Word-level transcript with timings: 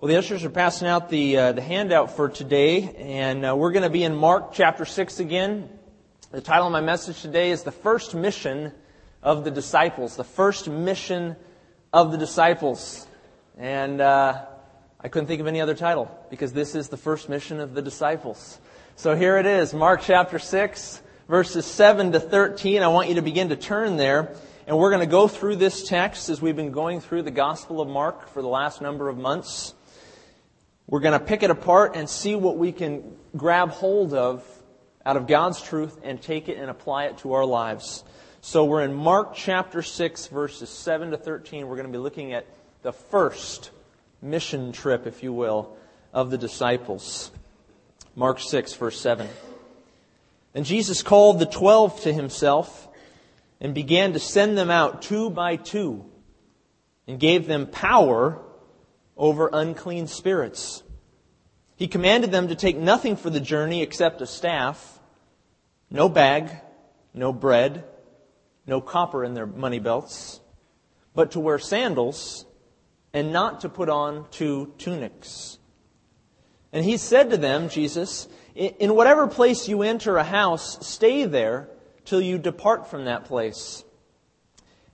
Well, 0.00 0.08
the 0.08 0.16
ushers 0.16 0.44
are 0.44 0.50
passing 0.50 0.88
out 0.88 1.10
the, 1.10 1.36
uh, 1.36 1.52
the 1.52 1.60
handout 1.60 2.16
for 2.16 2.30
today, 2.30 2.94
and 2.96 3.44
uh, 3.44 3.54
we're 3.54 3.70
going 3.70 3.82
to 3.82 3.90
be 3.90 4.02
in 4.02 4.16
Mark 4.16 4.54
chapter 4.54 4.86
6 4.86 5.20
again. 5.20 5.68
The 6.30 6.40
title 6.40 6.64
of 6.64 6.72
my 6.72 6.80
message 6.80 7.20
today 7.20 7.50
is 7.50 7.64
The 7.64 7.70
First 7.70 8.14
Mission 8.14 8.72
of 9.22 9.44
the 9.44 9.50
Disciples. 9.50 10.16
The 10.16 10.24
First 10.24 10.70
Mission 10.70 11.36
of 11.92 12.12
the 12.12 12.16
Disciples. 12.16 13.06
And 13.58 14.00
uh, 14.00 14.46
I 14.98 15.08
couldn't 15.08 15.26
think 15.26 15.42
of 15.42 15.46
any 15.46 15.60
other 15.60 15.74
title 15.74 16.10
because 16.30 16.54
this 16.54 16.74
is 16.74 16.88
the 16.88 16.96
first 16.96 17.28
mission 17.28 17.60
of 17.60 17.74
the 17.74 17.82
disciples. 17.82 18.58
So 18.96 19.14
here 19.14 19.36
it 19.36 19.44
is, 19.44 19.74
Mark 19.74 20.00
chapter 20.00 20.38
6, 20.38 21.02
verses 21.28 21.66
7 21.66 22.12
to 22.12 22.20
13. 22.20 22.82
I 22.82 22.88
want 22.88 23.10
you 23.10 23.16
to 23.16 23.22
begin 23.22 23.50
to 23.50 23.56
turn 23.56 23.98
there. 23.98 24.34
And 24.66 24.78
we're 24.78 24.90
going 24.90 25.06
to 25.06 25.12
go 25.12 25.28
through 25.28 25.56
this 25.56 25.86
text 25.86 26.30
as 26.30 26.40
we've 26.40 26.56
been 26.56 26.72
going 26.72 27.02
through 27.02 27.24
the 27.24 27.30
Gospel 27.30 27.82
of 27.82 27.88
Mark 27.88 28.30
for 28.30 28.40
the 28.40 28.48
last 28.48 28.80
number 28.80 29.10
of 29.10 29.18
months. 29.18 29.74
We're 30.90 30.98
going 30.98 31.16
to 31.16 31.24
pick 31.24 31.44
it 31.44 31.50
apart 31.50 31.94
and 31.94 32.10
see 32.10 32.34
what 32.34 32.56
we 32.58 32.72
can 32.72 33.16
grab 33.36 33.70
hold 33.70 34.12
of 34.12 34.44
out 35.06 35.16
of 35.16 35.28
God's 35.28 35.62
truth 35.62 35.96
and 36.02 36.20
take 36.20 36.48
it 36.48 36.58
and 36.58 36.68
apply 36.68 37.04
it 37.04 37.18
to 37.18 37.34
our 37.34 37.44
lives. 37.44 38.02
So 38.40 38.64
we're 38.64 38.82
in 38.82 38.92
Mark 38.92 39.36
chapter 39.36 39.82
6, 39.82 40.26
verses 40.26 40.68
7 40.68 41.12
to 41.12 41.16
13. 41.16 41.68
We're 41.68 41.76
going 41.76 41.86
to 41.86 41.92
be 41.92 42.02
looking 42.02 42.32
at 42.32 42.44
the 42.82 42.92
first 42.92 43.70
mission 44.20 44.72
trip, 44.72 45.06
if 45.06 45.22
you 45.22 45.32
will, 45.32 45.76
of 46.12 46.32
the 46.32 46.38
disciples. 46.38 47.30
Mark 48.16 48.40
6, 48.40 48.74
verse 48.74 49.00
7. 49.00 49.28
And 50.56 50.64
Jesus 50.64 51.04
called 51.04 51.38
the 51.38 51.46
twelve 51.46 52.00
to 52.00 52.12
himself 52.12 52.88
and 53.60 53.74
began 53.74 54.14
to 54.14 54.18
send 54.18 54.58
them 54.58 54.72
out 54.72 55.02
two 55.02 55.30
by 55.30 55.54
two 55.54 56.04
and 57.06 57.20
gave 57.20 57.46
them 57.46 57.68
power 57.68 58.42
over 59.20 59.50
unclean 59.52 60.06
spirits. 60.06 60.82
He 61.76 61.86
commanded 61.86 62.32
them 62.32 62.48
to 62.48 62.54
take 62.54 62.78
nothing 62.78 63.16
for 63.16 63.28
the 63.28 63.38
journey 63.38 63.82
except 63.82 64.22
a 64.22 64.26
staff, 64.26 64.98
no 65.90 66.08
bag, 66.08 66.50
no 67.12 67.32
bread, 67.32 67.84
no 68.66 68.80
copper 68.80 69.22
in 69.22 69.34
their 69.34 69.46
money 69.46 69.78
belts, 69.78 70.40
but 71.14 71.32
to 71.32 71.40
wear 71.40 71.58
sandals 71.58 72.46
and 73.12 73.30
not 73.30 73.60
to 73.60 73.68
put 73.68 73.90
on 73.90 74.26
two 74.30 74.72
tunics. 74.78 75.58
And 76.72 76.84
he 76.84 76.96
said 76.96 77.30
to 77.30 77.36
them, 77.36 77.68
Jesus, 77.68 78.26
in 78.54 78.94
whatever 78.94 79.26
place 79.26 79.68
you 79.68 79.82
enter 79.82 80.16
a 80.16 80.24
house, 80.24 80.86
stay 80.86 81.26
there 81.26 81.68
till 82.06 82.22
you 82.22 82.38
depart 82.38 82.88
from 82.88 83.04
that 83.04 83.26
place. 83.26 83.84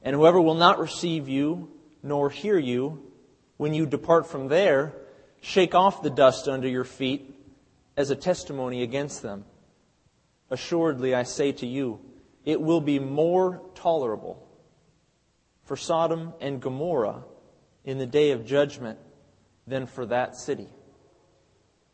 And 0.03 0.17
whoever 0.17 0.41
will 0.41 0.55
not 0.55 0.81
receive 0.81 1.29
you 1.29 1.71
nor 2.03 2.29
hear 2.29 2.59
you 2.59 3.06
when 3.57 3.75
you 3.75 3.87
depart 3.87 4.27
from 4.27 4.49
there, 4.49 4.93
shake 5.41 5.75
off 5.75 6.03
the 6.03 6.11
dust 6.11 6.49
under 6.49 6.69
your 6.69 6.85
feet 6.85 7.35
as 7.97 8.11
a 8.11 8.17
testimony 8.17 8.83
against 8.83 9.23
them. 9.23 9.45
Assuredly, 10.51 11.15
I 11.15 11.23
say 11.23 11.53
to 11.53 11.67
you, 11.67 12.01
it 12.45 12.61
will 12.61 12.81
be 12.81 12.99
more 12.99 13.63
tolerable 13.75 14.47
for 15.65 15.77
Sodom 15.77 16.33
and 16.41 16.61
Gomorrah 16.61 17.25
in 17.85 17.99
the 17.99 18.07
day 18.07 18.31
of 18.31 18.47
judgment 18.47 18.99
than 19.67 19.87
for 19.87 20.07
that 20.07 20.37
city. 20.37 20.69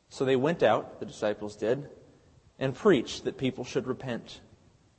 So 0.08 0.24
they 0.24 0.36
went 0.36 0.62
out, 0.62 1.00
the 1.00 1.06
disciples 1.06 1.56
did, 1.56 1.88
and 2.58 2.74
preached 2.74 3.24
that 3.24 3.38
people 3.38 3.64
should 3.64 3.86
repent. 3.86 4.41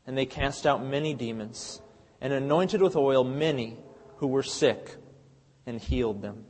And 0.08 0.17
they 0.17 0.25
cast 0.25 0.66
out 0.66 0.83
many 0.83 1.14
demons 1.14 1.81
and 2.20 2.33
anointed 2.33 2.81
with 2.81 2.95
oil 2.95 3.23
many 3.23 3.77
who 4.17 4.27
were 4.27 4.44
sick 4.44 4.95
and 5.66 5.80
healed 5.80 6.22
them. 6.22 6.45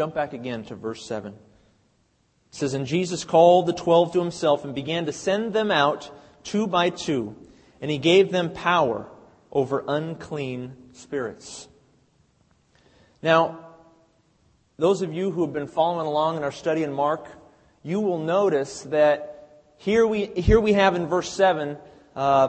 Jump 0.00 0.14
back 0.14 0.32
again 0.32 0.64
to 0.64 0.74
verse 0.74 1.04
7. 1.04 1.34
It 1.34 1.38
says, 2.52 2.72
And 2.72 2.86
Jesus 2.86 3.22
called 3.22 3.66
the 3.66 3.74
twelve 3.74 4.14
to 4.14 4.18
himself 4.18 4.64
and 4.64 4.74
began 4.74 5.04
to 5.04 5.12
send 5.12 5.52
them 5.52 5.70
out 5.70 6.10
two 6.42 6.66
by 6.66 6.88
two, 6.88 7.36
and 7.82 7.90
he 7.90 7.98
gave 7.98 8.32
them 8.32 8.50
power 8.50 9.06
over 9.52 9.84
unclean 9.86 10.74
spirits. 10.94 11.68
Now, 13.22 13.58
those 14.78 15.02
of 15.02 15.12
you 15.12 15.32
who 15.32 15.42
have 15.42 15.52
been 15.52 15.66
following 15.66 16.06
along 16.06 16.38
in 16.38 16.44
our 16.44 16.50
study 16.50 16.82
in 16.82 16.94
Mark, 16.94 17.28
you 17.82 18.00
will 18.00 18.20
notice 18.20 18.84
that 18.84 19.66
here 19.76 20.06
we, 20.06 20.24
here 20.24 20.60
we 20.60 20.72
have 20.72 20.96
in 20.96 21.08
verse 21.08 21.30
7 21.30 21.76
uh, 22.16 22.48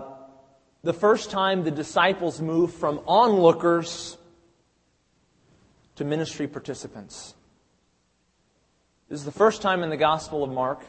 the 0.83 0.93
first 0.93 1.31
time 1.31 1.65
the 1.65 1.71
disciples 1.71 2.39
move 2.39 2.73
from 2.73 3.01
onlookers 3.05 4.17
to 5.97 6.05
ministry 6.05 6.47
participants. 6.47 7.35
This 9.11 9.19
is 9.19 9.25
the 9.25 9.31
first 9.33 9.61
time 9.61 9.83
in 9.83 9.89
the 9.89 9.97
Gospel 9.97 10.41
of 10.41 10.51
Mark 10.51 10.85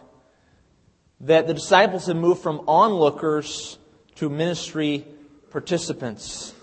that 1.23 1.49
the 1.49 1.55
disciples 1.55 2.07
have 2.07 2.15
moved 2.15 2.41
from 2.41 2.63
onlookers 2.69 3.79
to 4.15 4.31
ministry 4.31 5.05
participants. 5.51 6.55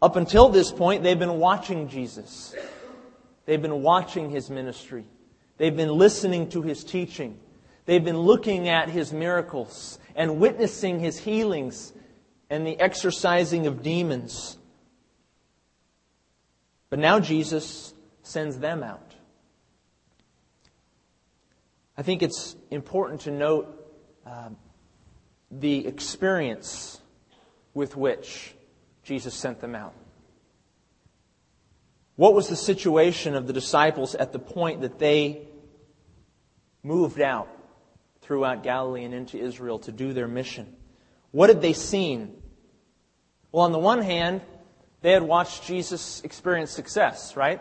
Up 0.00 0.16
until 0.16 0.48
this 0.48 0.72
point, 0.72 1.02
they've 1.02 1.18
been 1.18 1.38
watching 1.38 1.88
Jesus. 1.88 2.54
They've 3.44 3.60
been 3.60 3.82
watching 3.82 4.30
his 4.30 4.48
ministry. 4.48 5.04
They've 5.58 5.76
been 5.76 5.90
listening 5.90 6.48
to 6.48 6.62
his 6.62 6.82
teaching. 6.82 7.38
They've 7.84 8.02
been 8.02 8.20
looking 8.20 8.70
at 8.70 8.88
his 8.88 9.12
miracles 9.12 9.98
and 10.16 10.40
witnessing 10.40 11.00
his 11.00 11.18
healings 11.18 11.92
and 12.48 12.66
the 12.66 12.80
exorcising 12.80 13.66
of 13.66 13.82
demons. 13.82 14.56
But 16.88 16.98
now 16.98 17.20
Jesus 17.20 17.92
sends 18.22 18.58
them 18.58 18.82
out. 18.82 19.13
I 21.96 22.02
think 22.02 22.22
it's 22.22 22.56
important 22.70 23.22
to 23.22 23.30
note 23.30 23.68
uh, 24.26 24.50
the 25.50 25.86
experience 25.86 27.00
with 27.72 27.96
which 27.96 28.54
Jesus 29.04 29.34
sent 29.34 29.60
them 29.60 29.74
out. 29.74 29.94
What 32.16 32.34
was 32.34 32.48
the 32.48 32.56
situation 32.56 33.34
of 33.34 33.46
the 33.46 33.52
disciples 33.52 34.14
at 34.14 34.32
the 34.32 34.38
point 34.38 34.80
that 34.82 34.98
they 34.98 35.48
moved 36.82 37.20
out 37.20 37.48
throughout 38.22 38.62
Galilee 38.62 39.04
and 39.04 39.14
into 39.14 39.38
Israel 39.38 39.78
to 39.80 39.92
do 39.92 40.12
their 40.12 40.28
mission? 40.28 40.74
What 41.32 41.48
had 41.48 41.60
they 41.60 41.72
seen? 41.72 42.40
Well, 43.50 43.64
on 43.64 43.72
the 43.72 43.78
one 43.78 44.02
hand, 44.02 44.42
they 45.00 45.12
had 45.12 45.22
watched 45.22 45.64
Jesus 45.64 46.22
experience 46.22 46.70
success, 46.70 47.36
right? 47.36 47.60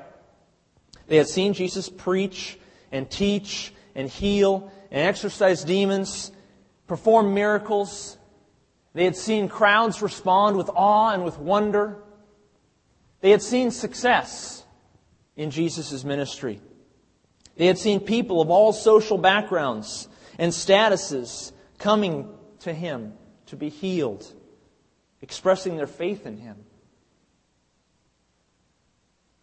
They 1.07 1.17
had 1.17 1.27
seen 1.27 1.53
Jesus 1.53 1.89
preach 1.89 2.57
and 2.91 3.09
teach 3.09 3.73
and 3.96 4.09
heal 4.09 4.72
and 4.92 5.08
exorcise 5.08 5.64
demons, 5.64 6.31
perform 6.88 7.34
miracles. 7.34 8.18
They 8.94 9.06
had 9.06 9.16
seen 9.16 9.50
crowds 9.50 10.02
respond 10.02 10.58
with 10.58 10.70
awe 10.76 11.14
and 11.14 11.24
with 11.24 11.38
wonder. 11.40 12.04
They 13.22 13.31
had 13.31 13.42
seen 13.42 13.72
success 13.72 14.64
in 15.36 15.52
Jesus' 15.52 16.04
ministry. 16.04 16.62
They 17.56 17.68
had 17.68 17.78
seen 17.78 18.00
people 18.00 18.42
of 18.42 18.50
all 18.50 18.74
social 18.74 19.18
backgrounds 19.18 20.08
and 20.38 20.52
statuses 20.52 21.52
coming 21.78 22.30
to 22.60 22.74
him 22.74 23.14
to 23.48 23.56
be 23.56 23.70
healed, 23.70 24.25
expressing 25.22 25.78
their 25.78 25.88
faith 25.88 26.25
in 26.25 26.38
him. 26.38 26.58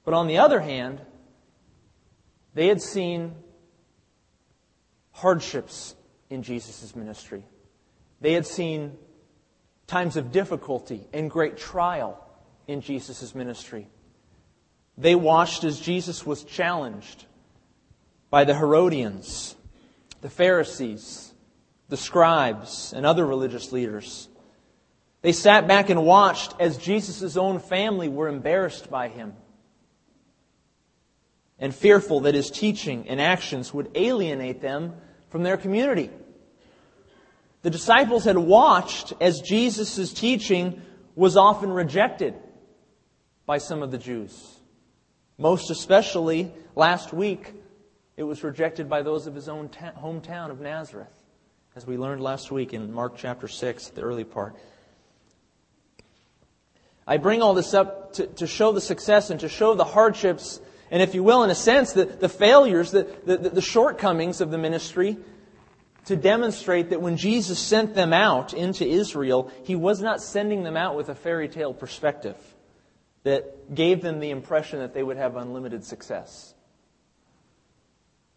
But 0.04 0.14
on 0.14 0.26
the 0.26 0.38
other 0.38 0.60
hand, 0.60 1.00
they 2.54 2.66
had 2.66 2.82
seen 2.82 3.34
hardships 5.20 5.94
in 6.30 6.42
Jesus' 6.42 6.96
ministry. 6.96 7.44
They 8.20 8.32
had 8.32 8.46
seen 8.46 8.96
times 9.86 10.16
of 10.16 10.32
difficulty 10.32 11.06
and 11.12 11.30
great 11.30 11.56
trial 11.56 12.26
in 12.66 12.80
Jesus' 12.80 13.34
ministry. 13.34 13.88
They 14.96 15.14
watched 15.14 15.64
as 15.64 15.80
Jesus 15.80 16.24
was 16.24 16.44
challenged 16.44 17.26
by 18.30 18.44
the 18.44 18.54
Herodians, 18.54 19.56
the 20.20 20.30
Pharisees, 20.30 21.34
the 21.88 21.96
scribes, 21.96 22.92
and 22.94 23.04
other 23.04 23.26
religious 23.26 23.72
leaders. 23.72 24.28
They 25.22 25.32
sat 25.32 25.66
back 25.66 25.90
and 25.90 26.04
watched 26.04 26.54
as 26.58 26.78
Jesus' 26.78 27.36
own 27.36 27.58
family 27.58 28.08
were 28.08 28.28
embarrassed 28.28 28.90
by 28.90 29.08
him 29.08 29.34
and 31.58 31.74
fearful 31.74 32.20
that 32.20 32.34
his 32.34 32.50
teaching 32.50 33.06
and 33.06 33.20
actions 33.20 33.74
would 33.74 33.90
alienate 33.94 34.62
them 34.62 34.94
from 35.30 35.42
their 35.42 35.56
community. 35.56 36.10
The 37.62 37.70
disciples 37.70 38.24
had 38.24 38.38
watched 38.38 39.12
as 39.20 39.40
Jesus' 39.40 40.12
teaching 40.12 40.82
was 41.14 41.36
often 41.36 41.70
rejected 41.70 42.34
by 43.46 43.58
some 43.58 43.82
of 43.82 43.90
the 43.90 43.98
Jews. 43.98 44.58
Most 45.38 45.70
especially 45.70 46.52
last 46.74 47.12
week, 47.12 47.54
it 48.16 48.22
was 48.22 48.44
rejected 48.44 48.88
by 48.88 49.02
those 49.02 49.26
of 49.26 49.34
his 49.34 49.48
own 49.48 49.68
ta- 49.68 49.92
hometown 49.98 50.50
of 50.50 50.60
Nazareth, 50.60 51.12
as 51.74 51.86
we 51.86 51.96
learned 51.96 52.20
last 52.20 52.50
week 52.50 52.74
in 52.74 52.92
Mark 52.92 53.14
chapter 53.16 53.48
6, 53.48 53.88
the 53.88 54.02
early 54.02 54.24
part. 54.24 54.56
I 57.06 57.16
bring 57.16 57.42
all 57.42 57.54
this 57.54 57.74
up 57.74 58.12
to, 58.14 58.26
to 58.26 58.46
show 58.46 58.72
the 58.72 58.80
success 58.80 59.30
and 59.30 59.40
to 59.40 59.48
show 59.48 59.74
the 59.74 59.84
hardships 59.84 60.60
And 60.90 61.02
if 61.02 61.14
you 61.14 61.22
will, 61.22 61.44
in 61.44 61.50
a 61.50 61.54
sense, 61.54 61.92
the, 61.92 62.04
the 62.04 62.28
failures, 62.28 62.90
the, 62.90 63.04
the, 63.24 63.36
the 63.36 63.60
shortcomings 63.60 64.40
of 64.40 64.50
the 64.50 64.58
ministry 64.58 65.16
to 66.06 66.16
demonstrate 66.16 66.90
that 66.90 67.00
when 67.00 67.16
Jesus 67.16 67.58
sent 67.58 67.94
them 67.94 68.12
out 68.12 68.52
into 68.52 68.86
Israel, 68.86 69.50
he 69.62 69.76
was 69.76 70.00
not 70.00 70.20
sending 70.20 70.64
them 70.64 70.76
out 70.76 70.96
with 70.96 71.08
a 71.08 71.14
fairy 71.14 71.48
tale 71.48 71.72
perspective 71.72 72.36
that 73.22 73.74
gave 73.74 74.02
them 74.02 74.18
the 74.18 74.30
impression 74.30 74.80
that 74.80 74.94
they 74.94 75.02
would 75.02 75.16
have 75.16 75.36
unlimited 75.36 75.84
success. 75.84 76.54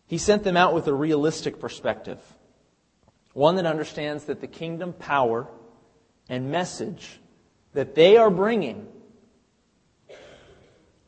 He 0.05 0.17
sent 0.17 0.43
them 0.43 0.57
out 0.57 0.75
with 0.75 0.87
a 0.87 0.93
realistic 0.93 1.59
perspective, 1.59 2.19
one 3.33 3.55
that 3.55 3.65
understands 3.65 4.25
that 4.25 4.41
the 4.41 4.47
kingdom 4.47 4.93
power 4.93 5.47
and 6.29 6.51
message 6.51 7.19
that 7.73 7.95
they 7.95 8.17
are 8.17 8.29
bringing 8.29 8.87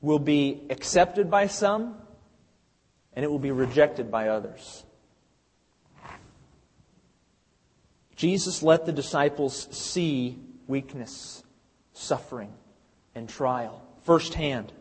will 0.06 0.20
be 0.20 0.62
accepted 0.70 1.32
by 1.32 1.48
some 1.48 1.98
and 3.14 3.26
it 3.26 3.28
will 3.32 3.40
be 3.40 3.50
rejected 3.50 4.12
by 4.12 4.28
others. 4.28 4.86
Jesus 8.16 8.62
let 8.62 8.86
the 8.86 8.92
disciples 8.92 9.68
see 9.76 10.38
weakness, 10.68 11.44
suffering, 11.94 12.54
and 13.16 13.28
trial 13.28 13.82
firsthand 14.04 14.72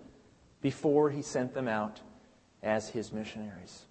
before 0.60 1.08
he 1.08 1.22
sent 1.22 1.54
them 1.54 1.68
out 1.68 2.00
as 2.62 2.90
his 2.90 3.10
missionaries. 3.10 3.86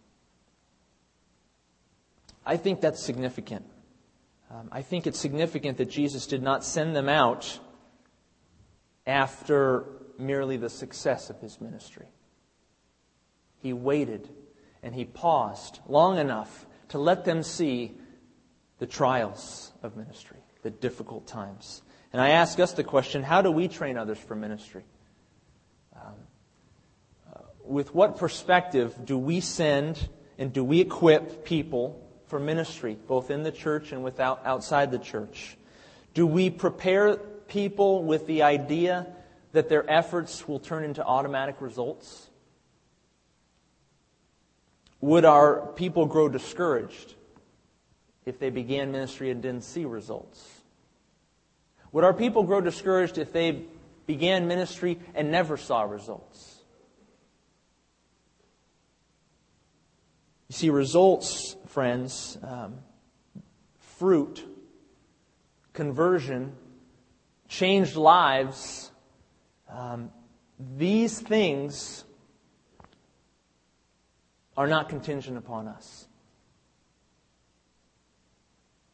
I 2.46 2.58
think 2.58 2.80
that's 2.80 3.04
significant. 3.04 3.66
Um, 4.52 4.70
I 4.72 4.84
think 4.84 5.08
it's 5.08 5.20
significant 5.20 5.80
that 5.80 5.90
Jesus 5.90 6.28
did 6.28 6.44
not 6.44 6.64
send 6.64 6.96
them 6.96 7.10
out 7.10 7.60
after 9.08 9.86
merely 10.26 10.58
the 10.58 10.70
success 10.70 11.30
of 11.30 11.40
his 11.40 11.60
ministry. 11.62 12.08
He 13.62 13.74
waited 13.74 14.30
and 14.82 14.94
he 14.94 15.06
paused 15.06 15.80
long 15.88 16.18
enough 16.18 16.66
to 16.90 16.98
let 16.98 17.26
them 17.26 17.44
see 17.44 17.94
the 18.80 18.86
trials 18.86 19.72
of 19.82 19.96
ministry, 19.96 20.40
the 20.62 20.70
difficult 20.70 21.26
times. 21.26 21.82
And 22.12 22.22
I 22.22 22.30
ask 22.30 22.60
us 22.60 22.74
the 22.74 22.84
question 22.84 23.24
how 23.24 23.42
do 23.42 23.50
we 23.50 23.68
train 23.68 23.98
others 23.98 24.20
for 24.20 24.36
ministry? 24.36 24.84
Um, 25.96 26.14
uh, 27.34 27.40
with 27.64 27.96
what 27.96 28.18
perspective 28.18 28.94
do 29.06 29.18
we 29.18 29.40
send 29.40 30.10
and 30.38 30.52
do 30.52 30.64
we 30.64 30.82
equip 30.82 31.46
people 31.46 32.00
for 32.28 32.40
ministry, 32.40 32.98
both 33.08 33.32
in 33.32 33.44
the 33.44 33.52
church 33.52 33.92
and 33.92 34.04
without, 34.04 34.46
outside 34.46 34.92
the 34.92 35.00
church? 35.00 35.58
Do 36.14 36.28
we 36.28 36.50
prepare 36.50 37.16
people 37.48 38.04
with 38.04 38.28
the 38.28 38.44
idea 38.44 39.08
that 39.54 39.70
their 39.70 39.90
efforts 39.90 40.48
will 40.48 40.60
turn 40.60 40.84
into 40.84 41.04
automatic 41.04 41.62
results? 41.62 42.30
Would 45.00 45.26
our 45.26 45.68
people 45.76 46.06
grow 46.06 46.28
discouraged 46.28 47.16
if 48.26 48.40
they 48.40 48.50
began 48.50 48.92
ministry 48.92 49.32
and 49.32 49.42
didn't 49.42 49.64
see 49.64 49.86
results? 49.86 50.62
Would 51.92 52.04
our 52.04 52.14
people 52.14 52.44
grow 52.44 52.62
discouraged 52.62 53.18
if 53.18 53.32
they 53.32 53.66
began 54.08 54.48
ministry 54.48 55.00
and 55.14 55.32
never 55.32 55.58
saw 55.58 55.84
results? 55.84 56.62
You 60.48 60.56
see, 60.56 60.70
results, 60.70 61.56
friends, 61.68 62.38
um, 62.44 62.76
fruit, 63.98 64.44
conversion, 65.74 66.56
changed 67.48 67.96
lives, 67.96 68.92
um, 69.74 70.12
these 70.78 71.20
things 71.20 72.04
are 74.56 74.68
not 74.68 74.90
contingent 74.90 75.38
upon 75.38 75.68
us. 75.68 76.08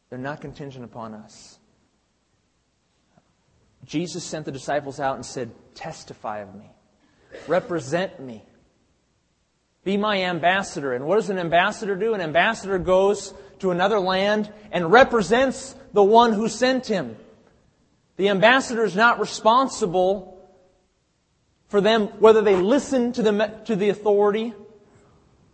They're 0.08 0.18
not 0.18 0.40
contingent 0.40 0.84
upon 0.84 1.14
us. 1.14 1.58
Jesus 3.84 4.24
sent 4.24 4.44
the 4.44 4.52
disciples 4.52 5.00
out 5.00 5.16
and 5.16 5.24
said, 5.24 5.50
Testify 5.74 6.40
of 6.40 6.54
me, 6.54 6.70
represent 7.46 8.20
me, 8.20 8.42
be 9.84 9.96
my 9.96 10.24
ambassador. 10.24 10.92
And 10.92 11.06
what 11.06 11.16
does 11.16 11.30
an 11.30 11.38
ambassador 11.38 11.94
do? 11.94 12.14
An 12.14 12.20
ambassador 12.20 12.78
goes 12.78 13.34
to 13.60 13.70
another 13.70 14.00
land 14.00 14.52
and 14.72 14.90
represents 14.90 15.74
the 15.92 16.02
one 16.02 16.32
who 16.32 16.48
sent 16.48 16.86
him. 16.86 17.16
The 18.16 18.28
ambassador 18.28 18.84
is 18.84 18.94
not 18.94 19.20
responsible 19.20 20.29
for 21.70 21.80
them 21.80 22.08
whether 22.18 22.42
they 22.42 22.56
listen 22.56 23.12
to 23.12 23.22
the, 23.22 23.46
to 23.66 23.76
the 23.76 23.88
authority, 23.90 24.52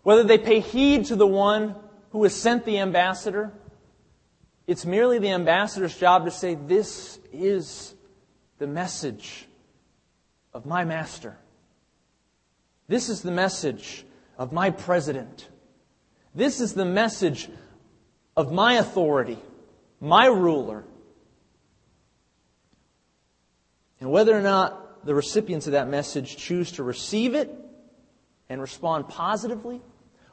whether 0.03 0.25
they 0.25 0.39
pay 0.39 0.61
heed 0.61 1.05
to 1.05 1.15
the 1.15 1.27
one 1.27 1.77
who 2.11 2.23
has 2.23 2.35
sent 2.35 2.65
the 2.65 2.79
ambassador. 2.79 3.53
It's 4.67 4.87
merely 4.87 5.19
the 5.19 5.31
ambassador's 5.31 5.97
job 5.97 6.25
to 6.25 6.31
say, 6.31 6.55
This 6.55 7.21
is 7.35 7.95
the 8.59 8.67
message 8.67 9.47
of 10.55 10.65
my 10.65 10.85
master. 10.85 11.37
This 12.89 13.11
is 13.11 13.21
the 13.21 13.31
message 13.31 14.07
of 14.39 14.53
my 14.53 14.71
president. 14.71 15.47
This 16.35 16.63
is 16.63 16.73
the 16.73 16.87
message 16.87 17.51
of 18.35 18.53
my 18.53 18.75
authority, 18.75 19.39
my 20.01 20.27
ruler. 20.27 20.83
And 24.01 24.11
whether 24.11 24.37
or 24.37 24.43
not 24.43 24.86
the 25.06 25.14
recipients 25.14 25.67
of 25.67 25.73
that 25.73 25.88
message 25.88 26.37
choose 26.37 26.73
to 26.73 26.82
receive 26.82 27.35
it 27.35 27.50
and 28.49 28.61
respond 28.61 29.08
positively, 29.08 29.81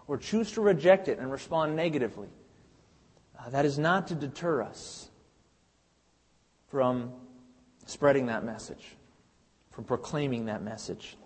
or 0.08 0.18
choose 0.18 0.52
to 0.52 0.62
reject 0.62 1.08
it 1.08 1.20
and 1.20 1.32
respond 1.32 1.76
negatively, 1.76 2.28
uh, 3.40 3.50
that 3.50 3.66
is 3.66 3.80
not 3.80 4.08
to 4.08 4.16
deter 4.16 4.62
us 4.62 5.10
from 6.70 7.12
spreading 7.86 8.26
that 8.26 8.44
message, 8.44 8.96
from 9.72 9.84
proclaiming 9.84 10.46
that 10.46 10.62
message. 10.62 11.18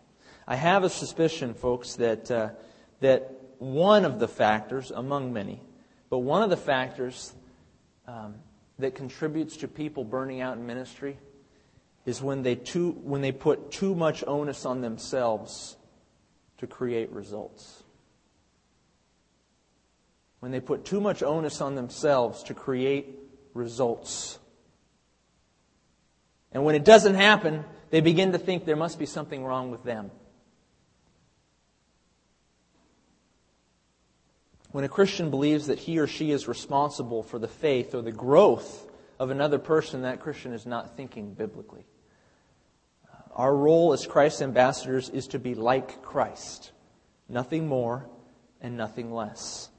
I 0.47 0.55
have 0.55 0.83
a 0.83 0.89
suspicion, 0.89 1.53
folks, 1.53 1.95
that, 1.95 2.29
uh, 2.29 2.49
that 2.99 3.31
one 3.59 4.05
of 4.05 4.19
the 4.19 4.27
factors, 4.27 4.91
among 4.91 5.33
many, 5.33 5.61
but 6.09 6.19
one 6.19 6.43
of 6.43 6.49
the 6.49 6.57
factors 6.57 7.33
um, 8.07 8.35
that 8.79 8.95
contributes 8.95 9.57
to 9.57 9.67
people 9.67 10.03
burning 10.03 10.41
out 10.41 10.57
in 10.57 10.65
ministry 10.65 11.17
is 12.07 12.23
when 12.23 12.41
they, 12.41 12.55
too, 12.55 12.93
when 13.03 13.21
they 13.21 13.31
put 13.31 13.69
too 13.69 13.93
much 13.93 14.23
onus 14.25 14.65
on 14.65 14.81
themselves 14.81 15.77
to 16.57 16.65
create 16.65 17.11
results 17.11 17.83
when 20.39 20.51
they 20.51 20.59
put 20.59 20.85
too 20.85 21.01
much 21.01 21.23
onus 21.23 21.61
on 21.61 21.75
themselves 21.75 22.43
to 22.43 22.53
create 22.53 23.19
results. 23.53 24.39
And 26.51 26.63
when 26.63 26.75
it 26.75 26.85
doesn't 26.85 27.15
happen, 27.15 27.65
they 27.89 28.01
begin 28.01 28.31
to 28.31 28.37
think 28.37 28.65
there 28.65 28.75
must 28.75 28.99
be 28.99 29.05
something 29.05 29.43
wrong 29.43 29.71
with 29.71 29.83
them. 29.83 30.11
When 34.71 34.83
a 34.83 34.89
Christian 34.89 35.29
believes 35.29 35.67
that 35.67 35.79
he 35.79 35.97
or 35.97 36.07
she 36.07 36.31
is 36.31 36.47
responsible 36.47 37.23
for 37.23 37.39
the 37.39 37.47
faith 37.47 37.95
or 37.95 38.01
the 38.01 38.11
growth 38.11 38.85
of 39.19 39.31
another 39.31 39.57
person, 39.57 40.03
that 40.03 40.19
Christian 40.19 40.53
is 40.53 40.65
not 40.65 40.95
thinking 40.95 41.33
biblically. 41.33 41.85
Our 43.37 43.55
role 43.55 43.93
as 43.93 44.07
Christ's 44.07 44.41
ambassadors 44.41 45.09
is 45.09 45.27
to 45.27 45.39
be 45.39 45.53
like 45.53 46.01
Christ, 46.01 46.71
nothing 47.29 47.67
more 47.67 48.09
and 48.61 48.75
nothing 48.75 49.13
less. 49.13 49.69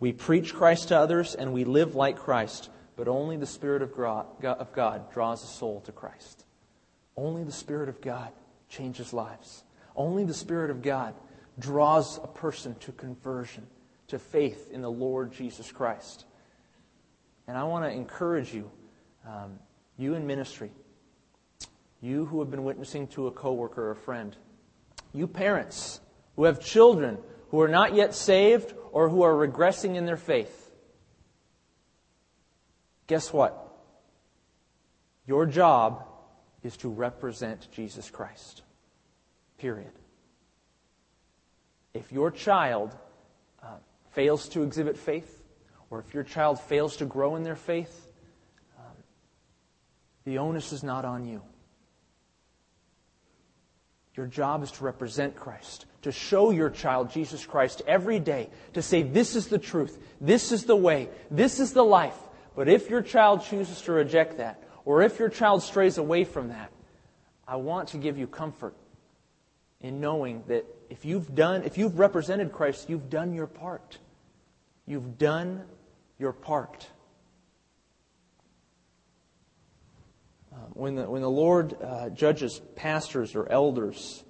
We 0.00 0.12
preach 0.12 0.52
Christ 0.52 0.88
to 0.88 0.98
others 0.98 1.36
and 1.36 1.52
we 1.52 1.62
live 1.62 1.94
like 1.94 2.18
Christ, 2.18 2.68
but 2.96 3.06
only 3.06 3.36
the 3.36 3.46
Spirit 3.46 3.82
of 3.82 3.94
God 3.94 5.12
draws 5.12 5.44
a 5.44 5.46
soul 5.46 5.80
to 5.82 5.92
Christ. 5.92 6.44
Only 7.16 7.44
the 7.44 7.52
Spirit 7.52 7.88
of 7.88 8.00
God 8.00 8.32
changes 8.68 9.12
lives. 9.12 9.62
Only 9.94 10.24
the 10.24 10.34
Spirit 10.34 10.70
of 10.70 10.82
God 10.82 11.14
draws 11.60 12.18
a 12.18 12.26
person 12.26 12.74
to 12.80 12.90
conversion, 12.92 13.64
to 14.08 14.18
faith 14.18 14.70
in 14.72 14.82
the 14.82 14.90
Lord 14.90 15.32
Jesus 15.32 15.70
Christ. 15.70 16.24
And 17.46 17.56
I 17.56 17.62
want 17.62 17.84
to 17.84 17.90
encourage 17.90 18.52
you, 18.52 18.68
um, 19.24 19.58
you 19.96 20.14
in 20.14 20.26
ministry, 20.26 20.72
you 22.00 22.26
who 22.26 22.40
have 22.40 22.50
been 22.50 22.64
witnessing 22.64 23.06
to 23.08 23.26
a 23.26 23.30
coworker 23.30 23.88
or 23.88 23.90
a 23.90 23.96
friend, 23.96 24.36
you 25.12 25.26
parents 25.26 26.00
who 26.36 26.44
have 26.44 26.60
children 26.60 27.18
who 27.50 27.60
are 27.60 27.68
not 27.68 27.94
yet 27.94 28.14
saved 28.14 28.74
or 28.92 29.08
who 29.08 29.22
are 29.22 29.34
regressing 29.34 29.96
in 29.96 30.06
their 30.06 30.16
faith. 30.16 30.70
Guess 33.06 33.32
what? 33.32 33.66
Your 35.26 35.46
job 35.46 36.06
is 36.62 36.76
to 36.78 36.88
represent 36.88 37.68
Jesus 37.72 38.08
Christ. 38.08 38.62
Period. 39.58 39.92
If 41.92 42.12
your 42.12 42.30
child 42.30 42.96
uh, 43.62 43.66
fails 44.12 44.48
to 44.50 44.62
exhibit 44.62 44.96
faith, 44.96 45.42
or 45.90 45.98
if 45.98 46.14
your 46.14 46.22
child 46.22 46.60
fails 46.60 46.96
to 46.98 47.04
grow 47.04 47.34
in 47.34 47.42
their 47.42 47.56
faith, 47.56 48.12
um, 48.78 48.94
the 50.24 50.38
onus 50.38 50.72
is 50.72 50.84
not 50.84 51.04
on 51.04 51.26
you. 51.26 51.42
Your 54.16 54.26
job 54.26 54.62
is 54.62 54.70
to 54.72 54.84
represent 54.84 55.36
Christ, 55.36 55.86
to 56.02 56.12
show 56.12 56.50
your 56.50 56.70
child 56.70 57.10
Jesus 57.10 57.46
Christ 57.46 57.82
every 57.86 58.18
day, 58.18 58.50
to 58.74 58.82
say, 58.82 59.02
This 59.02 59.36
is 59.36 59.48
the 59.48 59.58
truth, 59.58 59.98
this 60.20 60.52
is 60.52 60.64
the 60.64 60.76
way, 60.76 61.08
this 61.30 61.60
is 61.60 61.72
the 61.72 61.84
life. 61.84 62.16
But 62.56 62.68
if 62.68 62.90
your 62.90 63.02
child 63.02 63.44
chooses 63.44 63.80
to 63.82 63.92
reject 63.92 64.38
that, 64.38 64.62
or 64.84 65.02
if 65.02 65.18
your 65.18 65.28
child 65.28 65.62
strays 65.62 65.98
away 65.98 66.24
from 66.24 66.48
that, 66.48 66.72
I 67.46 67.56
want 67.56 67.88
to 67.90 67.98
give 67.98 68.18
you 68.18 68.26
comfort 68.26 68.74
in 69.80 70.00
knowing 70.00 70.42
that 70.48 70.66
if 70.88 71.04
you've 71.04 71.34
done, 71.34 71.62
if 71.62 71.78
you've 71.78 71.98
represented 71.98 72.52
Christ, 72.52 72.90
you've 72.90 73.08
done 73.08 73.32
your 73.32 73.46
part. 73.46 73.98
You've 74.86 75.18
done 75.18 75.64
your 76.18 76.32
part. 76.32 76.86
When, 80.72 80.96
the, 80.96 81.10
when 81.10 81.22
the 81.22 81.30
Lord 81.30 81.76
uh, 81.82 82.10
judges 82.10 82.60
pastors 82.76 83.34
or 83.34 83.50
elders, 83.50 84.24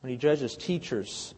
when 0.00 0.10
He 0.10 0.16
judges 0.16 0.56
teachers, 0.56 1.34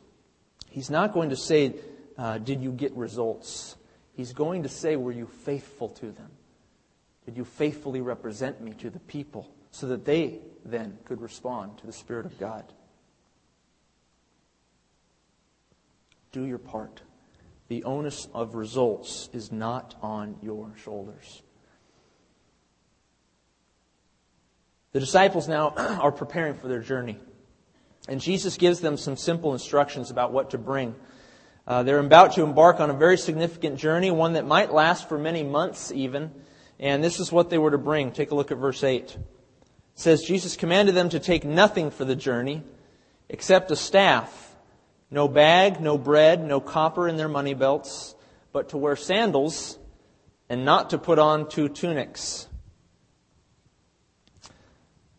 He's 0.70 0.90
not 0.90 1.12
going 1.12 1.30
to 1.30 1.36
say, 1.36 1.74
uh, 2.16 2.38
Did 2.38 2.62
you 2.62 2.72
get 2.72 2.92
results? 2.92 3.76
He's 4.14 4.32
going 4.32 4.62
to 4.64 4.68
say, 4.68 4.96
Were 4.96 5.12
you 5.12 5.26
faithful 5.26 5.88
to 5.90 6.12
them? 6.12 6.30
Did 7.26 7.36
you 7.36 7.44
faithfully 7.44 8.00
represent 8.00 8.60
me 8.60 8.72
to 8.78 8.90
the 8.90 8.98
people 8.98 9.48
so 9.70 9.86
that 9.88 10.04
they 10.04 10.40
then 10.64 10.98
could 11.04 11.20
respond 11.20 11.78
to 11.78 11.86
the 11.86 11.92
Spirit 11.92 12.26
of 12.26 12.38
God? 12.38 12.64
Do 16.32 16.44
your 16.44 16.58
part. 16.58 17.02
The 17.68 17.84
onus 17.84 18.28
of 18.34 18.54
results 18.54 19.28
is 19.32 19.52
not 19.52 19.94
on 20.02 20.36
your 20.42 20.72
shoulders. 20.82 21.42
The 24.92 25.00
disciples 25.00 25.48
now 25.48 25.70
are 25.76 26.12
preparing 26.12 26.54
for 26.54 26.68
their 26.68 26.80
journey. 26.80 27.18
And 28.08 28.20
Jesus 28.20 28.56
gives 28.56 28.80
them 28.80 28.96
some 28.96 29.16
simple 29.16 29.52
instructions 29.52 30.10
about 30.10 30.32
what 30.32 30.50
to 30.50 30.58
bring. 30.58 30.94
Uh, 31.66 31.82
they're 31.82 31.98
about 31.98 32.32
to 32.32 32.42
embark 32.42 32.80
on 32.80 32.90
a 32.90 32.94
very 32.94 33.16
significant 33.16 33.78
journey, 33.78 34.10
one 34.10 34.32
that 34.32 34.46
might 34.46 34.72
last 34.72 35.08
for 35.08 35.18
many 35.18 35.42
months 35.42 35.92
even. 35.92 36.32
And 36.80 37.02
this 37.02 37.20
is 37.20 37.30
what 37.30 37.48
they 37.48 37.58
were 37.58 37.70
to 37.70 37.78
bring. 37.78 38.10
Take 38.10 38.32
a 38.32 38.34
look 38.34 38.50
at 38.50 38.58
verse 38.58 38.82
8. 38.82 39.04
It 39.04 39.18
says, 39.94 40.22
Jesus 40.24 40.56
commanded 40.56 40.94
them 40.94 41.08
to 41.10 41.20
take 41.20 41.44
nothing 41.44 41.90
for 41.90 42.04
the 42.04 42.16
journey 42.16 42.64
except 43.28 43.70
a 43.70 43.76
staff, 43.76 44.56
no 45.10 45.28
bag, 45.28 45.80
no 45.80 45.96
bread, 45.96 46.44
no 46.44 46.60
copper 46.60 47.08
in 47.08 47.16
their 47.16 47.28
money 47.28 47.54
belts, 47.54 48.14
but 48.52 48.70
to 48.70 48.76
wear 48.76 48.96
sandals 48.96 49.78
and 50.48 50.64
not 50.64 50.90
to 50.90 50.98
put 50.98 51.18
on 51.18 51.48
two 51.48 51.68
tunics. 51.68 52.48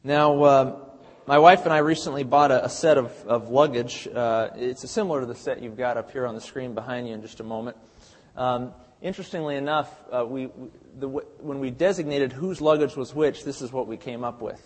Now, 0.06 0.44
uh, 0.44 0.80
my 1.28 1.40
wife 1.40 1.64
and 1.64 1.72
I 1.72 1.78
recently 1.78 2.26
bought 2.26 2.52
a, 2.52 2.66
a 2.66 2.70
set 2.70 2.98
of, 2.98 3.14
of 3.26 3.48
luggage. 3.48 4.06
Uh, 4.06 4.50
it's 4.54 4.90
similar 4.92 5.22
to 5.22 5.26
the 5.26 5.36
set 5.36 5.64
you've 5.64 5.78
got 5.78 5.96
up 5.96 6.12
here 6.12 6.28
on 6.28 6.36
the 6.36 6.42
screen 6.42 6.74
behind 6.74 7.08
you 7.08 7.14
in 7.14 7.22
just 7.22 7.40
a 7.40 7.44
moment. 7.44 7.78
Um, 8.36 8.74
interestingly 9.02 9.56
enough, 9.56 9.90
uh, 10.12 10.26
we, 10.26 10.50
the, 11.00 11.08
when 11.08 11.60
we 11.60 11.72
designated 11.72 12.34
whose 12.34 12.60
luggage 12.60 12.98
was 12.98 13.16
which, 13.16 13.46
this 13.46 13.62
is 13.62 13.72
what 13.72 13.88
we 13.88 13.96
came 13.96 14.26
up 14.26 14.42
with. 14.42 14.62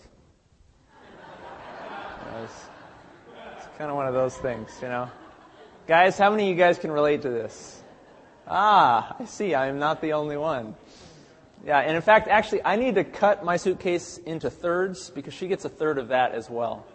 it's, 2.44 2.54
it's 3.58 3.68
kind 3.78 3.92
of 3.92 3.96
one 3.96 4.08
of 4.08 4.16
those 4.16 4.36
things, 4.38 4.72
you 4.82 4.88
know. 4.88 5.08
Guys, 5.86 6.18
how 6.18 6.32
many 6.32 6.50
of 6.50 6.50
you 6.50 6.56
guys 6.56 6.80
can 6.80 6.92
relate 6.92 7.22
to 7.22 7.30
this? 7.30 7.84
Ah, 8.48 9.16
I 9.20 9.26
see. 9.26 9.54
I 9.54 9.68
am 9.68 9.78
not 9.78 10.02
the 10.02 10.14
only 10.14 10.38
one. 10.38 10.76
Yeah, 11.66 11.80
and 11.80 11.96
in 11.96 12.02
fact, 12.02 12.28
actually, 12.28 12.64
I 12.64 12.76
need 12.76 12.96
to 12.96 13.04
cut 13.04 13.44
my 13.44 13.58
suitcase 13.58 14.18
into 14.18 14.50
thirds 14.50 15.10
because 15.10 15.34
she 15.34 15.48
gets 15.48 15.66
a 15.66 15.70
third 15.70 15.98
of 15.98 16.10
that 16.10 16.34
as 16.34 16.50
well. 16.50 16.86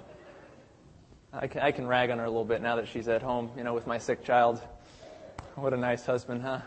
I 1.32 1.46
can, 1.46 1.62
I 1.62 1.72
can 1.72 1.86
rag 1.86 2.10
on 2.10 2.18
her 2.18 2.24
a 2.24 2.28
little 2.28 2.44
bit 2.44 2.62
now 2.62 2.76
that 2.76 2.88
she's 2.88 3.08
at 3.08 3.22
home, 3.22 3.50
you 3.56 3.64
know, 3.64 3.74
with 3.74 3.86
my 3.86 3.98
sick 3.98 4.24
child. 4.24 4.60
What 5.54 5.72
a 5.72 5.76
nice 5.76 6.04
husband, 6.04 6.42
huh? 6.42 6.60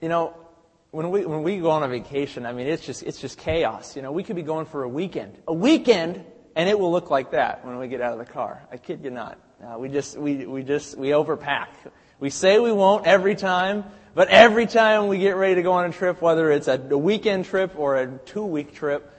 You 0.00 0.08
know, 0.08 0.34
when 0.90 1.10
we 1.10 1.24
when 1.26 1.42
we 1.42 1.58
go 1.58 1.70
on 1.70 1.82
a 1.82 1.88
vacation, 1.88 2.46
I 2.46 2.52
mean, 2.52 2.66
it's 2.66 2.84
just 2.84 3.02
it's 3.02 3.20
just 3.20 3.38
chaos. 3.38 3.96
You 3.96 4.02
know, 4.02 4.12
we 4.12 4.22
could 4.22 4.36
be 4.36 4.42
going 4.42 4.66
for 4.66 4.82
a 4.82 4.88
weekend, 4.88 5.38
a 5.46 5.54
weekend, 5.54 6.24
and 6.56 6.68
it 6.68 6.78
will 6.78 6.90
look 6.90 7.10
like 7.10 7.30
that 7.32 7.64
when 7.64 7.78
we 7.78 7.88
get 7.88 8.00
out 8.00 8.12
of 8.12 8.18
the 8.18 8.30
car. 8.30 8.62
I 8.72 8.76
kid 8.76 9.04
you 9.04 9.10
not. 9.10 9.38
Uh, 9.62 9.78
we 9.78 9.88
just 9.88 10.16
we 10.16 10.46
we 10.46 10.62
just 10.62 10.96
we 10.96 11.08
overpack. 11.08 11.68
We 12.20 12.28
say 12.28 12.58
we 12.58 12.70
won't 12.70 13.06
every 13.06 13.34
time, 13.34 13.84
but 14.14 14.28
every 14.28 14.66
time 14.66 15.08
we 15.08 15.18
get 15.18 15.36
ready 15.36 15.54
to 15.54 15.62
go 15.62 15.72
on 15.72 15.86
a 15.86 15.92
trip, 15.92 16.20
whether 16.20 16.50
it's 16.50 16.68
a, 16.68 16.76
weekend 16.76 17.46
trip 17.46 17.72
or 17.78 17.96
a 17.96 18.18
two 18.26 18.44
week 18.44 18.74
trip, 18.74 19.10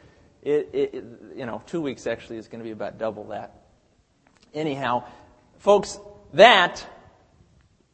it, 0.44 0.70
it, 0.72 0.94
you 1.36 1.48
know, 1.48 1.64
two 1.66 1.82
weeks 1.82 2.06
actually 2.06 2.38
is 2.38 2.48
going 2.48 2.60
to 2.60 2.64
be 2.64 2.72
about 2.72 3.00
double 3.00 3.26
that. 3.26 3.56
Anyhow, 4.54 5.06
folks, 5.58 6.00
that 6.34 6.86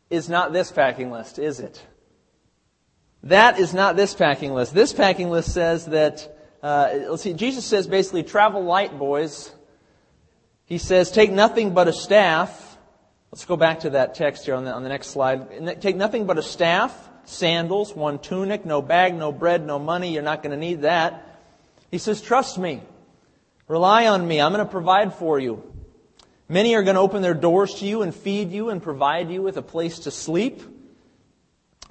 is 0.10 0.28
not 0.28 0.52
this 0.52 0.72
packing 0.74 1.10
list, 1.10 1.40
is 1.40 1.62
it? 1.62 1.82
That 3.24 3.60
is 3.60 3.74
not 3.74 3.96
this 3.96 4.14
packing 4.14 4.54
list. 4.54 4.74
This 4.74 4.92
packing 4.92 5.30
list 5.30 5.54
says 5.54 5.86
that, 5.88 6.38
uh, 6.62 6.90
let's 7.10 7.24
see, 7.24 7.34
Jesus 7.34 7.66
says 7.66 7.88
basically, 7.88 8.24
travel 8.24 8.64
light, 8.64 8.98
boys. 9.00 9.54
He 10.66 10.78
says, 10.78 11.12
take 11.12 11.32
nothing 11.32 11.74
but 11.74 11.88
a 11.88 11.94
staff 11.94 12.67
Let's 13.38 13.46
go 13.46 13.56
back 13.56 13.82
to 13.82 13.92
that 13.92 14.16
text 14.16 14.46
here 14.46 14.56
on 14.56 14.66
the, 14.66 14.74
on 14.74 14.82
the 14.82 14.90
next 14.90 15.10
slide. 15.10 15.80
Take 15.80 15.96
nothing 15.96 16.26
but 16.26 16.40
a 16.40 16.42
staff, 16.42 16.92
sandals, 17.26 17.94
one 17.96 18.18
tunic, 18.18 18.66
no 18.66 18.82
bag, 18.82 19.14
no 19.14 19.32
bread, 19.32 19.64
no 19.64 19.78
money. 19.78 20.12
You're 20.12 20.24
not 20.24 20.42
going 20.42 20.54
to 20.54 20.58
need 20.58 20.82
that. 20.82 21.40
He 21.92 22.00
says, 22.00 22.20
trust 22.20 22.58
me. 22.58 22.82
Rely 23.68 24.08
on 24.08 24.28
me. 24.28 24.42
I'm 24.42 24.52
going 24.54 24.66
to 24.66 24.72
provide 24.72 25.14
for 25.14 25.38
you. 25.38 25.62
Many 26.50 26.74
are 26.74 26.82
going 26.82 26.96
to 26.96 27.02
open 27.02 27.22
their 27.22 27.36
doors 27.36 27.76
to 27.76 27.86
you 27.86 28.02
and 28.02 28.16
feed 28.16 28.52
you 28.52 28.70
and 28.70 28.82
provide 28.82 29.30
you 29.30 29.44
with 29.44 29.56
a 29.58 29.62
place 29.62 30.00
to 30.00 30.10
sleep. 30.10 30.64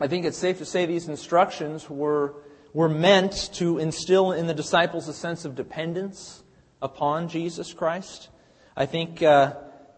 I 0.01 0.09
think 0.09 0.25
it's 0.25 0.39
safe 0.39 0.59
to 0.59 0.65
say 0.65 0.85
these 0.85 1.07
instructions 1.07 1.89
were, 1.89 2.35
were 2.73 2.89
meant 2.89 3.51
to 3.53 3.79
instill 3.79 4.33
in 4.33 4.49
the 4.49 4.55
disciples 4.55 5.07
a 5.07 5.15
sense 5.15 5.45
of 5.45 5.55
dependence 5.55 6.43
upon 6.83 7.29
Jesus 7.29 7.73
Christ. 7.73 8.31
I 8.77 8.87
think 8.87 9.23
uh, 9.23 9.55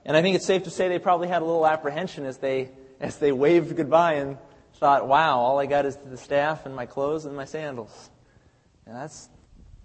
and 0.09 0.17
I 0.17 0.23
think 0.23 0.37
it's 0.37 0.47
safe 0.47 0.63
to 0.63 0.71
say 0.71 0.89
they 0.89 0.99
probably 0.99 1.29
had 1.29 1.43
a 1.43 1.45
little 1.45 1.67
apprehension 1.67 2.25
as 2.25 2.39
they, 2.39 2.71
as 2.99 3.19
they 3.19 3.31
waved 3.31 3.77
goodbye 3.77 4.15
and 4.15 4.39
thought, 4.77 5.07
wow, 5.07 5.39
all 5.39 5.59
I 5.59 5.67
got 5.67 5.85
is 5.85 5.97
the 5.97 6.17
staff 6.17 6.65
and 6.65 6.75
my 6.75 6.87
clothes 6.87 7.27
and 7.27 7.37
my 7.37 7.45
sandals. 7.45 8.09
And 8.87 8.97
that's, 8.97 9.29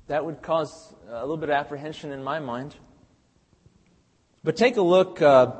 that 0.07 0.23
would 0.23 0.41
cause 0.41 0.95
a 1.09 1.19
little 1.19 1.35
bit 1.35 1.49
of 1.49 1.55
apprehension 1.55 2.13
in 2.13 2.23
my 2.23 2.39
mind. 2.39 2.73
But 4.45 4.55
take 4.55 4.77
a 4.77 4.81
look, 4.81 5.21
uh, 5.21 5.55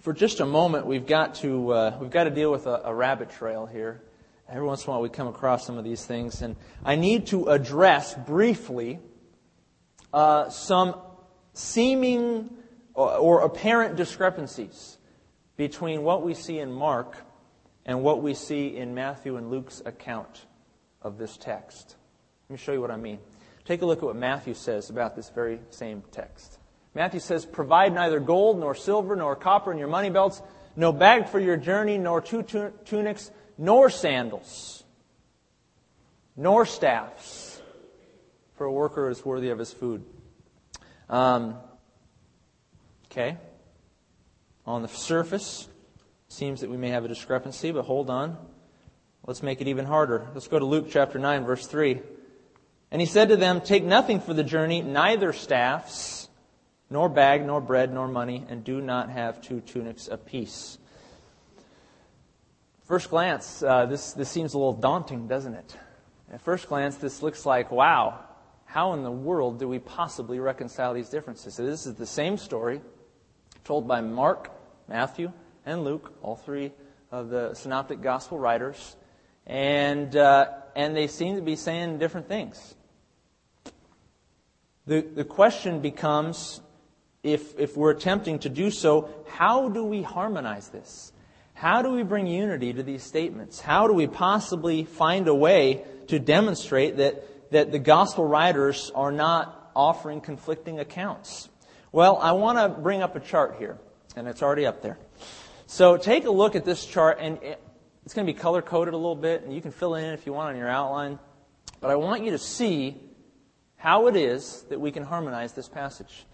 for 0.00 0.12
just 0.12 0.40
a 0.40 0.46
moment, 0.46 0.86
we've 0.86 1.06
got 1.06 1.36
to, 1.36 1.72
uh, 1.72 1.98
we've 2.00 2.10
got 2.10 2.24
to 2.24 2.30
deal 2.30 2.50
with 2.50 2.66
a, 2.66 2.82
a 2.86 2.92
rabbit 2.92 3.30
trail 3.30 3.66
here. 3.66 4.02
Every 4.48 4.66
once 4.66 4.84
in 4.84 4.90
a 4.90 4.94
while 4.94 5.02
we 5.02 5.10
come 5.10 5.28
across 5.28 5.64
some 5.64 5.78
of 5.78 5.84
these 5.84 6.04
things. 6.04 6.42
And 6.42 6.56
I 6.84 6.96
need 6.96 7.28
to 7.28 7.46
address 7.46 8.14
briefly 8.14 8.98
uh, 10.12 10.48
some 10.50 10.96
seeming 11.52 12.50
or 12.96 13.42
apparent 13.42 13.96
discrepancies 13.96 14.96
between 15.56 16.02
what 16.02 16.22
we 16.22 16.34
see 16.34 16.58
in 16.58 16.72
Mark 16.72 17.16
and 17.84 18.02
what 18.02 18.22
we 18.22 18.34
see 18.34 18.76
in 18.76 18.94
Matthew 18.94 19.36
and 19.36 19.50
Luke's 19.50 19.82
account 19.84 20.46
of 21.02 21.18
this 21.18 21.36
text. 21.36 21.96
Let 22.48 22.54
me 22.54 22.58
show 22.58 22.72
you 22.72 22.80
what 22.80 22.90
I 22.90 22.96
mean. 22.96 23.18
Take 23.64 23.82
a 23.82 23.86
look 23.86 23.98
at 23.98 24.04
what 24.04 24.16
Matthew 24.16 24.54
says 24.54 24.90
about 24.90 25.14
this 25.14 25.28
very 25.30 25.60
same 25.70 26.02
text. 26.10 26.58
Matthew 26.94 27.20
says, 27.20 27.44
Provide 27.44 27.92
neither 27.92 28.20
gold 28.20 28.58
nor 28.58 28.74
silver 28.74 29.14
nor 29.14 29.36
copper 29.36 29.72
in 29.72 29.78
your 29.78 29.88
money 29.88 30.10
belts, 30.10 30.40
no 30.74 30.92
bag 30.92 31.28
for 31.28 31.38
your 31.38 31.56
journey, 31.56 31.98
nor 31.98 32.20
two 32.20 32.42
tunics, 32.84 33.30
nor 33.58 33.90
sandals, 33.90 34.84
nor 36.36 36.64
staffs, 36.64 37.60
for 38.54 38.66
a 38.66 38.72
worker 38.72 39.10
is 39.10 39.24
worthy 39.24 39.50
of 39.50 39.58
his 39.58 39.72
food. 39.72 40.04
Um, 41.08 41.56
Okay? 43.16 43.38
On 44.66 44.82
the 44.82 44.88
surface, 44.88 45.68
seems 46.28 46.60
that 46.60 46.68
we 46.68 46.76
may 46.76 46.90
have 46.90 47.04
a 47.06 47.08
discrepancy, 47.08 47.72
but 47.72 47.86
hold 47.86 48.10
on. 48.10 48.36
Let's 49.26 49.42
make 49.42 49.62
it 49.62 49.68
even 49.68 49.86
harder. 49.86 50.26
Let's 50.34 50.48
go 50.48 50.58
to 50.58 50.66
Luke 50.66 50.88
chapter 50.90 51.18
9, 51.18 51.46
verse 51.46 51.66
3. 51.66 52.02
And 52.90 53.00
he 53.00 53.06
said 53.06 53.30
to 53.30 53.36
them, 53.36 53.62
Take 53.62 53.84
nothing 53.84 54.20
for 54.20 54.34
the 54.34 54.44
journey, 54.44 54.82
neither 54.82 55.32
staffs, 55.32 56.28
nor 56.90 57.08
bag, 57.08 57.46
nor 57.46 57.62
bread, 57.62 57.92
nor 57.92 58.06
money, 58.06 58.44
and 58.50 58.62
do 58.62 58.82
not 58.82 59.08
have 59.08 59.40
two 59.40 59.62
tunics 59.62 60.08
apiece. 60.08 60.76
First 62.84 63.08
glance, 63.08 63.62
uh, 63.62 63.86
this, 63.86 64.12
this 64.12 64.28
seems 64.28 64.52
a 64.52 64.58
little 64.58 64.74
daunting, 64.74 65.26
doesn't 65.26 65.54
it? 65.54 65.74
At 66.30 66.42
first 66.42 66.68
glance, 66.68 66.96
this 66.96 67.22
looks 67.22 67.46
like, 67.46 67.70
wow, 67.70 68.20
how 68.66 68.92
in 68.92 69.02
the 69.02 69.10
world 69.10 69.58
do 69.58 69.66
we 69.66 69.78
possibly 69.78 70.38
reconcile 70.38 70.92
these 70.92 71.08
differences? 71.08 71.54
So 71.54 71.64
this 71.64 71.86
is 71.86 71.94
the 71.94 72.06
same 72.06 72.36
story, 72.36 72.82
told 73.66 73.88
by 73.88 74.00
Mark, 74.00 74.52
Matthew, 74.86 75.32
and 75.64 75.82
Luke, 75.82 76.12
all 76.22 76.36
three 76.36 76.72
of 77.10 77.30
the 77.30 77.52
synoptic 77.54 78.00
gospel 78.00 78.38
writers. 78.38 78.96
And, 79.44 80.14
uh, 80.16 80.46
and 80.76 80.96
they 80.96 81.08
seem 81.08 81.34
to 81.34 81.42
be 81.42 81.56
saying 81.56 81.98
different 81.98 82.28
things. 82.28 82.76
The, 84.86 85.00
the 85.00 85.24
question 85.24 85.80
becomes 85.80 86.60
if, 87.24 87.58
if 87.58 87.76
we're 87.76 87.90
attempting 87.90 88.38
to 88.40 88.48
do 88.48 88.70
so, 88.70 89.10
how 89.26 89.68
do 89.68 89.84
we 89.84 90.02
harmonize 90.02 90.68
this? 90.68 91.12
How 91.54 91.82
do 91.82 91.90
we 91.90 92.04
bring 92.04 92.28
unity 92.28 92.72
to 92.72 92.84
these 92.84 93.02
statements? 93.02 93.58
How 93.58 93.88
do 93.88 93.94
we 93.94 94.06
possibly 94.06 94.84
find 94.84 95.26
a 95.26 95.34
way 95.34 95.82
to 96.06 96.20
demonstrate 96.20 96.98
that, 96.98 97.50
that 97.50 97.72
the 97.72 97.80
gospel 97.80 98.24
writers 98.24 98.92
are 98.94 99.10
not 99.10 99.72
offering 99.74 100.20
conflicting 100.20 100.78
accounts? 100.78 101.48
Well, 101.92 102.18
I 102.18 102.32
want 102.32 102.58
to 102.58 102.68
bring 102.68 103.02
up 103.02 103.16
a 103.16 103.20
chart 103.20 103.56
here, 103.58 103.78
and 104.16 104.26
it's 104.26 104.42
already 104.42 104.66
up 104.66 104.82
there. 104.82 104.98
So 105.66 105.96
take 105.96 106.24
a 106.24 106.30
look 106.30 106.56
at 106.56 106.64
this 106.64 106.84
chart, 106.84 107.18
and 107.20 107.38
it's 108.04 108.14
going 108.14 108.26
to 108.26 108.32
be 108.32 108.38
color 108.38 108.62
coded 108.62 108.94
a 108.94 108.96
little 108.96 109.16
bit, 109.16 109.42
and 109.42 109.54
you 109.54 109.60
can 109.60 109.70
fill 109.70 109.94
in 109.94 110.12
if 110.12 110.26
you 110.26 110.32
want 110.32 110.50
on 110.50 110.56
your 110.56 110.68
outline. 110.68 111.18
But 111.80 111.90
I 111.90 111.96
want 111.96 112.24
you 112.24 112.32
to 112.32 112.38
see 112.38 113.00
how 113.76 114.08
it 114.08 114.16
is 114.16 114.62
that 114.68 114.80
we 114.80 114.90
can 114.90 115.04
harmonize 115.04 115.52
this 115.52 115.68
passage. 115.68 116.24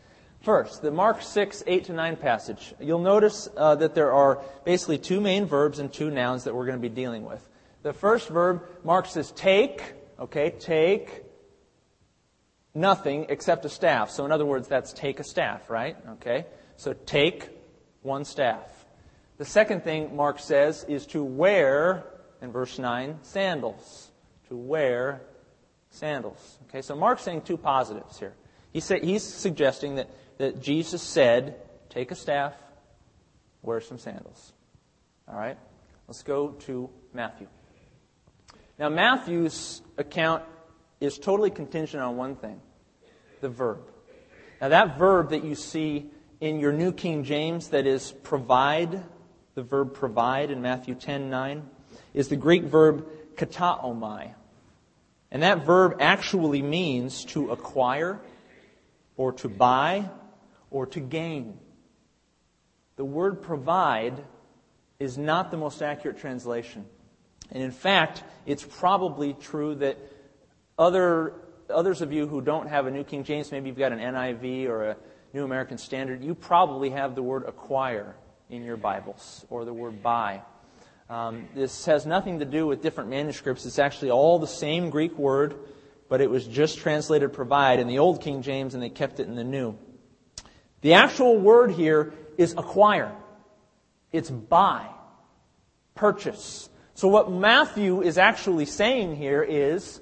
First, 0.40 0.82
the 0.82 0.90
Mark 0.90 1.22
6, 1.22 1.62
8 1.66 1.84
to 1.84 1.92
9 1.92 2.16
passage. 2.16 2.74
You'll 2.80 2.98
notice 2.98 3.48
uh, 3.56 3.76
that 3.76 3.94
there 3.94 4.12
are 4.12 4.42
basically 4.64 4.98
two 4.98 5.20
main 5.20 5.46
verbs 5.46 5.78
and 5.78 5.92
two 5.92 6.10
nouns 6.10 6.44
that 6.44 6.54
we're 6.54 6.66
going 6.66 6.78
to 6.78 6.88
be 6.88 6.94
dealing 6.94 7.24
with. 7.24 7.46
The 7.82 7.92
first 7.92 8.28
verb, 8.28 8.62
Mark 8.84 9.06
says 9.06 9.32
take, 9.32 9.82
okay, 10.18 10.50
take 10.50 11.24
nothing 12.74 13.26
except 13.28 13.64
a 13.64 13.68
staff. 13.68 14.10
So 14.10 14.24
in 14.24 14.32
other 14.32 14.46
words, 14.46 14.68
that's 14.68 14.92
take 14.92 15.20
a 15.20 15.24
staff, 15.24 15.68
right? 15.70 15.96
Okay? 16.12 16.46
So 16.76 16.92
take 16.92 17.50
one 18.02 18.24
staff. 18.24 18.68
The 19.38 19.44
second 19.44 19.82
thing 19.84 20.14
Mark 20.14 20.38
says 20.38 20.84
is 20.88 21.06
to 21.08 21.24
wear, 21.24 22.04
in 22.40 22.52
verse 22.52 22.78
9, 22.78 23.18
sandals. 23.22 24.10
To 24.48 24.56
wear 24.56 25.22
sandals. 25.90 26.58
Okay, 26.68 26.82
so 26.82 26.94
Mark's 26.94 27.22
saying 27.22 27.42
two 27.42 27.56
positives 27.56 28.18
here. 28.18 28.34
He 28.72 28.80
say, 28.80 29.00
he's 29.00 29.22
suggesting 29.22 29.96
that, 29.96 30.10
that 30.38 30.62
Jesus 30.62 31.02
said, 31.02 31.56
take 31.90 32.10
a 32.10 32.14
staff, 32.14 32.54
wear 33.62 33.80
some 33.80 33.98
sandals. 33.98 34.52
All 35.28 35.36
right? 35.36 35.58
Let's 36.08 36.22
go 36.22 36.48
to 36.48 36.90
Matthew. 37.12 37.46
Now, 38.78 38.88
Matthew's 38.88 39.82
account 39.98 40.42
is 41.02 41.18
totally 41.18 41.50
contingent 41.50 42.00
on 42.00 42.16
one 42.16 42.36
thing 42.36 42.60
the 43.40 43.48
verb. 43.48 43.80
Now, 44.60 44.68
that 44.68 44.96
verb 44.96 45.30
that 45.30 45.42
you 45.42 45.56
see 45.56 46.08
in 46.40 46.60
your 46.60 46.72
New 46.72 46.92
King 46.92 47.24
James, 47.24 47.70
that 47.70 47.88
is 47.88 48.12
provide, 48.22 49.02
the 49.56 49.64
verb 49.64 49.94
provide 49.94 50.52
in 50.52 50.62
Matthew 50.62 50.94
10 50.94 51.28
9, 51.28 51.68
is 52.14 52.28
the 52.28 52.36
Greek 52.36 52.62
verb 52.62 53.08
kataomai. 53.34 54.32
And 55.32 55.42
that 55.42 55.66
verb 55.66 55.96
actually 55.98 56.62
means 56.62 57.24
to 57.26 57.50
acquire, 57.50 58.20
or 59.16 59.32
to 59.32 59.48
buy, 59.48 60.08
or 60.70 60.86
to 60.86 61.00
gain. 61.00 61.58
The 62.94 63.04
word 63.04 63.42
provide 63.42 64.22
is 65.00 65.18
not 65.18 65.50
the 65.50 65.56
most 65.56 65.82
accurate 65.82 66.18
translation. 66.18 66.84
And 67.50 67.60
in 67.60 67.72
fact, 67.72 68.22
it's 68.46 68.62
probably 68.62 69.34
true 69.34 69.74
that 69.76 69.98
other, 70.82 71.34
others 71.70 72.02
of 72.02 72.12
you 72.12 72.26
who 72.26 72.40
don't 72.40 72.68
have 72.68 72.86
a 72.86 72.90
New 72.90 73.04
King 73.04 73.22
James, 73.24 73.52
maybe 73.52 73.68
you've 73.68 73.78
got 73.78 73.92
an 73.92 74.00
NIV 74.00 74.68
or 74.68 74.90
a 74.90 74.96
New 75.32 75.44
American 75.44 75.78
Standard, 75.78 76.22
you 76.22 76.34
probably 76.34 76.90
have 76.90 77.14
the 77.14 77.22
word 77.22 77.44
acquire 77.46 78.16
in 78.50 78.64
your 78.64 78.76
Bibles, 78.76 79.46
or 79.48 79.64
the 79.64 79.72
word 79.72 80.02
buy. 80.02 80.42
Um, 81.08 81.48
this 81.54 81.86
has 81.86 82.04
nothing 82.04 82.40
to 82.40 82.44
do 82.44 82.66
with 82.66 82.82
different 82.82 83.10
manuscripts. 83.10 83.64
It's 83.64 83.78
actually 83.78 84.10
all 84.10 84.38
the 84.38 84.46
same 84.46 84.90
Greek 84.90 85.16
word, 85.16 85.54
but 86.08 86.20
it 86.20 86.28
was 86.28 86.46
just 86.46 86.78
translated 86.78 87.32
provide 87.32 87.78
in 87.78 87.86
the 87.86 87.98
Old 87.98 88.20
King 88.20 88.42
James 88.42 88.74
and 88.74 88.82
they 88.82 88.90
kept 88.90 89.20
it 89.20 89.28
in 89.28 89.34
the 89.34 89.44
New. 89.44 89.78
The 90.82 90.94
actual 90.94 91.38
word 91.38 91.70
here 91.70 92.12
is 92.36 92.52
acquire. 92.52 93.12
It's 94.10 94.30
buy, 94.30 94.86
purchase. 95.94 96.68
So 96.94 97.08
what 97.08 97.30
Matthew 97.30 98.02
is 98.02 98.18
actually 98.18 98.66
saying 98.66 99.16
here 99.16 99.42
is 99.42 100.01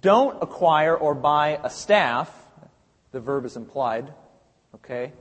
don't 0.00 0.42
acquire 0.42 0.96
or 0.96 1.14
buy 1.14 1.60
a 1.62 1.70
staff. 1.70 2.30
The 3.12 3.20
verb 3.20 3.44
is 3.44 3.56
implied. 3.56 4.12
Okay? 4.74 5.12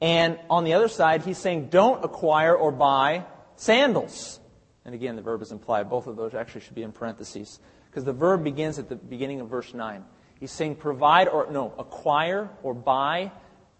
And 0.00 0.38
on 0.50 0.64
the 0.64 0.74
other 0.74 0.88
side, 0.88 1.22
he's 1.22 1.38
saying 1.38 1.68
don't 1.68 2.04
acquire 2.04 2.54
or 2.54 2.70
buy 2.70 3.24
Sandals. 3.56 4.38
And 4.84 4.94
again, 4.94 5.16
the 5.16 5.22
verb 5.22 5.42
is 5.42 5.50
implied. 5.50 5.90
Both 5.90 6.06
of 6.06 6.16
those 6.16 6.34
actually 6.34 6.60
should 6.60 6.74
be 6.74 6.82
in 6.82 6.92
parentheses. 6.92 7.58
Because 7.90 8.04
the 8.04 8.12
verb 8.12 8.44
begins 8.44 8.78
at 8.78 8.88
the 8.88 8.96
beginning 8.96 9.40
of 9.40 9.48
verse 9.48 9.74
9. 9.74 10.04
He's 10.38 10.52
saying 10.52 10.76
provide 10.76 11.28
or, 11.28 11.50
no, 11.50 11.72
acquire 11.78 12.50
or 12.62 12.74
buy 12.74 13.32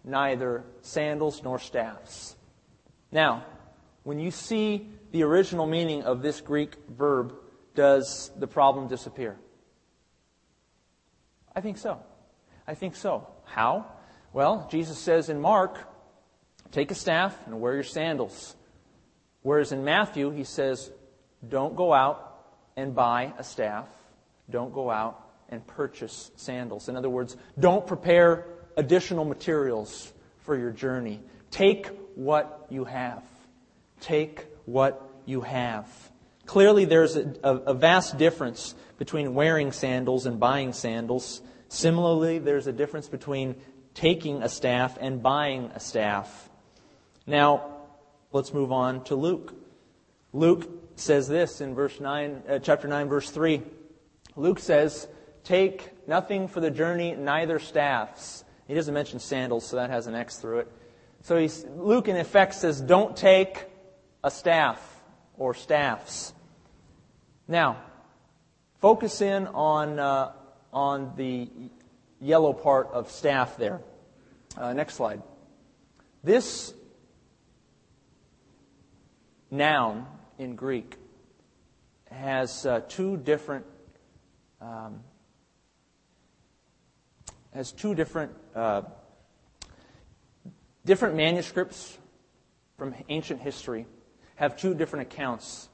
neither 0.02 0.64
sandals 0.80 1.42
nor 1.42 1.58
staffs. 1.58 2.36
Now, 3.12 3.44
when 4.04 4.18
you 4.18 4.30
see 4.30 4.88
the 5.12 5.22
original 5.22 5.66
meaning 5.66 6.02
of 6.02 6.22
this 6.22 6.40
Greek 6.40 6.74
verb, 6.88 7.34
does 7.74 8.30
the 8.38 8.46
problem 8.46 8.88
disappear? 8.88 9.36
I 11.56 11.62
think 11.62 11.78
so. 11.78 11.98
I 12.68 12.74
think 12.74 12.94
so. 12.94 13.26
How? 13.46 13.86
Well, 14.34 14.68
Jesus 14.70 14.98
says 14.98 15.30
in 15.30 15.40
Mark, 15.40 15.78
take 16.70 16.90
a 16.90 16.94
staff 16.94 17.34
and 17.46 17.60
wear 17.60 17.74
your 17.74 17.82
sandals. 17.82 18.54
Whereas 19.40 19.72
in 19.72 19.82
Matthew, 19.82 20.30
he 20.30 20.44
says, 20.44 20.90
don't 21.48 21.74
go 21.74 21.94
out 21.94 22.36
and 22.76 22.94
buy 22.94 23.32
a 23.38 23.44
staff. 23.44 23.88
Don't 24.50 24.74
go 24.74 24.90
out 24.90 25.22
and 25.48 25.66
purchase 25.66 26.30
sandals. 26.36 26.88
In 26.90 26.96
other 26.96 27.08
words, 27.08 27.36
don't 27.58 27.86
prepare 27.86 28.44
additional 28.76 29.24
materials 29.24 30.12
for 30.40 30.56
your 30.56 30.70
journey. 30.70 31.20
Take 31.50 31.88
what 32.16 32.66
you 32.68 32.84
have. 32.84 33.22
Take 34.00 34.46
what 34.66 35.10
you 35.24 35.40
have. 35.40 35.88
Clearly, 36.44 36.84
there's 36.84 37.16
a, 37.16 37.34
a, 37.42 37.54
a, 37.54 37.74
vast 37.74 38.18
difference 38.18 38.74
between 38.98 39.34
wearing 39.34 39.72
sandals 39.72 40.26
and 40.26 40.40
buying 40.40 40.72
sandals. 40.72 41.42
Similarly, 41.68 42.38
there's 42.38 42.66
a 42.66 42.72
difference 42.72 43.08
between 43.08 43.56
taking 43.94 44.42
a 44.42 44.48
staff 44.48 44.98
and 45.00 45.22
buying 45.22 45.70
a 45.74 45.80
staff. 45.80 46.50
Now, 47.26 47.76
Let's 48.36 48.52
move 48.52 48.70
on 48.70 49.02
to 49.04 49.14
Luke. 49.14 49.54
Luke 50.34 50.68
says 50.96 51.26
this 51.26 51.62
in 51.62 51.74
verse 51.74 52.00
9, 52.00 52.42
uh, 52.46 52.58
chapter 52.58 52.86
9, 52.86 53.08
verse 53.08 53.30
3. 53.30 53.62
Luke 54.36 54.58
says, 54.58 55.08
Take 55.42 56.06
nothing 56.06 56.46
for 56.46 56.60
the 56.60 56.70
journey, 56.70 57.14
neither 57.14 57.58
staffs. 57.58 58.44
He 58.68 58.74
doesn't 58.74 58.92
mention 58.92 59.20
sandals, 59.20 59.64
so 59.64 59.76
that 59.76 59.88
has 59.88 60.06
an 60.06 60.14
X 60.14 60.36
through 60.36 60.58
it. 60.58 60.72
So 61.22 61.46
Luke, 61.76 62.08
in 62.08 62.16
effect, 62.18 62.52
says, 62.52 62.80
Don't 62.80 63.16
take 63.16 63.64
a 64.22 64.30
staff 64.30 65.02
or 65.38 65.54
staffs. 65.54 66.34
Now, 67.48 67.78
focus 68.86 69.20
in 69.20 69.48
on, 69.48 69.98
uh, 69.98 70.30
on 70.72 71.12
the 71.16 71.48
yellow 72.20 72.52
part 72.52 72.88
of 72.92 73.10
staff 73.10 73.56
there. 73.56 73.80
Uh, 74.56 74.72
next 74.74 74.94
slide. 74.94 75.20
This 76.22 76.72
noun 79.50 80.06
in 80.38 80.54
Greek 80.54 80.94
has 82.12 82.64
uh, 82.64 82.80
two 82.86 83.16
different 83.16 83.66
um, 84.60 85.00
has 87.52 87.72
two 87.72 87.92
different 87.96 88.30
uh, 88.54 88.82
different 90.84 91.16
manuscripts 91.16 91.98
from 92.78 92.94
ancient 93.08 93.40
history 93.40 93.84
have 94.36 94.56
two 94.56 94.76
different 94.76 95.12
accounts 95.12 95.68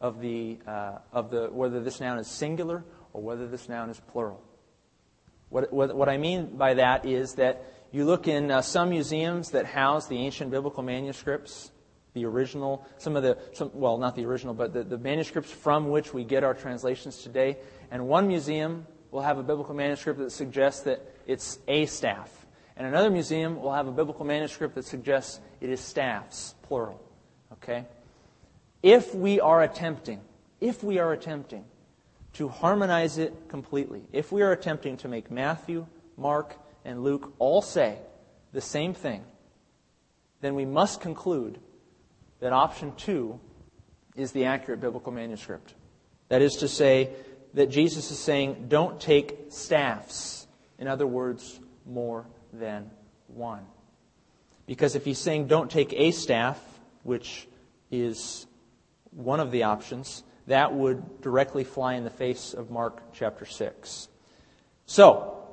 of 0.00 0.20
the 0.20 0.58
uh, 0.66 0.98
of 1.12 1.30
the 1.30 1.48
whether 1.50 1.80
this 1.80 2.00
noun 2.00 2.18
is 2.18 2.28
singular 2.28 2.84
or 3.12 3.22
whether 3.22 3.46
this 3.46 3.68
noun 3.68 3.90
is 3.90 4.00
plural. 4.12 4.42
What, 5.50 5.72
what, 5.72 5.96
what 5.96 6.08
I 6.08 6.18
mean 6.18 6.56
by 6.56 6.74
that 6.74 7.06
is 7.06 7.34
that 7.34 7.64
you 7.90 8.04
look 8.04 8.28
in 8.28 8.50
uh, 8.50 8.60
some 8.60 8.90
museums 8.90 9.50
that 9.52 9.64
house 9.64 10.06
the 10.06 10.18
ancient 10.18 10.50
biblical 10.50 10.82
manuscripts, 10.82 11.70
the 12.12 12.26
original, 12.26 12.86
some 12.98 13.16
of 13.16 13.22
the, 13.22 13.38
some, 13.54 13.70
well, 13.72 13.96
not 13.96 14.14
the 14.14 14.26
original, 14.26 14.52
but 14.52 14.74
the, 14.74 14.84
the 14.84 14.98
manuscripts 14.98 15.50
from 15.50 15.88
which 15.88 16.12
we 16.12 16.24
get 16.24 16.44
our 16.44 16.52
translations 16.52 17.22
today. 17.22 17.56
And 17.90 18.06
one 18.06 18.28
museum 18.28 18.86
will 19.10 19.22
have 19.22 19.38
a 19.38 19.42
biblical 19.42 19.74
manuscript 19.74 20.18
that 20.18 20.32
suggests 20.32 20.82
that 20.82 21.00
it's 21.26 21.58
a 21.66 21.86
staff. 21.86 22.46
And 22.76 22.86
another 22.86 23.10
museum 23.10 23.60
will 23.60 23.72
have 23.72 23.88
a 23.88 23.92
biblical 23.92 24.26
manuscript 24.26 24.74
that 24.74 24.84
suggests 24.84 25.40
it 25.60 25.70
is 25.70 25.80
staffs, 25.80 26.54
plural. 26.62 27.02
Okay? 27.54 27.86
If 28.82 29.14
we 29.14 29.40
are 29.40 29.62
attempting, 29.62 30.20
if 30.60 30.82
we 30.82 30.98
are 30.98 31.12
attempting 31.12 31.64
to 32.34 32.48
harmonize 32.48 33.18
it 33.18 33.48
completely, 33.48 34.02
if 34.12 34.30
we 34.30 34.42
are 34.42 34.52
attempting 34.52 34.96
to 34.98 35.08
make 35.08 35.30
Matthew, 35.30 35.86
Mark, 36.16 36.56
and 36.84 37.02
Luke 37.02 37.32
all 37.38 37.62
say 37.62 37.98
the 38.52 38.60
same 38.60 38.94
thing, 38.94 39.24
then 40.40 40.54
we 40.54 40.64
must 40.64 41.00
conclude 41.00 41.58
that 42.40 42.52
option 42.52 42.92
two 42.96 43.40
is 44.14 44.32
the 44.32 44.44
accurate 44.44 44.80
biblical 44.80 45.12
manuscript. 45.12 45.74
That 46.28 46.42
is 46.42 46.56
to 46.56 46.68
say, 46.68 47.10
that 47.54 47.70
Jesus 47.70 48.10
is 48.10 48.18
saying, 48.18 48.66
don't 48.68 49.00
take 49.00 49.46
staffs. 49.48 50.46
In 50.78 50.86
other 50.86 51.06
words, 51.06 51.58
more 51.86 52.26
than 52.52 52.90
one. 53.28 53.64
Because 54.66 54.94
if 54.94 55.04
he's 55.04 55.18
saying 55.18 55.46
don't 55.46 55.70
take 55.70 55.92
a 55.94 56.10
staff, 56.10 56.60
which 57.02 57.48
is 57.90 58.46
one 59.18 59.40
of 59.40 59.50
the 59.50 59.64
options, 59.64 60.22
that 60.46 60.72
would 60.72 61.20
directly 61.20 61.64
fly 61.64 61.94
in 61.94 62.04
the 62.04 62.10
face 62.10 62.54
of 62.54 62.70
Mark 62.70 63.02
chapter 63.12 63.44
6. 63.44 64.08
So, 64.86 65.44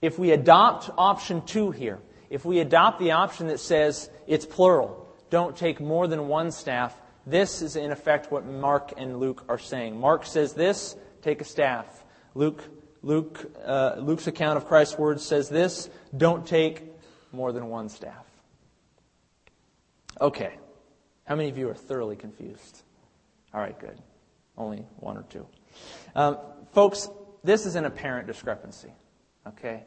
if 0.00 0.18
we 0.18 0.30
adopt 0.30 0.90
option 0.96 1.42
two 1.44 1.70
here, 1.70 1.98
if 2.30 2.44
we 2.44 2.60
adopt 2.60 3.00
the 3.00 3.12
option 3.12 3.48
that 3.48 3.58
says 3.58 4.10
it's 4.26 4.46
plural, 4.46 5.08
don't 5.30 5.56
take 5.56 5.80
more 5.80 6.06
than 6.06 6.28
one 6.28 6.52
staff, 6.52 6.96
this 7.26 7.62
is 7.62 7.76
in 7.76 7.90
effect 7.90 8.30
what 8.30 8.46
Mark 8.46 8.92
and 8.96 9.18
Luke 9.18 9.44
are 9.48 9.58
saying. 9.58 9.98
Mark 9.98 10.24
says 10.24 10.52
this, 10.52 10.94
take 11.22 11.40
a 11.40 11.44
staff. 11.44 12.04
Luke, 12.34 12.62
Luke, 13.02 13.50
uh, 13.64 13.96
Luke's 13.98 14.26
account 14.26 14.58
of 14.58 14.66
Christ's 14.66 14.98
words 14.98 15.24
says 15.24 15.48
this, 15.48 15.90
don't 16.16 16.46
take 16.46 16.84
more 17.32 17.52
than 17.52 17.68
one 17.68 17.88
staff. 17.88 18.26
Okay. 20.20 20.52
How 21.24 21.34
many 21.34 21.48
of 21.48 21.58
you 21.58 21.68
are 21.68 21.74
thoroughly 21.74 22.16
confused? 22.16 22.82
All 23.54 23.60
right, 23.60 23.78
good. 23.78 23.98
Only 24.56 24.84
one 24.98 25.16
or 25.16 25.22
two. 25.22 25.46
Um, 26.14 26.38
folks, 26.72 27.08
this 27.44 27.66
is 27.66 27.76
an 27.76 27.84
apparent 27.84 28.26
discrepancy. 28.26 28.92
Okay? 29.46 29.84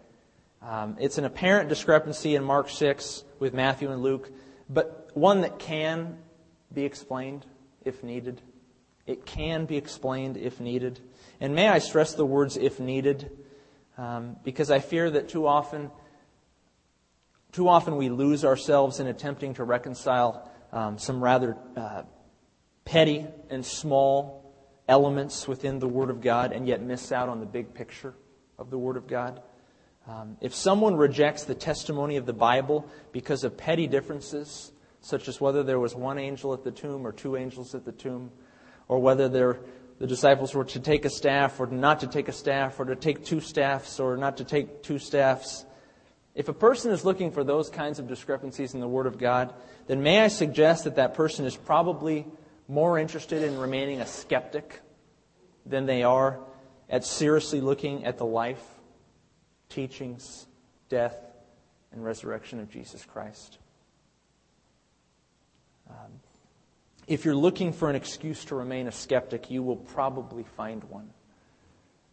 Um, 0.62 0.98
it's 1.00 1.18
an 1.18 1.26
apparent 1.26 1.70
discrepancy 1.70 2.36
in 2.36 2.44
Mark 2.44 2.70
6 2.70 3.24
with 3.40 3.54
Matthew 3.54 3.92
and 3.92 4.02
Luke, 4.02 4.32
but 4.70 5.10
one 5.14 5.42
that 5.42 5.60
can 5.60 6.18
be 6.74 6.86
explained 6.86 7.46
if 7.84 8.04
needed. 8.04 8.42
It 9.06 9.26
can 9.26 9.66
be 9.66 9.78
explained 9.78 10.38
if 10.38 10.60
needed. 10.60 11.00
And 11.40 11.56
may 11.56 11.68
I 11.68 11.80
stress 11.80 12.14
the 12.14 12.26
words 12.26 12.58
if 12.58 12.80
needed, 12.80 13.32
um, 13.98 14.38
because 14.44 14.72
I 14.72 14.80
fear 14.80 15.10
that 15.10 15.30
too 15.30 15.48
often, 15.48 15.92
too 17.52 17.68
often 17.68 17.98
we 17.98 18.10
lose 18.10 18.46
ourselves 18.46 19.00
in 19.00 19.08
attempting 19.08 19.56
to 19.56 19.64
reconcile 19.64 20.50
um, 20.72 20.98
some 20.98 21.24
rather 21.24 21.58
uh, 21.76 22.04
petty 22.86 23.26
and 23.50 23.66
small 23.66 24.54
elements 24.88 25.48
within 25.48 25.80
the 25.80 25.88
Word 25.88 26.10
of 26.10 26.22
God 26.22 26.52
and 26.52 26.68
yet 26.68 26.82
miss 26.82 27.12
out 27.12 27.30
on 27.30 27.40
the 27.40 27.46
big 27.46 27.74
picture 27.74 28.14
of 28.58 28.70
the 28.70 28.78
Word 28.78 28.98
of 28.98 29.08
God. 29.08 29.42
Um, 30.08 30.38
if 30.42 30.54
someone 30.56 30.96
rejects 30.96 31.44
the 31.44 31.56
testimony 31.56 32.18
of 32.18 32.26
the 32.26 32.34
Bible 32.34 32.88
because 33.12 33.44
of 33.44 33.56
petty 33.56 33.88
differences, 33.88 34.72
such 35.00 35.28
as 35.28 35.40
whether 35.40 35.64
there 35.64 35.80
was 35.80 35.96
one 35.96 36.18
angel 36.18 36.54
at 36.54 36.64
the 36.64 36.72
tomb 36.72 37.06
or 37.06 37.12
two 37.12 37.38
angels 37.38 37.76
at 37.76 37.86
the 37.86 37.92
tomb, 37.92 38.32
or 38.88 39.00
whether 39.00 39.30
there, 39.30 39.60
the 40.00 40.08
disciples 40.08 40.54
were 40.54 40.66
to 40.66 40.80
take 40.80 41.06
a 41.06 41.10
staff 41.10 41.60
or 41.60 41.68
not 41.68 42.00
to 42.02 42.08
take 42.08 42.28
a 42.28 42.34
staff, 42.34 42.80
or 42.80 42.86
to 42.86 42.96
take 42.96 43.24
two 43.24 43.40
staffs 43.40 44.00
or 44.00 44.18
not 44.18 44.38
to 44.38 44.44
take 44.44 44.84
two 44.84 44.98
staffs, 44.98 45.66
if 46.34 46.48
a 46.48 46.54
person 46.54 46.92
is 46.92 47.04
looking 47.04 47.32
for 47.32 47.44
those 47.44 47.70
kinds 47.70 48.00
of 48.00 48.08
discrepancies 48.08 48.74
in 48.74 48.80
the 48.80 48.88
Word 48.88 49.06
of 49.06 49.18
God, 49.18 49.54
then 49.88 50.02
may 50.02 50.22
I 50.22 50.30
suggest 50.30 50.86
that 50.86 50.96
that 50.96 51.14
person 51.14 51.46
is 51.46 51.58
probably 51.58 52.26
more 52.72 52.98
interested 52.98 53.44
in 53.44 53.58
remaining 53.58 54.00
a 54.00 54.08
skeptic 54.08 54.80
than 55.66 55.86
they 55.86 56.04
are 56.04 56.40
at 56.90 57.04
seriously 57.04 57.60
looking 57.60 58.06
at 58.06 58.18
the 58.18 58.26
life, 58.26 58.64
teachings, 59.68 60.48
death, 60.88 61.18
and 61.92 62.02
resurrection 62.04 62.62
of 62.62 62.70
Jesus 62.70 63.04
Christ. 63.04 63.58
Um, 65.90 66.22
if 67.08 67.26
you're 67.26 67.36
looking 67.36 67.74
for 67.74 67.90
an 67.90 67.98
excuse 67.98 68.46
to 68.46 68.56
remain 68.56 68.88
a 68.88 68.92
skeptic, 68.92 69.52
you 69.52 69.62
will 69.64 69.76
probably 69.76 70.44
find 70.56 70.82
one. 70.86 71.10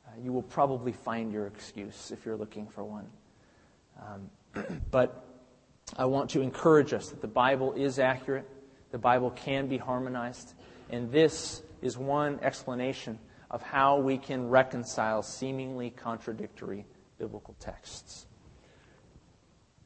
Uh, 0.06 0.10
you 0.20 0.32
will 0.32 0.42
probably 0.42 0.90
find 0.90 1.32
your 1.32 1.46
excuse 1.46 2.10
if 2.10 2.26
you're 2.26 2.36
looking 2.36 2.66
for 2.66 2.82
one. 2.82 3.06
Um, 4.00 4.64
but 4.90 5.24
I 5.96 6.06
want 6.06 6.30
to 6.30 6.40
encourage 6.40 6.92
us 6.92 7.10
that 7.10 7.20
the 7.20 7.28
Bible 7.28 7.74
is 7.74 8.00
accurate, 8.00 8.48
the 8.90 8.98
Bible 8.98 9.30
can 9.30 9.68
be 9.68 9.78
harmonized, 9.78 10.54
and 10.90 11.10
this 11.10 11.62
is 11.82 11.96
one 11.96 12.38
explanation 12.42 13.18
of 13.50 13.62
how 13.62 13.98
we 13.98 14.18
can 14.18 14.48
reconcile 14.48 15.22
seemingly 15.22 15.90
contradictory 15.90 16.86
biblical 17.18 17.54
texts. 17.60 18.26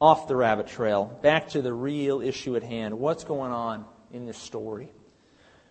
Off 0.00 0.26
the 0.26 0.34
rabbit 0.34 0.66
trail, 0.66 1.18
back 1.22 1.48
to 1.50 1.62
the 1.62 1.72
real 1.72 2.20
issue 2.20 2.56
at 2.56 2.62
hand. 2.62 2.98
What's 2.98 3.24
going 3.24 3.52
on 3.52 3.84
in 4.12 4.26
this 4.26 4.38
story? 4.38 4.88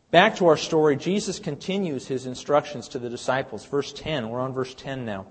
Back 0.10 0.38
to 0.38 0.48
our 0.48 0.58
story, 0.58 0.96
Jesus 0.96 1.40
continues 1.40 2.08
his 2.08 2.26
instructions 2.26 2.90
to 2.90 3.00
the 3.00 3.10
disciples. 3.10 3.66
Verse 3.66 3.92
10, 3.94 4.30
we're 4.30 4.40
on 4.40 4.54
verse 4.54 4.74
10 4.74 5.06
now 5.06 5.26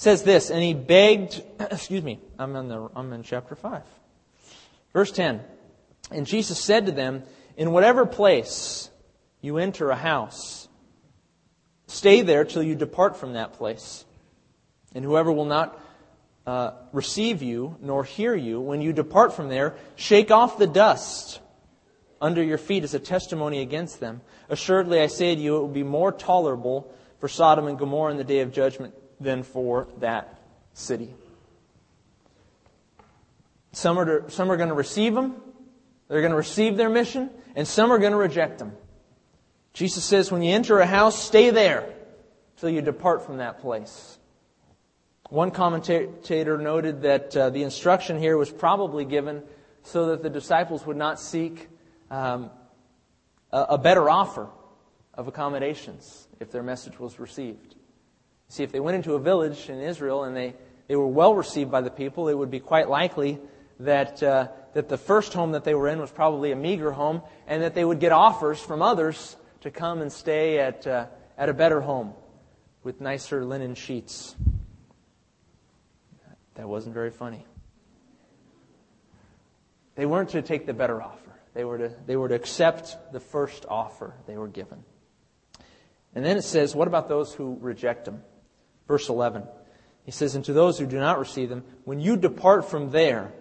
says 0.00 0.22
this, 0.22 0.48
and 0.50 0.62
he 0.62 0.72
begged, 0.72 1.42
excuse 1.60 2.02
me, 2.02 2.18
I'm 2.38 2.56
in, 2.56 2.68
the, 2.68 2.88
I'm 2.96 3.12
in 3.12 3.22
chapter 3.22 3.54
5. 3.54 3.82
Verse 4.94 5.12
10. 5.12 5.42
And 6.10 6.26
Jesus 6.26 6.62
said 6.62 6.86
to 6.86 6.92
them, 6.92 7.22
In 7.56 7.72
whatever 7.72 8.06
place 8.06 8.90
you 9.40 9.58
enter 9.58 9.90
a 9.90 9.96
house, 9.96 10.68
stay 11.86 12.22
there 12.22 12.44
till 12.44 12.62
you 12.62 12.74
depart 12.74 13.16
from 13.16 13.34
that 13.34 13.54
place. 13.54 14.04
And 14.94 15.04
whoever 15.04 15.30
will 15.30 15.44
not 15.44 15.80
uh, 16.46 16.72
receive 16.92 17.42
you 17.42 17.76
nor 17.80 18.04
hear 18.04 18.34
you, 18.34 18.60
when 18.60 18.82
you 18.82 18.92
depart 18.92 19.32
from 19.32 19.48
there, 19.48 19.76
shake 19.96 20.30
off 20.30 20.58
the 20.58 20.66
dust 20.66 21.40
under 22.20 22.42
your 22.42 22.58
feet 22.58 22.84
as 22.84 22.94
a 22.94 22.98
testimony 22.98 23.60
against 23.60 24.00
them. 24.00 24.20
Assuredly, 24.48 25.00
I 25.00 25.06
say 25.06 25.34
to 25.34 25.40
you, 25.40 25.56
it 25.56 25.60
will 25.60 25.68
be 25.68 25.82
more 25.82 26.12
tolerable 26.12 26.92
for 27.18 27.28
Sodom 27.28 27.66
and 27.66 27.78
Gomorrah 27.78 28.10
in 28.10 28.18
the 28.18 28.24
day 28.24 28.40
of 28.40 28.52
judgment 28.52 28.94
than 29.20 29.42
for 29.42 29.88
that 29.98 30.40
city. 30.74 31.14
Some 33.72 33.98
are, 33.98 34.20
to, 34.20 34.30
some 34.30 34.50
are 34.50 34.56
going 34.56 34.70
to 34.70 34.74
receive 34.74 35.14
them, 35.14 35.36
they're 36.10 36.20
going 36.20 36.32
to 36.32 36.36
receive 36.36 36.76
their 36.76 36.90
mission, 36.90 37.30
and 37.54 37.68
some 37.68 37.92
are 37.92 37.98
going 37.98 38.10
to 38.10 38.18
reject 38.18 38.58
them. 38.58 38.72
Jesus 39.72 40.04
says, 40.04 40.32
when 40.32 40.42
you 40.42 40.52
enter 40.52 40.80
a 40.80 40.86
house, 40.86 41.16
stay 41.22 41.50
there 41.50 41.94
till 42.56 42.68
you 42.68 42.82
depart 42.82 43.24
from 43.24 43.36
that 43.36 43.60
place. 43.60 44.18
One 45.28 45.52
commentator 45.52 46.58
noted 46.58 47.02
that 47.02 47.36
uh, 47.36 47.50
the 47.50 47.62
instruction 47.62 48.18
here 48.18 48.36
was 48.36 48.50
probably 48.50 49.04
given 49.04 49.44
so 49.84 50.06
that 50.06 50.24
the 50.24 50.30
disciples 50.30 50.84
would 50.84 50.96
not 50.96 51.20
seek 51.20 51.68
um, 52.10 52.50
a, 53.52 53.60
a 53.70 53.78
better 53.78 54.10
offer 54.10 54.48
of 55.14 55.28
accommodations 55.28 56.26
if 56.40 56.50
their 56.50 56.64
message 56.64 56.98
was 56.98 57.20
received. 57.20 57.76
See, 58.48 58.64
if 58.64 58.72
they 58.72 58.80
went 58.80 58.96
into 58.96 59.14
a 59.14 59.20
village 59.20 59.68
in 59.68 59.80
Israel 59.80 60.24
and 60.24 60.36
they, 60.36 60.56
they 60.88 60.96
were 60.96 61.06
well 61.06 61.36
received 61.36 61.70
by 61.70 61.82
the 61.82 61.90
people, 61.90 62.28
it 62.28 62.34
would 62.36 62.50
be 62.50 62.58
quite 62.58 62.88
likely 62.88 63.38
that, 63.78 64.20
uh, 64.24 64.48
that 64.74 64.88
the 64.88 64.98
first 64.98 65.32
home 65.32 65.52
that 65.52 65.64
they 65.64 65.74
were 65.74 65.88
in 65.88 65.98
was 65.98 66.10
probably 66.10 66.52
a 66.52 66.56
meager 66.56 66.92
home 66.92 67.22
and 67.46 67.62
that 67.62 67.74
they 67.74 67.84
would 67.84 68.00
get 68.00 68.12
offers 68.12 68.60
from 68.60 68.82
others 68.82 69.36
to 69.62 69.70
come 69.70 70.00
and 70.00 70.12
stay 70.12 70.58
at, 70.58 70.86
uh, 70.86 71.06
at 71.36 71.48
a 71.48 71.54
better 71.54 71.80
home 71.80 72.14
with 72.82 73.00
nicer 73.00 73.44
linen 73.44 73.74
sheets. 73.74 74.34
That 76.54 76.68
wasn't 76.68 76.94
very 76.94 77.10
funny. 77.10 77.44
They 79.96 80.06
weren't 80.06 80.30
to 80.30 80.42
take 80.42 80.66
the 80.66 80.74
better 80.74 81.02
offer. 81.02 81.18
They 81.54 81.64
were 81.64 81.78
to, 81.78 81.92
they 82.06 82.16
were 82.16 82.28
to 82.28 82.34
accept 82.34 83.12
the 83.12 83.20
first 83.20 83.66
offer 83.68 84.14
they 84.26 84.36
were 84.36 84.48
given. 84.48 84.84
And 86.14 86.24
then 86.24 86.36
it 86.36 86.42
says, 86.42 86.74
what 86.74 86.88
about 86.88 87.08
those 87.08 87.34
who 87.34 87.58
reject 87.60 88.04
them? 88.04 88.22
Verse 88.86 89.08
11. 89.08 89.44
He 90.04 90.10
says, 90.10 90.34
And 90.34 90.44
to 90.46 90.52
those 90.52 90.78
who 90.78 90.86
do 90.86 90.98
not 90.98 91.18
receive 91.18 91.48
them, 91.48 91.64
when 91.84 92.00
you 92.00 92.16
depart 92.16 92.68
from 92.68 92.90
there, 92.90 93.32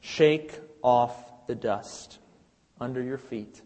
shake 0.00 0.52
off 0.84 1.46
the 1.46 1.54
dust 1.54 2.18
under 2.80 3.02
your 3.02 3.18
feet 3.18 3.62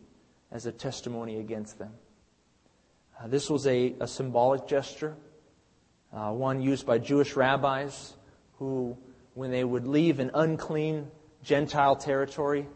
as 0.52 0.64
a 0.64 0.72
testimony 0.72 1.40
against 1.40 1.78
them. 1.78 1.92
Uh, 3.20 3.26
this 3.26 3.50
was 3.50 3.66
a, 3.66 3.94
a 4.00 4.07
symbolic 4.07 4.66
gesture, 4.68 5.16
uh, 6.12 6.31
one 6.31 6.62
used 6.62 6.87
by 6.87 6.96
Jewish 6.98 7.35
rabbis 7.35 8.14
who, 8.59 8.96
when 9.35 9.50
they 9.50 9.64
would 9.64 9.87
leave 9.87 10.20
an 10.20 10.31
unclean 10.33 11.11
Gentile 11.42 11.96
territory, 11.96 12.66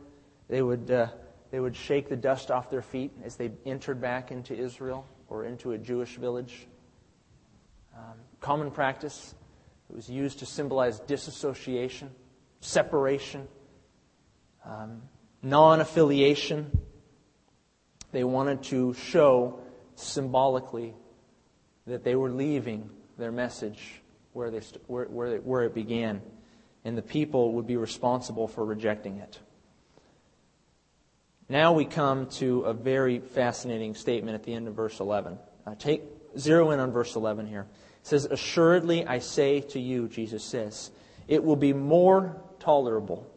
they 0.48 0.60
would, 0.60 0.90
uh, 0.90 1.06
they 1.50 1.60
would 1.60 1.76
shake 1.76 2.08
the 2.08 2.16
dust 2.16 2.50
off 2.50 2.68
their 2.68 2.82
feet 2.82 3.12
as 3.24 3.36
they 3.36 3.52
entered 3.64 4.00
back 4.00 4.32
into 4.32 4.54
Israel 4.54 5.06
or 5.28 5.44
into 5.44 5.72
a 5.72 5.78
Jewish 5.78 6.16
village. 6.16 6.66
Um, 7.96 8.14
common 8.40 8.70
practice. 8.70 9.34
It 9.88 9.94
was 9.94 10.10
used 10.10 10.40
to 10.40 10.46
symbolize 10.46 10.98
disassociation, 11.00 12.10
separation, 12.60 13.46
um, 14.64 15.02
non 15.42 15.80
affiliation. 15.80 16.70
They 18.12 18.24
wanted 18.24 18.62
to 18.64 18.94
show 18.94 19.60
symbolically 19.94 20.94
that 21.86 22.04
they 22.04 22.14
were 22.14 22.30
leaving 22.30 22.90
their 23.18 23.32
message 23.32 24.02
where, 24.32 24.50
they 24.50 24.60
where, 24.86 25.06
where, 25.06 25.38
where 25.38 25.62
it 25.64 25.74
began, 25.74 26.20
and 26.84 26.96
the 26.96 27.02
people 27.02 27.52
would 27.54 27.66
be 27.66 27.76
responsible 27.76 28.48
for 28.48 28.64
rejecting 28.64 29.18
it. 29.18 29.38
Now 31.48 31.72
we 31.72 31.84
come 31.84 32.26
to 32.30 32.62
a 32.62 32.72
very 32.72 33.18
fascinating 33.18 33.94
statement 33.94 34.34
at 34.34 34.42
the 34.42 34.54
end 34.54 34.68
of 34.68 34.74
verse 34.74 35.00
11. 35.00 35.38
Uh, 35.66 35.74
take 35.78 36.02
zero 36.38 36.70
in 36.70 36.80
on 36.80 36.92
verse 36.92 37.14
11 37.14 37.46
here. 37.46 37.66
It 38.00 38.06
says, 38.06 38.24
Assuredly 38.24 39.06
I 39.06 39.18
say 39.18 39.60
to 39.60 39.80
you, 39.80 40.08
Jesus 40.08 40.42
says, 40.42 40.90
it 41.28 41.44
will 41.44 41.56
be 41.56 41.72
more 41.72 42.42
tolerable. 42.58 43.30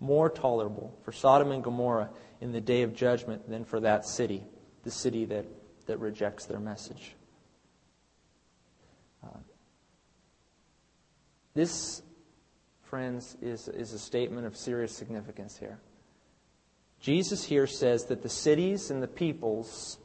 More 0.00 0.30
tolerable 0.30 0.96
for 1.04 1.12
Sodom 1.12 1.50
and 1.50 1.62
Gomorrah 1.62 2.10
in 2.40 2.52
the 2.52 2.60
day 2.60 2.82
of 2.82 2.94
judgment 2.94 3.48
than 3.48 3.64
for 3.64 3.80
that 3.80 4.06
city, 4.06 4.44
the 4.84 4.90
city 4.90 5.24
that, 5.26 5.46
that 5.86 5.98
rejects 5.98 6.46
their 6.46 6.60
message. 6.60 7.14
Uh, 9.24 9.38
this, 11.54 12.02
friends, 12.82 13.36
is, 13.42 13.68
is 13.68 13.92
a 13.92 13.98
statement 13.98 14.46
of 14.46 14.56
serious 14.56 14.92
significance 14.92 15.56
here. 15.56 15.80
Jesus 17.00 17.44
here 17.44 17.66
says 17.66 18.04
that 18.04 18.22
the 18.22 18.28
cities 18.28 18.90
and 18.90 19.02
the 19.02 19.08
peoples 19.08 19.98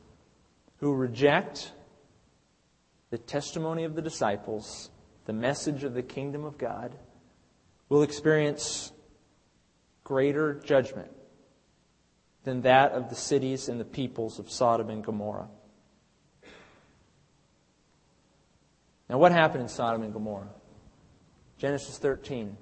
who 0.77 0.93
reject 0.93 1.71
the 3.09 3.17
testimony 3.17 3.83
of 3.83 3.95
the 3.95 4.01
disciples, 4.01 4.89
the 5.25 5.33
message 5.33 5.83
of 5.83 5.93
the 5.93 6.01
kingdom 6.01 6.45
of 6.45 6.57
God, 6.57 6.95
will 7.89 8.01
experience 8.01 8.91
greater 10.03 10.55
judgment 10.65 11.09
than 12.43 12.61
that 12.61 12.91
of 12.91 13.09
the 13.09 13.15
cities 13.15 13.69
and 13.69 13.79
the 13.79 13.85
peoples 13.85 14.39
of 14.39 14.49
Sodom 14.51 14.89
and 14.89 15.03
Gomorrah. 15.03 15.47
Now, 19.09 19.17
what 19.17 19.31
happened 19.31 19.61
in 19.61 19.69
Sodom 19.69 20.03
and 20.03 20.11
Gomorrah? 20.11 20.49
Genesis 21.57 21.97
13. 21.97 22.57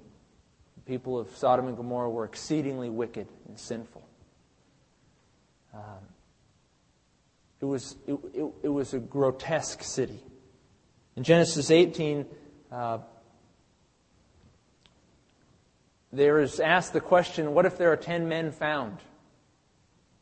The 0.76 0.80
people 0.82 1.18
of 1.18 1.34
Sodom 1.36 1.66
and 1.66 1.76
Gomorrah 1.76 2.10
were 2.10 2.24
exceedingly 2.24 2.90
wicked 2.90 3.26
and 3.48 3.58
sinful. 3.58 4.02
Um, 5.74 5.80
it, 7.60 7.64
was, 7.64 7.96
it, 8.06 8.18
it, 8.34 8.44
it, 8.64 8.68
was 8.68 8.92
a 8.92 8.98
grotesque 8.98 9.82
city. 9.82 10.22
In 11.16 11.22
Genesis 11.22 11.70
18, 11.70 12.26
uh, 12.70 12.98
there 16.12 16.38
is 16.38 16.60
asked 16.60 16.92
the 16.92 17.00
question 17.00 17.54
what 17.54 17.66
if 17.66 17.78
there 17.78 17.92
are 17.92 17.96
ten 17.96 18.28
men 18.28 18.52
found? 18.52 18.98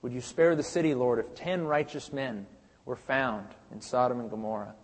Would 0.03 0.13
you 0.13 0.21
spare 0.21 0.55
the 0.55 0.63
city, 0.63 0.95
Lord, 0.95 1.19
if 1.19 1.35
ten 1.35 1.65
righteous 1.65 2.13
men 2.13 2.47
were 2.85 2.97
found 2.97 3.47
in 3.73 3.81
Sodom 3.81 4.21
and 4.21 4.31
Gomorrah? 4.31 4.75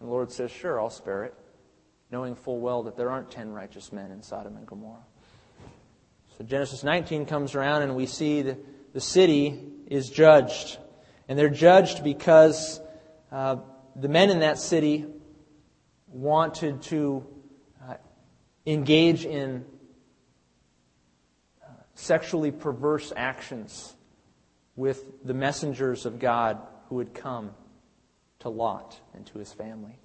And 0.00 0.08
the 0.08 0.12
Lord 0.12 0.32
says, 0.32 0.50
Sure, 0.50 0.80
I'll 0.80 0.90
spare 0.90 1.24
it, 1.24 1.34
knowing 2.10 2.34
full 2.34 2.58
well 2.58 2.82
that 2.84 2.96
there 2.96 3.10
aren't 3.10 3.30
ten 3.30 3.52
righteous 3.52 3.92
men 3.92 4.10
in 4.10 4.22
Sodom 4.22 4.56
and 4.56 4.66
Gomorrah. 4.66 5.04
So 6.38 6.44
Genesis 6.44 6.82
19 6.82 7.26
comes 7.26 7.54
around, 7.54 7.82
and 7.82 7.94
we 7.94 8.06
see 8.06 8.42
the, 8.42 8.58
the 8.94 9.00
city 9.00 9.60
is 9.86 10.08
judged. 10.10 10.78
And 11.28 11.38
they're 11.38 11.50
judged 11.50 12.02
because 12.02 12.80
uh, 13.30 13.56
the 13.94 14.08
men 14.08 14.30
in 14.30 14.40
that 14.40 14.58
city 14.58 15.06
wanted 16.08 16.82
to 16.82 17.24
uh, 17.86 17.94
engage 18.66 19.24
in 19.24 19.64
sexually 22.02 22.50
perverse 22.50 23.12
actions 23.14 23.94
with 24.74 25.24
the 25.24 25.34
messengers 25.34 26.04
of 26.04 26.18
God 26.18 26.58
who 26.88 26.98
had 26.98 27.14
come 27.14 27.52
to 28.40 28.48
Lot 28.48 29.00
and 29.14 29.24
to 29.26 29.38
his 29.38 29.52
family. 29.52 29.96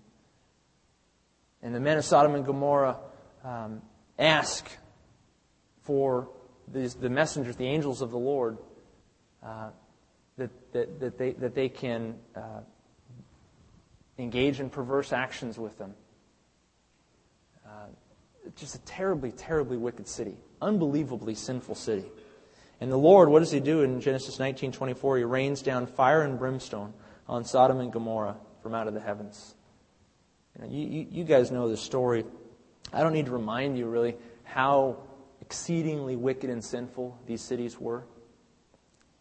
And 1.63 1.73
the 1.73 1.79
men 1.79 1.97
of 1.97 2.05
Sodom 2.05 2.35
and 2.35 2.45
Gomorrah 2.45 2.99
um, 3.43 3.81
ask 4.19 4.69
for 5.81 6.29
these, 6.71 6.93
the 6.93 7.09
messengers, 7.09 7.55
the 7.55 7.65
angels 7.65 8.03
of 8.03 8.11
the 8.11 8.19
Lord, 8.19 8.59
uh, 9.41 9.71
that, 10.37 10.51
that, 10.73 10.99
that, 10.99 11.17
they, 11.17 11.31
that 11.31 11.55
they 11.55 11.67
can 11.67 12.13
uh, 12.35 12.59
engage 14.19 14.59
in 14.59 14.69
perverse 14.69 15.11
actions 15.11 15.57
with 15.57 15.75
them. 15.79 15.95
Uh, 17.65 17.87
just 18.55 18.75
a 18.75 18.79
terribly, 18.79 19.31
terribly 19.31 19.77
wicked 19.77 20.07
city. 20.07 20.37
Unbelievably 20.61 21.35
sinful 21.35 21.75
city. 21.75 22.05
And 22.79 22.91
the 22.91 22.97
Lord, 22.97 23.29
what 23.29 23.39
does 23.39 23.51
He 23.51 23.59
do 23.59 23.81
in 23.81 24.01
Genesis 24.01 24.37
19:24? 24.37 25.17
He 25.17 25.23
rains 25.23 25.61
down 25.61 25.87
fire 25.87 26.21
and 26.21 26.37
brimstone 26.37 26.93
on 27.27 27.43
Sodom 27.43 27.79
and 27.79 27.91
Gomorrah 27.91 28.37
from 28.61 28.75
out 28.75 28.87
of 28.87 28.93
the 28.93 28.99
heavens. 28.99 29.55
You, 30.55 30.61
know, 30.61 30.71
you, 30.71 31.07
you 31.09 31.23
guys 31.23 31.51
know 31.51 31.67
the 31.67 31.77
story. 31.77 32.25
I 32.93 33.01
don't 33.01 33.13
need 33.13 33.25
to 33.25 33.31
remind 33.31 33.77
you 33.77 33.87
really 33.87 34.15
how 34.43 34.97
exceedingly 35.41 36.15
wicked 36.15 36.49
and 36.49 36.63
sinful 36.63 37.17
these 37.25 37.41
cities 37.41 37.79
were. 37.79 38.05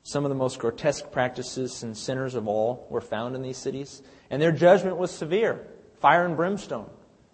Some 0.03 0.25
of 0.25 0.29
the 0.29 0.37
most 0.37 0.59
grotesque 0.59 1.11
practices 1.11 1.83
and 1.83 1.97
sinners 1.97 2.37
of 2.37 2.47
all 2.47 2.87
were 2.91 3.01
found 3.01 3.35
in 3.35 3.43
these 3.43 3.59
cities, 3.59 4.03
and 4.31 4.41
their 4.41 4.53
judgment 4.53 4.97
was 4.97 5.11
severe 5.11 5.67
fire 6.01 6.25
and 6.25 6.37
brimstone. 6.37 6.91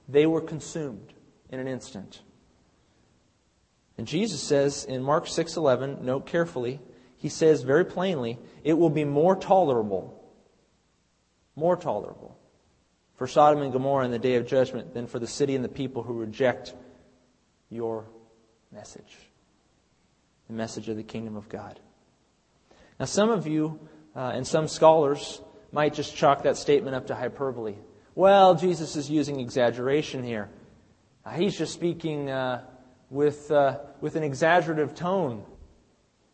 They 0.09 0.27
were 0.27 0.41
consumed 0.41 1.13
in 1.51 1.61
an 1.61 1.69
instant. 1.69 2.23
And 3.99 4.07
Jesus 4.07 4.43
says 4.43 4.85
in 4.85 5.03
Mark 5.03 5.27
6:11, 5.27 6.03
note 6.03 6.27
carefully, 6.27 6.81
he 7.17 7.29
says 7.29 7.63
very 7.63 7.85
plainly, 7.85 8.39
it 8.65 8.75
will 8.75 8.91
be 8.91 9.05
more 9.05 9.37
tolerable 9.37 10.19
more 11.57 11.77
tolerable 11.77 12.37
for 13.15 13.27
Sodom 13.27 13.63
and 13.63 13.73
Gomorrah 13.73 14.05
in 14.05 14.11
the 14.11 14.19
day 14.19 14.37
of 14.37 14.47
judgment 14.47 14.95
than 14.95 15.07
for 15.07 15.19
the 15.19 15.27
city 15.27 15.55
and 15.55 15.65
the 15.65 15.69
people 15.69 16.03
who 16.03 16.15
reject 16.15 16.75
your 17.69 18.07
message, 18.73 19.17
the 20.47 20.55
message 20.55 20.89
of 20.89 20.97
the 20.97 21.03
kingdom 21.03 21.37
of 21.37 21.49
God. 21.49 21.79
Now, 22.99 23.07
some 23.07 23.31
of 23.31 23.47
you 23.47 23.81
uh, 24.17 24.33
and 24.35 24.47
some 24.47 24.69
scholars 24.69 25.41
might 25.73 25.95
just 25.95 26.15
chalk 26.17 26.43
that 26.43 26.57
statement 26.57 26.97
up 26.97 27.07
to 27.09 27.15
hyperbole. 27.15 27.77
Well, 28.15 28.55
Jesus 28.55 28.97
is 28.97 29.11
using 29.11 29.41
exaggeration 29.41 30.23
here. 30.23 30.51
Uh, 31.25 31.31
he's 31.31 31.57
just 31.57 31.73
speaking 31.73 32.31
uh, 32.31 32.63
with, 33.13 33.51
uh, 33.51 33.79
with 34.01 34.17
an 34.17 34.23
exaggerative 34.23 34.95
tone. 34.95 35.45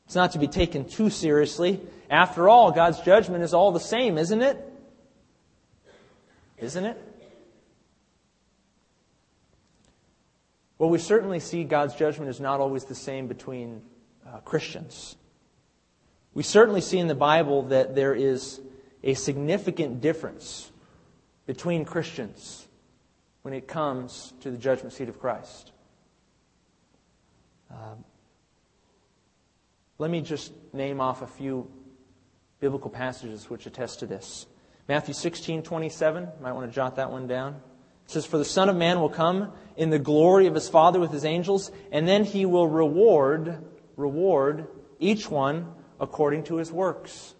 It's 0.06 0.14
not 0.14 0.32
to 0.32 0.38
be 0.38 0.46
taken 0.46 0.84
too 0.86 1.10
seriously. 1.10 1.80
After 2.08 2.48
all, 2.48 2.70
God's 2.70 3.00
judgment 3.00 3.42
is 3.42 3.52
all 3.52 3.72
the 3.72 3.80
same, 3.80 4.16
isn't 4.16 4.40
it? 4.40 4.64
Isn't 6.56 6.86
it? 6.86 6.96
Well, 10.78 10.88
we 10.88 10.98
certainly 10.98 11.40
see 11.40 11.64
God's 11.64 11.94
judgment 11.96 12.30
is 12.30 12.38
not 12.38 12.60
always 12.60 12.84
the 12.84 12.94
same 12.94 13.26
between 13.26 13.82
uh, 14.26 14.38
Christians. 14.38 15.16
We 16.32 16.44
certainly 16.44 16.80
see 16.80 16.98
in 16.98 17.08
the 17.08 17.16
Bible 17.16 17.64
that 17.64 17.96
there 17.96 18.14
is 18.14 18.60
a 19.02 19.14
significant 19.14 20.00
difference 20.00 20.70
between 21.46 21.84
Christians 21.84 22.68
when 23.42 23.52
it 23.52 23.66
comes 23.66 24.32
to 24.42 24.50
the 24.52 24.56
judgment 24.56 24.92
seat 24.92 25.08
of 25.08 25.18
Christ. 25.18 25.72
Um, 27.70 28.04
let 29.98 30.10
me 30.10 30.20
just 30.20 30.52
name 30.72 31.00
off 31.00 31.22
a 31.22 31.26
few 31.26 31.70
biblical 32.60 32.90
passages 32.90 33.50
which 33.50 33.66
attest 33.66 34.00
to 34.00 34.06
this. 34.06 34.46
Matthew 34.88 35.14
16, 35.14 35.62
27. 35.62 36.28
Might 36.40 36.52
want 36.52 36.70
to 36.70 36.74
jot 36.74 36.96
that 36.96 37.10
one 37.10 37.26
down. 37.26 37.60
It 38.06 38.12
says, 38.12 38.24
For 38.24 38.38
the 38.38 38.44
Son 38.44 38.68
of 38.68 38.76
Man 38.76 39.00
will 39.00 39.10
come 39.10 39.52
in 39.76 39.90
the 39.90 39.98
glory 39.98 40.46
of 40.46 40.54
his 40.54 40.68
Father 40.68 40.98
with 40.98 41.10
his 41.10 41.24
angels, 41.24 41.70
and 41.92 42.08
then 42.08 42.24
he 42.24 42.46
will 42.46 42.66
reward, 42.66 43.62
reward 43.96 44.66
each 44.98 45.30
one 45.30 45.74
according 46.00 46.44
to 46.44 46.56
his 46.56 46.72
works. 46.72 47.34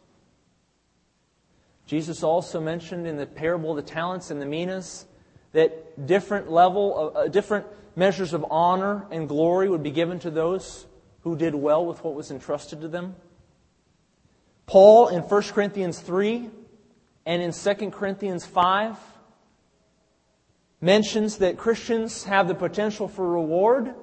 Jesus 1.86 2.22
also 2.22 2.60
mentioned 2.60 3.06
in 3.06 3.16
the 3.16 3.24
parable 3.24 3.70
of 3.70 3.76
the 3.76 3.90
talents 3.90 4.30
and 4.30 4.42
the 4.42 4.46
minas 4.46 5.06
that 5.52 6.06
different 6.06 6.50
level, 6.50 7.16
a 7.16 7.30
different 7.30 7.66
measures 7.98 8.32
of 8.32 8.46
honor 8.48 9.06
and 9.10 9.28
glory 9.28 9.68
would 9.68 9.82
be 9.82 9.90
given 9.90 10.20
to 10.20 10.30
those 10.30 10.86
who 11.22 11.36
did 11.36 11.52
well 11.52 11.84
with 11.84 12.02
what 12.04 12.14
was 12.14 12.30
entrusted 12.30 12.80
to 12.80 12.88
them. 12.88 13.16
Paul 14.66 15.08
in 15.08 15.22
1 15.22 15.42
Corinthians 15.42 15.98
3 15.98 16.48
and 17.26 17.42
in 17.42 17.52
2 17.52 17.90
Corinthians 17.90 18.46
5 18.46 18.96
mentions 20.80 21.38
that 21.38 21.58
Christians 21.58 22.22
have 22.24 22.46
the 22.46 22.54
potential 22.54 23.08
for 23.08 23.28
reward 23.28 23.94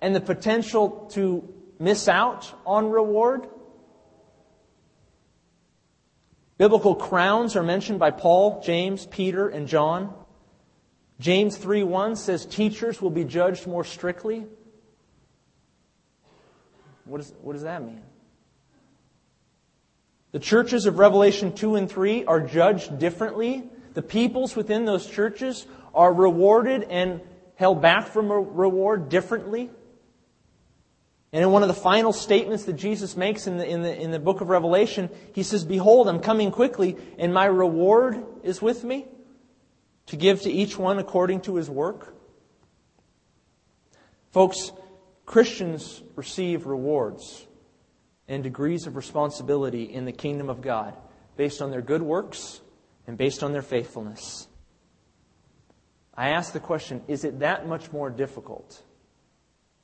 and 0.00 0.14
the 0.14 0.20
potential 0.20 1.10
to 1.12 1.52
miss 1.80 2.08
out 2.08 2.54
on 2.64 2.90
reward. 2.90 3.48
Biblical 6.58 6.94
crowns 6.94 7.56
are 7.56 7.62
mentioned 7.64 7.98
by 7.98 8.12
Paul, 8.12 8.62
James, 8.62 9.06
Peter, 9.06 9.48
and 9.48 9.66
John. 9.66 10.14
James 11.20 11.58
3:1 11.58 12.16
says 12.16 12.46
teachers 12.46 13.02
will 13.02 13.10
be 13.10 13.24
judged 13.24 13.66
more 13.66 13.84
strictly. 13.84 14.46
What, 17.04 17.20
is, 17.20 17.34
what 17.42 17.52
does 17.52 17.62
that 17.62 17.84
mean? 17.84 18.02
The 20.32 20.38
churches 20.38 20.86
of 20.86 20.98
Revelation 20.98 21.52
2 21.52 21.74
and 21.74 21.90
3 21.90 22.24
are 22.24 22.40
judged 22.40 22.98
differently. 22.98 23.68
The 23.92 24.02
peoples 24.02 24.56
within 24.56 24.86
those 24.86 25.06
churches 25.06 25.66
are 25.92 26.12
rewarded 26.12 26.84
and 26.84 27.20
held 27.56 27.82
back 27.82 28.06
from 28.06 28.30
a 28.30 28.40
reward 28.40 29.10
differently. 29.10 29.68
And 31.32 31.42
in 31.42 31.50
one 31.50 31.62
of 31.62 31.68
the 31.68 31.74
final 31.74 32.12
statements 32.12 32.64
that 32.64 32.74
Jesus 32.74 33.16
makes 33.16 33.46
in 33.46 33.58
the, 33.58 33.68
in 33.68 33.82
the, 33.82 34.00
in 34.00 34.10
the 34.10 34.18
book 34.18 34.40
of 34.40 34.48
Revelation, 34.48 35.10
he 35.34 35.42
says, 35.42 35.64
Behold, 35.64 36.08
I'm 36.08 36.20
coming 36.20 36.50
quickly, 36.50 36.96
and 37.18 37.34
my 37.34 37.44
reward 37.44 38.24
is 38.42 38.62
with 38.62 38.84
me 38.84 39.06
to 40.06 40.16
give 40.16 40.42
to 40.42 40.50
each 40.50 40.78
one 40.78 40.98
according 40.98 41.42
to 41.42 41.56
his 41.56 41.70
work. 41.70 42.14
Folks, 44.30 44.72
Christians 45.26 46.02
receive 46.16 46.66
rewards 46.66 47.46
and 48.28 48.42
degrees 48.42 48.86
of 48.86 48.96
responsibility 48.96 49.84
in 49.84 50.04
the 50.04 50.12
kingdom 50.12 50.48
of 50.48 50.60
God 50.60 50.96
based 51.36 51.62
on 51.62 51.70
their 51.70 51.82
good 51.82 52.02
works 52.02 52.60
and 53.06 53.16
based 53.16 53.42
on 53.42 53.52
their 53.52 53.62
faithfulness. 53.62 54.46
I 56.14 56.30
ask 56.30 56.52
the 56.52 56.60
question 56.60 57.02
is 57.08 57.24
it 57.24 57.40
that 57.40 57.66
much 57.66 57.92
more 57.92 58.10
difficult? 58.10 58.82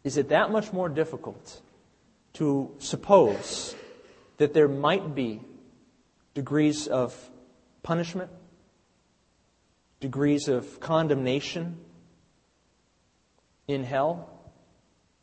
Is 0.04 0.16
it 0.16 0.28
that 0.28 0.50
much 0.50 0.72
more 0.72 0.88
difficult 0.88 1.60
to 2.34 2.70
suppose 2.78 3.74
that 4.36 4.52
there 4.52 4.68
might 4.68 5.14
be 5.14 5.40
degrees 6.34 6.86
of 6.86 7.16
punishment, 7.82 8.30
degrees 10.00 10.48
of 10.48 10.80
condemnation 10.80 11.78
in 13.66 13.84
hell 13.84 14.28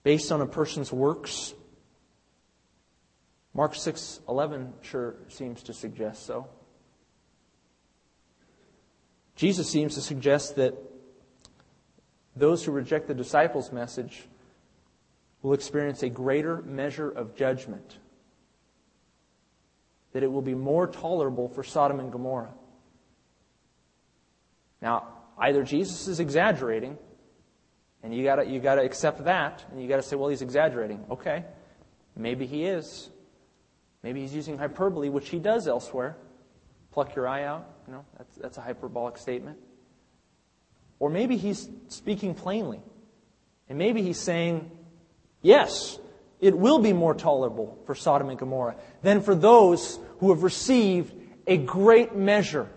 based 0.04 0.32
on 0.32 0.42
a 0.42 0.48
person's 0.48 0.92
works? 0.92 1.54
Mark 3.54 3.74
6:11 3.76 4.74
sure 4.82 5.16
seems 5.28 5.64
to 5.64 5.74
suggest 5.74 6.26
so. 6.26 6.48
Jesus 9.36 9.70
seems 9.70 9.96
to 9.96 10.02
suggest 10.02 10.56
that 10.56 10.76
those 12.36 12.64
who 12.64 12.72
reject 12.72 13.08
the 13.08 13.14
disciples' 13.14 13.72
message 13.72 14.28
will 15.42 15.54
experience 15.54 16.02
a 16.04 16.10
greater 16.10 16.62
measure 16.62 17.10
of 17.10 17.36
judgment. 17.36 17.98
That 20.14 20.24
it 20.24 20.32
will 20.32 20.42
be 20.42 20.56
more 20.56 20.88
tolerable 20.88 21.48
for 21.50 21.64
Sodom 21.64 22.00
and 22.00 22.12
Gomorrah. 22.12 22.54
Now, 24.84 25.08
either 25.38 25.64
Jesus 25.64 26.10
is 26.10 26.20
exaggerating, 26.20 26.98
and 28.04 28.14
you 28.14 28.26
gotta, 28.26 28.46
you 28.46 28.60
gotta 28.60 28.82
accept 28.82 29.24
that, 29.24 29.64
and 29.72 29.82
you 29.82 29.88
gotta 29.88 30.04
say, 30.04 30.18
well, 30.18 30.28
he's 30.28 30.42
exaggerating. 30.42 31.06
Okay. 31.10 31.46
Maybe 32.18 32.46
he 32.46 32.66
is. 32.66 33.10
Maybe 34.04 34.20
he's 34.20 34.36
using 34.36 34.58
hyperbole, 34.58 35.08
which 35.08 35.30
he 35.30 35.40
does 35.40 35.70
elsewhere. 35.70 36.18
Pluck 36.92 37.16
your 37.16 37.30
eye 37.30 37.46
out. 37.46 37.66
You 37.88 37.94
know, 37.94 38.06
that's, 38.18 38.36
that's 38.36 38.58
a 38.58 38.62
hyperbolic 38.62 39.18
statement. 39.18 39.58
Or 41.00 41.10
maybe 41.10 41.38
he's 41.38 41.70
speaking 41.88 42.36
plainly. 42.36 42.82
And 43.70 43.78
maybe 43.78 44.02
he's 44.02 44.20
saying, 44.20 44.70
yes, 45.42 45.98
it 46.42 46.58
will 46.58 46.80
be 46.80 46.92
more 46.92 47.14
tolerable 47.14 47.80
for 47.86 47.96
Sodom 47.96 48.30
and 48.30 48.38
Gomorrah 48.38 48.76
than 49.02 49.22
for 49.22 49.34
those 49.34 49.98
who 50.20 50.34
have 50.34 50.44
received 50.44 51.14
a 51.48 51.56
great 51.56 52.16
measure 52.18 52.70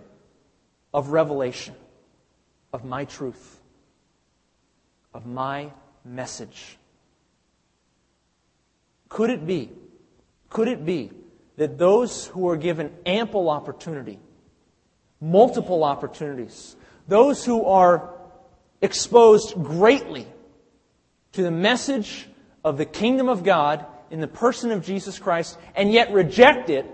of 0.94 1.08
revelation 1.08 1.74
of 2.72 2.84
my 2.84 3.04
truth, 3.04 3.60
of 5.14 5.26
my 5.26 5.70
message. 6.04 6.78
Could 9.08 9.30
it 9.30 9.46
be 9.46 9.70
could 10.50 10.68
it 10.68 10.86
be 10.86 11.10
that 11.56 11.78
those 11.78 12.26
who 12.28 12.48
are 12.48 12.56
given 12.56 12.90
ample 13.04 13.50
opportunity, 13.50 14.18
multiple 15.20 15.84
opportunities, 15.84 16.76
those 17.08 17.44
who 17.44 17.64
are 17.64 18.10
exposed 18.80 19.54
greatly 19.62 20.26
to 21.32 21.42
the 21.42 21.50
message 21.50 22.26
of 22.64 22.78
the 22.78 22.84
kingdom 22.84 23.28
of 23.28 23.42
God 23.42 23.84
in 24.10 24.20
the 24.20 24.28
person 24.28 24.70
of 24.70 24.84
Jesus 24.84 25.18
Christ 25.18 25.58
and 25.74 25.92
yet 25.92 26.12
reject 26.12 26.70
it 26.70 26.86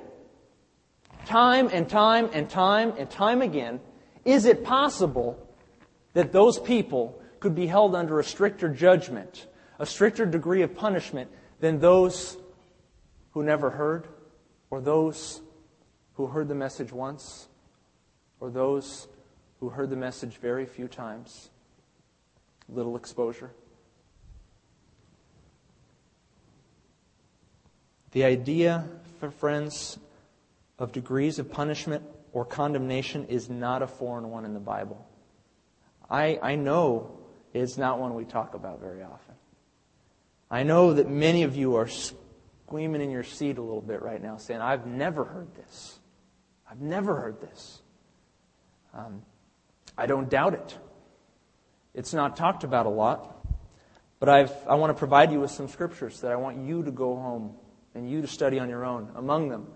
time 1.27 1.69
and 1.73 1.89
time 1.89 2.31
and 2.33 2.49
time 2.49 2.95
and 2.99 3.09
time 3.11 3.43
again, 3.43 3.81
is 4.25 4.45
it 4.45 4.65
possible 4.65 5.39
that 6.15 6.33
those 6.33 6.59
people 6.59 7.21
could 7.41 7.55
be 7.55 7.67
held 7.67 7.95
under 7.95 8.21
a 8.21 8.25
stricter 8.25 8.69
judgment, 8.69 9.47
a 9.79 9.87
stricter 9.87 10.27
degree 10.27 10.63
of 10.63 10.75
punishment 10.75 11.31
than 11.61 11.79
those 11.81 12.37
who 13.33 13.43
never 13.43 13.71
heard, 13.71 14.07
or 14.71 14.81
those 14.81 15.41
who 16.15 16.27
heard 16.27 16.49
the 16.49 16.55
message 16.55 16.93
once, 16.93 17.49
or 18.41 18.51
those 18.51 19.09
who 19.61 19.69
heard 19.69 19.91
the 19.91 19.97
message 19.97 20.37
very 20.37 20.67
few 20.67 20.89
times. 20.89 21.51
Little 22.69 22.97
exposure. 22.97 23.51
The 28.13 28.25
idea, 28.25 28.85
for 29.21 29.31
friends, 29.31 29.99
of 30.79 30.93
degrees 30.93 31.39
of 31.39 31.51
punishment 31.51 32.03
or 32.33 32.45
condemnation 32.45 33.27
is 33.27 33.49
not 33.49 33.83
a 33.83 33.87
foreign 33.87 34.31
one 34.31 34.45
in 34.45 34.53
the 34.53 34.61
Bible. 34.61 35.07
I, 36.13 36.39
I 36.43 36.55
know 36.57 37.19
it's 37.55 37.79
not 37.79 37.99
one 37.99 38.15
we 38.15 38.27
talk 38.27 38.55
about 38.55 38.81
very 38.81 39.03
often. 39.03 39.35
I 40.51 40.63
know 40.63 40.93
that 40.93 41.09
many 41.09 41.43
of 41.45 41.57
you 41.57 41.77
are 41.77 41.89
squeaming 41.89 43.01
in 43.01 43.11
your 43.11 43.25
seat 43.25 43.57
a 43.57 43.63
little 43.63 43.81
bit 43.81 44.03
right 44.03 44.23
now, 44.23 44.37
saying, 44.37 44.61
I've 44.61 44.87
never 44.87 45.25
heard 45.25 45.55
this. 45.55 45.99
I've 46.71 46.83
never 46.83 47.17
heard 47.17 47.41
this. 47.41 47.81
Um, 48.93 49.23
I 49.97 50.05
don't 50.05 50.29
doubt 50.29 50.53
it. 50.53 50.79
It's 51.95 52.13
not 52.13 52.37
talked 52.37 52.63
about 52.63 52.85
a 52.85 52.91
lot, 52.91 53.47
but 54.21 54.29
I've, 54.29 54.53
I 54.69 54.75
want 54.75 54.91
to 54.91 54.99
provide 54.99 55.33
you 55.33 55.41
with 55.41 55.51
some 55.51 55.67
scriptures 55.67 56.21
that 56.21 56.31
I 56.31 56.37
want 56.37 56.59
you 56.59 56.83
to 56.83 56.91
go 56.91 57.17
home 57.17 57.55
and 57.95 58.11
you 58.11 58.21
to 58.21 58.27
study 58.27 58.59
on 58.59 58.69
your 58.69 58.85
own. 58.85 59.11
Among 59.15 59.49
them 59.49 59.67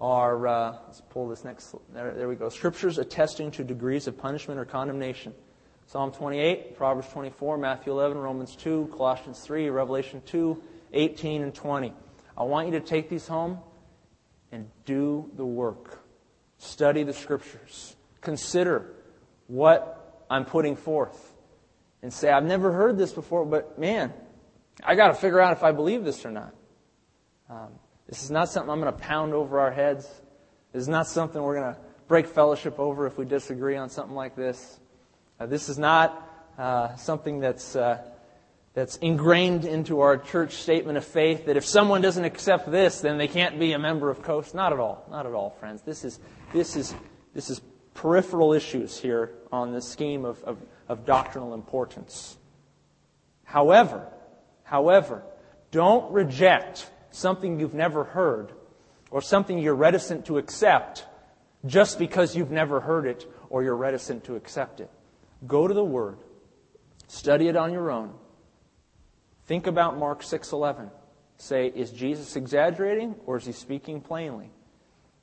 are, 0.00 0.46
uh, 0.46 0.76
let's 0.86 1.02
pull 1.02 1.28
this 1.28 1.44
next, 1.44 1.72
there, 1.92 2.12
there 2.14 2.28
we 2.28 2.34
go, 2.34 2.48
scriptures 2.48 2.98
attesting 2.98 3.52
to 3.52 3.62
degrees 3.62 4.08
of 4.08 4.18
punishment 4.18 4.58
or 4.58 4.64
condemnation. 4.64 5.32
Psalm 5.86 6.12
28, 6.12 6.76
Proverbs 6.76 7.08
24, 7.08 7.58
Matthew 7.58 7.92
11, 7.92 8.16
Romans 8.18 8.56
2, 8.56 8.90
Colossians 8.96 9.40
3, 9.40 9.68
Revelation 9.68 10.22
2, 10.26 10.62
18, 10.92 11.42
and 11.42 11.54
20. 11.54 11.92
I 12.36 12.42
want 12.44 12.68
you 12.68 12.72
to 12.72 12.80
take 12.80 13.08
these 13.08 13.26
home 13.26 13.58
and 14.50 14.70
do 14.84 15.30
the 15.36 15.44
work. 15.44 16.00
Study 16.58 17.02
the 17.02 17.12
scriptures. 17.12 17.96
Consider 18.20 18.94
what 19.46 20.24
I'm 20.30 20.44
putting 20.44 20.76
forth. 20.76 21.32
And 22.02 22.12
say, 22.12 22.30
I've 22.30 22.44
never 22.44 22.72
heard 22.72 22.98
this 22.98 23.12
before, 23.12 23.44
but 23.44 23.78
man, 23.78 24.12
I 24.82 24.94
got 24.94 25.08
to 25.08 25.14
figure 25.14 25.40
out 25.40 25.52
if 25.52 25.62
I 25.62 25.72
believe 25.72 26.04
this 26.04 26.24
or 26.24 26.30
not. 26.30 26.54
Um, 27.48 27.68
this 28.08 28.22
is 28.22 28.30
not 28.30 28.48
something 28.48 28.70
I'm 28.70 28.80
going 28.80 28.92
to 28.92 28.98
pound 28.98 29.32
over 29.32 29.60
our 29.60 29.70
heads. 29.70 30.06
This 30.72 30.82
is 30.82 30.88
not 30.88 31.06
something 31.06 31.40
we're 31.42 31.60
going 31.60 31.74
to 31.74 31.80
break 32.08 32.26
fellowship 32.26 32.78
over 32.78 33.06
if 33.06 33.16
we 33.16 33.24
disagree 33.24 33.76
on 33.76 33.88
something 33.88 34.14
like 34.14 34.36
this. 34.36 34.80
Uh, 35.44 35.46
this 35.46 35.68
is 35.68 35.78
not 35.78 36.26
uh, 36.56 36.96
something 36.96 37.38
that's 37.38 37.76
uh, 37.76 38.02
that's 38.72 38.96
ingrained 38.96 39.66
into 39.66 40.00
our 40.00 40.16
church 40.16 40.54
statement 40.54 40.96
of 40.96 41.04
faith 41.04 41.44
that 41.44 41.58
if 41.58 41.66
someone 41.66 42.00
doesn't 42.00 42.24
accept 42.24 42.70
this, 42.70 43.02
then 43.02 43.18
they 43.18 43.28
can't 43.28 43.58
be 43.58 43.72
a 43.72 43.78
member 43.78 44.08
of 44.08 44.22
Coast. 44.22 44.54
Not 44.54 44.72
at 44.72 44.78
all. 44.78 45.06
Not 45.10 45.26
at 45.26 45.34
all, 45.34 45.50
friends. 45.60 45.82
This 45.82 46.02
is, 46.02 46.18
this 46.54 46.76
is, 46.76 46.94
this 47.34 47.50
is 47.50 47.60
peripheral 47.92 48.54
issues 48.54 48.98
here 48.98 49.32
on 49.52 49.72
the 49.72 49.82
scheme 49.82 50.24
of, 50.24 50.42
of, 50.44 50.56
of 50.88 51.04
doctrinal 51.04 51.52
importance. 51.52 52.38
However, 53.44 54.08
however, 54.62 55.22
don't 55.70 56.10
reject 56.10 56.90
something 57.10 57.60
you've 57.60 57.74
never 57.74 58.02
heard 58.02 58.50
or 59.10 59.20
something 59.20 59.58
you're 59.58 59.74
reticent 59.74 60.24
to 60.24 60.38
accept 60.38 61.04
just 61.66 61.98
because 61.98 62.34
you've 62.34 62.50
never 62.50 62.80
heard 62.80 63.06
it 63.06 63.30
or 63.50 63.62
you're 63.62 63.76
reticent 63.76 64.24
to 64.24 64.36
accept 64.36 64.80
it. 64.80 64.90
Go 65.46 65.68
to 65.68 65.74
the 65.74 65.84
Word. 65.84 66.18
Study 67.06 67.48
it 67.48 67.56
on 67.56 67.72
your 67.72 67.90
own 67.90 68.14
Think 69.46 69.66
about 69.66 69.98
Mark 69.98 70.22
6:11. 70.22 70.90
Say, 71.36 71.66
is 71.66 71.90
Jesus 71.90 72.36
exaggerating 72.36 73.16
or 73.26 73.36
is 73.36 73.44
he 73.44 73.52
speaking 73.52 74.00
plainly? 74.00 74.50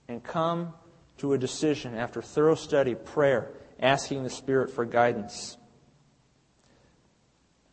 And 0.07 0.23
come 0.23 0.73
to 1.17 1.33
a 1.33 1.37
decision 1.37 1.95
after 1.95 2.21
thorough 2.21 2.55
study, 2.55 2.95
prayer, 2.95 3.51
asking 3.79 4.23
the 4.23 4.29
Spirit 4.29 4.69
for 4.69 4.85
guidance. 4.85 5.57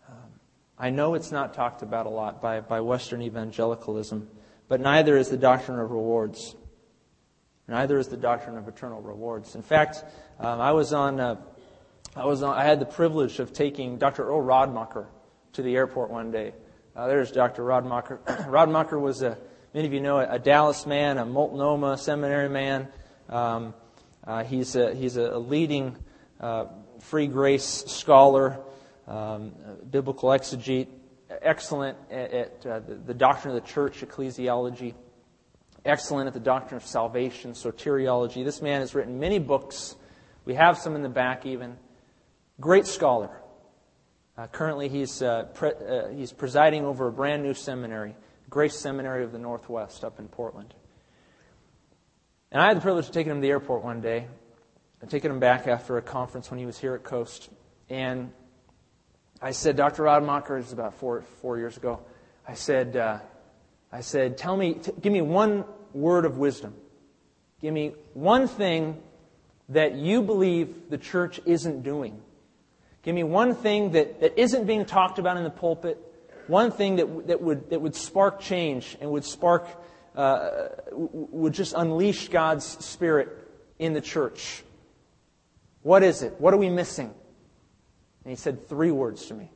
Um, 0.09 0.41
I 0.79 0.91
know 0.91 1.15
it's 1.15 1.33
not 1.33 1.53
talked 1.53 1.83
about 1.83 2.07
a 2.07 2.11
lot 2.11 2.41
by, 2.41 2.61
by 2.61 2.81
Western 2.81 3.23
evangelicalism, 3.23 4.29
but 4.69 4.81
neither 4.81 5.17
is 5.17 5.29
the 5.29 5.37
doctrine 5.37 5.79
of 5.81 5.91
rewards. 5.91 6.55
Neither 7.67 7.99
is 7.99 8.09
the 8.09 8.17
doctrine 8.17 8.57
of 8.57 8.69
eternal 8.69 9.03
rewards. 9.03 9.55
In 9.55 9.63
fact, 9.63 10.05
um, 10.39 10.61
I 10.61 10.73
was 10.73 10.93
on, 10.93 11.21
uh, 11.21 11.37
I 12.19 12.25
was 12.25 12.43
on, 12.43 12.57
I 12.57 12.65
had 12.65 12.81
the 12.81 12.87
privilege 12.87 13.39
of 13.39 13.53
taking 13.53 13.97
Dr. 13.97 14.25
Earl 14.25 14.43
Radmacher 14.43 15.07
to 15.53 15.63
the 15.63 15.77
airport 15.77 16.11
one 16.11 16.33
day. 16.33 16.53
Uh, 16.97 17.07
there's 17.07 17.31
Dr. 17.31 17.63
Radmacher. 17.63 18.19
Radmacher 18.49 19.01
was, 19.01 19.23
a, 19.23 19.39
many 19.73 19.87
of 19.87 19.93
you 19.93 20.01
know, 20.01 20.19
a, 20.19 20.37
Dallas 20.37 20.85
man, 20.85 21.19
a 21.19 21.25
Multnomah 21.25 21.97
seminary 21.97 22.49
man. 22.49 22.89
Um, 23.29 23.73
uh, 24.27 24.43
he's 24.43 24.75
a, 24.75 24.97
he's 24.97 25.17
a 25.17 25.39
leading 25.39 25.97
uh, 26.41 26.65
free 26.99 27.29
grace 27.29 27.85
scholar, 27.87 28.59
um, 29.07 29.53
biblical 29.89 30.31
exegete, 30.31 30.89
excellent 31.41 31.97
at, 32.11 32.33
at 32.33 32.67
uh, 32.67 32.81
the, 32.81 32.95
the, 32.97 33.15
doctrine 33.15 33.55
of 33.55 33.63
the 33.63 33.69
church, 33.69 34.01
ecclesiology, 34.01 34.95
excellent 35.85 36.27
at 36.27 36.35
the 36.35 36.41
doctrine 36.41 36.79
of 36.79 36.85
salvation, 36.85 37.53
soteriology. 37.53 38.45
This 38.45 38.61
man 38.61 38.81
has 38.81 38.93
written 38.93 39.21
many 39.21 39.39
books. 39.39 39.95
We 40.45 40.55
have 40.55 40.79
some 40.79 40.97
in 40.97 41.03
the 41.03 41.09
back 41.09 41.47
even. 41.47 41.77
Great 42.61 42.87
scholar. 42.87 43.31
Uh, 44.37 44.47
currently, 44.49 44.89
he's, 44.89 45.23
uh, 45.23 45.45
pre- 45.55 45.71
uh, 45.71 46.09
he's 46.09 46.33
presiding 46.33 46.85
over 46.85 47.09
a 47.09 47.13
brand 47.13 47.43
new 47.43 47.55
seminary, 47.55 48.17
Grace 48.51 48.77
Seminary 48.77 49.25
of 49.25 49.33
the 49.33 49.39
Northwest 49.39 50.05
up 50.05 50.19
in 50.19 50.29
Portland. 50.29 50.75
And 52.51 52.61
I 52.61 52.67
had 52.67 52.77
the 52.77 52.81
privilege 52.81 53.07
of 53.07 53.13
taking 53.13 53.31
him 53.31 53.39
to 53.39 53.43
the 53.43 53.51
airport 53.51 53.85
one 53.85 54.01
day, 54.01 54.27
taking 55.09 55.31
him 55.31 55.39
back 55.39 55.69
after 55.69 55.99
a 55.99 56.03
conference 56.03 56.51
when 56.51 56.59
he 56.59 56.67
was 56.67 56.79
here 56.79 56.95
at 56.95 57.05
Coast. 57.05 57.51
And 57.91 58.33
I 59.41 59.53
said, 59.53 59.77
Dr. 59.77 60.05
Radmacher, 60.05 60.59
this 60.59 60.67
is 60.69 60.73
about 60.73 60.95
four, 60.95 61.23
four 61.41 61.59
years 61.59 61.77
ago, 61.77 62.01
I 62.47 62.55
said, 62.55 62.97
uh, 62.97 63.19
I 63.93 64.01
said, 64.01 64.37
tell 64.37 64.57
me, 64.57 64.75
t- 64.75 64.93
give 65.01 65.13
me 65.13 65.23
one 65.23 65.65
word 65.93 66.25
of 66.25 66.39
wisdom. 66.39 66.75
Give 67.61 67.73
me 67.73 67.95
one 68.15 68.49
thing 68.49 69.01
that 69.69 69.95
you 69.95 70.23
believe 70.23 70.91
the 70.91 70.99
church 70.99 71.41
isn't 71.45 71.83
doing. 71.83 72.21
Give 73.09 73.15
me 73.15 73.25
one 73.25 73.55
thing 73.55 73.93
that, 73.93 74.21
that 74.21 74.39
isn't 74.39 74.67
being 74.67 74.85
talked 74.85 75.19
about 75.19 75.39
in 75.39 75.43
the 75.43 75.49
pulpit, 75.49 75.97
one 76.47 76.71
thing 76.71 76.97
that, 76.97 77.29
that, 77.29 77.41
would, 77.41 77.71
that 77.71 77.81
would 77.81 77.95
spark 77.95 78.39
change 78.39 78.99
and 79.01 79.11
would 79.11 79.25
spark, 79.25 79.67
uh, 80.15 80.69
would 80.93 81.55
just 81.55 81.73
unleash 81.75 82.29
God's 82.29 82.67
Spirit 82.67 83.31
in 83.79 83.95
the 83.95 84.03
church. 84.03 84.63
What 85.81 86.03
is 86.03 86.23
it? 86.23 86.39
What 86.39 86.53
are 86.53 86.59
we 86.59 86.69
missing? 86.69 87.07
And 88.25 88.31
he 88.31 88.37
said 88.37 88.69
three 88.69 88.91
words 88.91 89.25
to 89.29 89.35
me. 89.35 89.51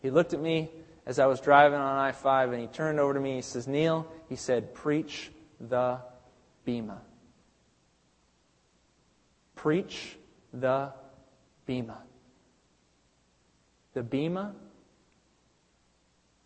He 0.00 0.08
looked 0.08 0.32
at 0.32 0.40
me 0.40 0.70
as 1.04 1.18
I 1.18 1.26
was 1.26 1.42
driving 1.42 1.78
on 1.78 1.98
I 1.98 2.12
5 2.12 2.52
and 2.52 2.62
he 2.62 2.68
turned 2.68 2.98
over 2.98 3.12
to 3.12 3.20
me. 3.20 3.34
He 3.34 3.42
says, 3.42 3.68
Neil, 3.68 4.10
he 4.30 4.36
said, 4.36 4.72
preach 4.72 5.30
the 5.60 5.98
Bema. 6.64 7.02
Preach 9.56 10.16
the 10.54 10.90
Bema. 11.66 11.98
The 13.98 14.04
Bema 14.04 14.54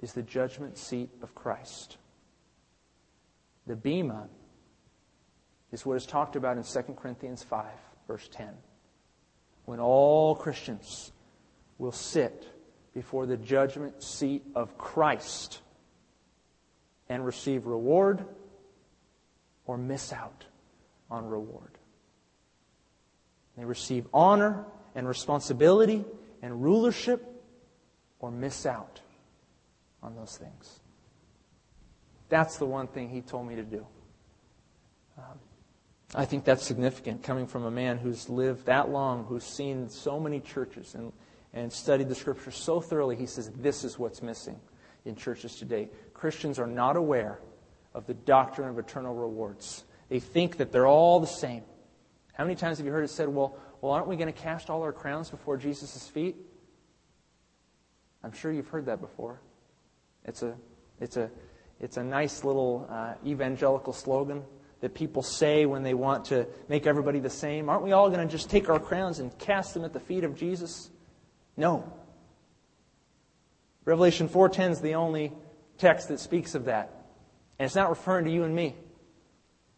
is 0.00 0.14
the 0.14 0.22
judgment 0.22 0.78
seat 0.78 1.11
of 1.20 1.34
Christ. 1.34 1.98
The 3.66 3.76
Bema 3.76 4.28
is 5.70 5.84
what 5.84 5.98
is 5.98 6.07
talked 6.07 6.34
about 6.34 6.57
in 6.57 6.62
2 6.62 6.94
Corinthians 6.94 7.42
5, 7.42 7.66
verse 8.09 8.26
10. 8.32 8.48
When 9.66 9.80
all 9.80 10.34
Christians 10.34 11.12
will 11.76 11.92
sit 11.92 12.48
before 12.94 13.26
the 13.26 13.36
judgment 13.36 14.03
seat 14.03 14.44
of 14.55 14.78
Christ 14.78 15.61
and 17.11 17.22
receive 17.22 17.66
reward 17.66 18.24
or 19.66 19.76
miss 19.76 20.11
out 20.11 20.46
on 21.11 21.26
reward. 21.26 21.76
They 23.59 23.66
receive 23.66 24.07
honor 24.14 24.64
and 24.94 25.07
responsibility 25.07 26.07
and 26.40 26.62
rulership 26.62 27.28
or 28.23 28.31
miss 28.31 28.64
out 28.64 29.01
on 30.03 30.16
those 30.16 30.39
things. 30.39 30.81
That's 32.31 32.57
the 32.57 32.64
one 32.64 32.87
thing 32.87 33.11
he 33.11 33.20
told 33.20 33.47
me 33.47 33.57
to 33.57 33.62
do. 33.62 33.87
Um, 35.18 35.39
I 36.14 36.25
think 36.25 36.45
that's 36.45 36.64
significant 36.64 37.23
coming 37.23 37.47
from 37.47 37.64
a 37.64 37.70
man 37.70 37.99
who's 37.99 38.31
lived 38.31 38.64
that 38.66 38.89
long, 38.89 39.25
who's 39.25 39.45
seen 39.45 39.91
so 39.91 40.18
many 40.18 40.41
churches 40.41 40.95
and, 40.95 41.12
and 41.53 41.70
studied 41.70 42.09
the 42.09 42.14
scriptures 42.14 42.57
so 42.57 42.81
thoroughly. 42.81 43.16
He 43.16 43.27
says, 43.27 43.51
This 43.51 43.85
is 43.85 43.99
what's 43.99 44.23
missing 44.23 44.59
in 45.05 45.16
churches 45.16 45.57
today. 45.57 45.91
Christians 46.14 46.59
are 46.59 46.66
not 46.66 46.97
aware 46.97 47.41
of 47.93 48.07
the 48.07 48.14
doctrine 48.14 48.68
of 48.68 48.79
eternal 48.79 49.14
rewards. 49.14 49.85
They 50.09 50.20
think 50.20 50.57
that 50.59 50.73
they're 50.73 50.87
all 50.87 51.20
the 51.20 51.27
same. 51.27 51.64
How 52.35 52.45
many 52.45 52.57
times 52.57 52.79
have 52.79 52.87
you 52.87 52.93
heard 52.93 53.05
it 53.05 53.11
said, 53.11 53.29
Well, 53.29 53.59
well 53.81 53.93
aren't 53.93 54.07
we 54.07 54.16
going 54.16 54.33
to 54.33 54.39
cast 54.39 54.70
all 54.70 54.83
our 54.83 54.93
crowns 54.93 55.29
before 55.29 55.57
Jesus' 55.57 56.09
feet? 56.09 56.37
I'm 58.25 58.33
sure 58.33 58.53
you've 58.53 58.68
heard 58.68 58.87
that 58.87 59.01
before. 59.01 59.41
It's 60.25 60.43
a, 60.43 60.55
it's 61.01 61.16
a, 61.16 61.31
it's 61.81 61.97
a 61.97 62.05
nice 62.05 62.45
little 62.45 62.87
uh, 62.91 63.14
evangelical 63.27 63.93
slogan 63.93 64.45
that 64.81 64.95
people 64.95 65.23
say 65.23 65.66
when 65.66 65.83
they 65.83 65.95
want 65.95 66.27
to 66.27 66.47
make 66.68 66.87
everybody 66.87 67.20
the 67.20 67.31
same. 67.31 67.68
Aren't 67.68 67.83
we 67.83 67.93
all 67.93 68.11
going 68.11 68.27
to 68.27 68.31
just 68.31 68.51
take 68.51 68.68
our 68.68 68.81
crowns 68.81 69.20
and 69.20 69.37
cast 69.39 69.75
them 69.75 69.85
at 69.85 69.93
the 69.93 70.01
feet 70.01 70.25
of 70.25 70.37
Jesus? 70.37 70.91
No. 71.57 71.93
Revelation 73.85 74.29
4:10 74.29 74.70
is 74.70 74.81
the 74.81 74.95
only 74.95 75.33
text 75.79 76.09
that 76.09 76.20
speaks 76.20 76.55
of 76.55 76.66
that. 76.66 76.91
And 77.59 77.66
it's 77.66 77.75
not 77.75 77.91
referring 77.91 78.25
to 78.25 78.31
you 78.31 78.45
and 78.45 78.55
me. 78.55 78.77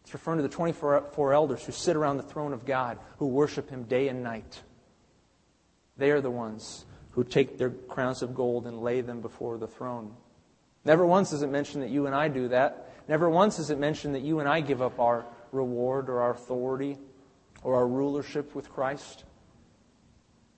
It's 0.03 0.13
referring 0.13 0.37
to 0.37 0.43
the 0.43 0.49
24 0.49 1.33
elders 1.33 1.63
who 1.65 1.71
sit 1.71 1.95
around 1.95 2.17
the 2.17 2.23
throne 2.23 2.53
of 2.53 2.65
God, 2.65 2.99
who 3.17 3.27
worship 3.27 3.69
him 3.69 3.83
day 3.83 4.07
and 4.07 4.21
night. 4.21 4.61
They 5.97 6.11
are 6.11 6.21
the 6.21 6.31
ones 6.31 6.85
who 7.15 7.23
take 7.23 7.57
their 7.57 7.69
crowns 7.69 8.21
of 8.21 8.35
gold 8.35 8.67
and 8.67 8.81
lay 8.81 8.99
them 9.01 9.21
before 9.21 9.57
the 9.57 9.67
throne. 9.67 10.13
Never 10.83 11.05
once 11.05 11.31
is 11.31 11.41
it 11.41 11.49
mentioned 11.49 11.81
that 11.81 11.89
you 11.89 12.05
and 12.07 12.13
I 12.13 12.27
do 12.27 12.49
that. 12.49 12.91
Never 13.07 13.29
once 13.29 13.57
is 13.57 13.69
it 13.69 13.79
mentioned 13.79 14.15
that 14.15 14.21
you 14.21 14.39
and 14.39 14.49
I 14.49 14.59
give 14.59 14.81
up 14.81 14.99
our 14.99 15.25
reward 15.53 16.09
or 16.09 16.21
our 16.21 16.31
authority 16.31 16.97
or 17.63 17.75
our 17.75 17.87
rulership 17.87 18.53
with 18.53 18.69
Christ. 18.69 19.23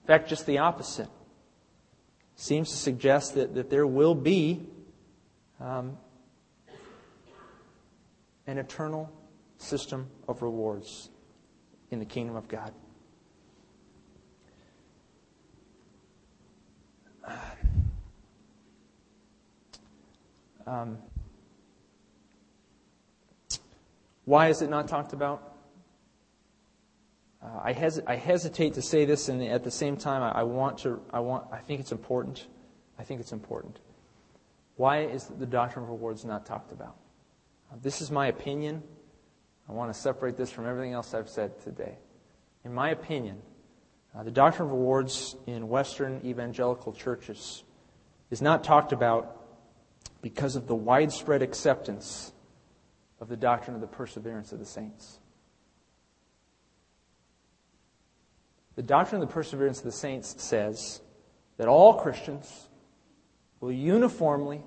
In 0.01 0.07
fact, 0.07 0.29
just 0.29 0.47
the 0.47 0.57
opposite. 0.57 1.09
Seems 2.35 2.71
to 2.71 2.77
suggest 2.77 3.35
that, 3.35 3.53
that 3.55 3.69
there 3.69 3.85
will 3.85 4.15
be 4.15 4.65
um, 5.59 5.97
an 8.47 8.57
eternal 8.57 9.11
system 9.59 10.07
of 10.27 10.41
rewards 10.41 11.09
in 11.91 11.99
the 11.99 12.05
kingdom 12.05 12.35
of 12.35 12.47
God. 12.47 12.73
Um, 20.67 20.97
why 24.25 24.49
is 24.49 24.61
it 24.61 24.69
not 24.69 24.89
talked 24.89 25.13
about? 25.13 25.53
Uh, 27.41 27.61
I, 27.63 27.71
hes- 27.71 28.01
I, 28.05 28.15
hesitate 28.15 28.73
to 28.73 28.81
say 28.81 29.05
this, 29.05 29.29
and 29.29 29.41
at 29.41 29.63
the 29.63 29.71
same 29.71 29.95
time, 29.95 30.21
I, 30.21 30.41
I, 30.41 30.43
want 30.43 30.79
to. 30.79 30.99
I 31.13 31.21
want. 31.21 31.45
I 31.53 31.59
think 31.59 31.79
it's 31.79 31.93
important. 31.93 32.47
I 32.99 33.03
think 33.03 33.21
it's 33.21 33.31
important. 33.31 33.79
Why 34.75 35.03
is 35.03 35.25
the 35.25 35.45
doctrine 35.45 35.85
of 35.85 35.89
rewards 35.89 36.25
not 36.25 36.45
talked 36.45 36.73
about? 36.73 36.97
Uh, 37.71 37.77
this 37.81 38.01
is 38.01 38.11
my 38.11 38.27
opinion. 38.27 38.83
I 39.69 39.71
want 39.71 39.93
to 39.93 39.97
separate 39.97 40.35
this 40.35 40.51
from 40.51 40.65
everything 40.67 40.93
else 40.93 41.13
I've 41.13 41.29
said 41.29 41.61
today. 41.61 41.97
In 42.65 42.73
my 42.73 42.89
opinion, 42.89 43.41
uh, 44.13 44.23
the 44.23 44.31
doctrine 44.31 44.67
of 44.67 44.73
rewards 44.73 45.37
in 45.45 45.69
Western 45.69 46.21
evangelical 46.25 46.91
churches 46.91 47.63
is 48.31 48.41
not 48.41 48.65
talked 48.65 48.91
about 48.91 49.36
because 50.27 50.57
of 50.57 50.67
the 50.67 50.75
widespread 50.75 51.41
acceptance 51.41 52.33
of 53.21 53.29
the 53.29 53.37
doctrine 53.37 53.75
of 53.75 53.79
the 53.79 53.87
perseverance 53.87 54.51
of 54.51 54.59
the 54.59 54.65
saints. 54.65 55.19
The 58.75 58.83
doctrine 58.83 59.21
of 59.21 59.29
the 59.29 59.33
perseverance 59.33 59.77
of 59.77 59.85
the 59.85 59.91
saints 59.93 60.35
says 60.43 60.99
that 61.55 61.69
all 61.69 61.93
Christians 61.93 62.67
will 63.61 63.71
uniformly, 63.71 64.63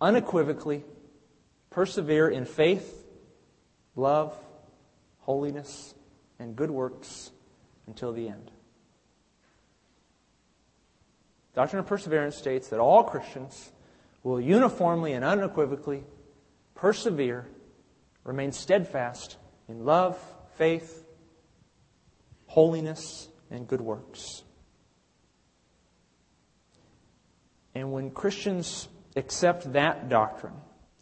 unequivocally 0.00 0.84
persevere 1.68 2.30
in 2.30 2.46
faith, 2.46 3.06
love, 3.94 4.34
holiness, 5.18 5.94
and 6.38 6.56
good 6.56 6.70
works 6.70 7.30
until 7.86 8.14
the 8.14 8.26
end. 8.26 8.50
Doctrine 11.54 11.80
of 11.80 11.86
perseverance 11.86 12.36
states 12.36 12.68
that 12.68 12.80
all 12.80 13.04
Christians 13.04 13.71
will 14.22 14.40
uniformly 14.40 15.12
and 15.12 15.24
unequivocally 15.24 16.04
persevere, 16.74 17.46
remain 18.24 18.52
steadfast 18.52 19.36
in 19.68 19.84
love, 19.84 20.18
faith, 20.56 21.04
holiness, 22.46 23.28
and 23.50 23.66
good 23.66 23.80
works. 23.80 24.42
And 27.74 27.92
when 27.92 28.10
Christians 28.10 28.88
accept 29.16 29.72
that 29.72 30.08
doctrine, 30.08 30.54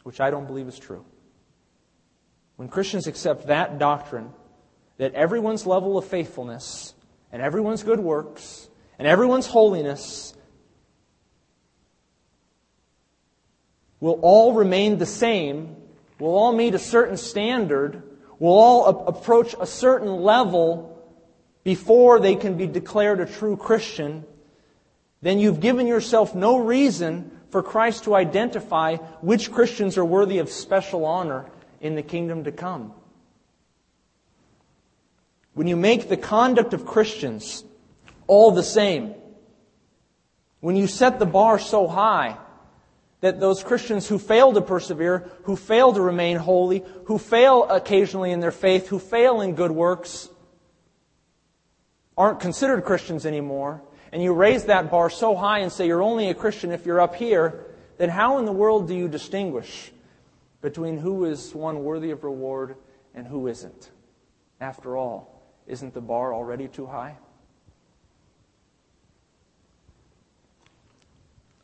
which 0.02 0.20
I 0.20 0.30
don't 0.30 0.46
believe 0.46 0.68
is 0.68 0.78
true, 0.78 1.04
when 2.56 2.68
Christians 2.68 3.06
accept 3.06 3.46
that 3.46 3.78
doctrine, 3.78 4.30
that 4.98 5.14
everyone's 5.14 5.66
level 5.66 5.96
of 5.96 6.04
faithfulness 6.04 6.94
and 7.32 7.40
everyone's 7.40 7.82
good 7.82 8.00
works 8.00 8.68
and 8.98 9.08
everyone's 9.08 9.46
holiness 9.46 10.34
will 14.01 14.18
all 14.22 14.55
remain 14.55 14.98
the 14.98 15.07
same, 15.07 15.76
will 16.18 16.34
all 16.34 16.53
meet 16.53 16.74
a 16.74 16.78
certain 16.78 17.16
standard, 17.16 18.03
will 18.38 18.53
all 18.53 18.86
a- 18.86 19.05
approach 19.07 19.55
a 19.61 19.66
certain 19.66 20.22
level 20.22 20.98
before 21.62 22.18
they 22.18 22.34
can 22.34 22.57
be 22.57 22.66
declared 22.66 23.20
a 23.20 23.26
true 23.26 23.57
Christian, 23.57 24.24
then 25.22 25.38
you've 25.38 25.61
given 25.61 25.86
yourself 25.86 26.34
no 26.34 26.59
reason 26.59 27.30
for 27.51 27.62
Christ 27.62 28.05
to 28.05 28.14
identify 28.14 28.96
which 29.20 29.53
Christians 29.53 29.98
are 29.98 30.05
worthy 30.05 30.38
of 30.38 30.51
special 30.51 31.05
honor 31.05 31.46
in 31.80 31.94
the 31.94 32.03
kingdom 32.03 32.44
to 32.44 32.53
come. 32.53 32.94
When 35.53 35.66
you 35.66 35.76
make 35.76 36.09
the 36.09 36.16
conduct 36.16 36.72
of 36.72 36.86
Christians 36.86 37.64
all 38.26 38.53
the 38.53 38.62
same, 38.62 39.14
When 40.61 40.76
you 40.76 40.86
set 40.86 41.18
the 41.18 41.26
bar 41.26 41.59
so 41.59 41.86
high 41.86 42.36
that 43.20 43.38
those 43.38 43.62
Christians 43.62 44.08
who 44.08 44.18
fail 44.18 44.52
to 44.52 44.62
persevere, 44.62 45.30
who 45.44 45.56
fail 45.56 45.92
to 45.92 46.00
remain 46.00 46.36
holy, 46.36 46.82
who 47.04 47.18
fail 47.18 47.68
occasionally 47.68 48.32
in 48.32 48.40
their 48.40 48.50
faith, 48.50 48.88
who 48.88 48.98
fail 48.98 49.40
in 49.40 49.54
good 49.54 49.70
works, 49.70 50.28
aren't 52.16 52.40
considered 52.40 52.84
Christians 52.84 53.26
anymore, 53.26 53.82
and 54.12 54.22
you 54.22 54.32
raise 54.32 54.64
that 54.64 54.90
bar 54.90 55.10
so 55.10 55.36
high 55.36 55.60
and 55.60 55.70
say 55.70 55.86
you're 55.86 56.02
only 56.02 56.28
a 56.30 56.34
Christian 56.34 56.72
if 56.72 56.86
you're 56.86 57.00
up 57.00 57.14
here, 57.14 57.66
then 57.98 58.08
how 58.08 58.38
in 58.38 58.44
the 58.44 58.52
world 58.52 58.88
do 58.88 58.94
you 58.94 59.08
distinguish 59.08 59.92
between 60.62 60.98
who 60.98 61.26
is 61.26 61.54
one 61.54 61.84
worthy 61.84 62.10
of 62.10 62.24
reward 62.24 62.76
and 63.14 63.26
who 63.26 63.46
isn't? 63.46 63.90
After 64.60 64.96
all, 64.96 65.42
isn't 65.66 65.94
the 65.94 66.00
bar 66.00 66.34
already 66.34 66.68
too 66.68 66.86
high? 66.86 67.16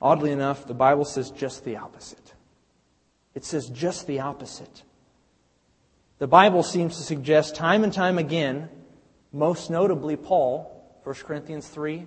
Oddly 0.00 0.32
enough, 0.32 0.66
the 0.66 0.74
Bible 0.74 1.04
says 1.04 1.30
just 1.30 1.64
the 1.64 1.76
opposite. 1.76 2.34
It 3.34 3.44
says 3.44 3.68
just 3.68 4.06
the 4.06 4.20
opposite. 4.20 4.82
The 6.18 6.26
Bible 6.26 6.62
seems 6.62 6.96
to 6.96 7.02
suggest 7.02 7.54
time 7.54 7.84
and 7.84 7.92
time 7.92 8.18
again, 8.18 8.68
most 9.32 9.70
notably 9.70 10.16
Paul, 10.16 10.72
1 11.04 11.14
Corinthians 11.16 11.68
3, 11.68 12.06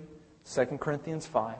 2 0.52 0.64
Corinthians 0.78 1.26
5, 1.26 1.56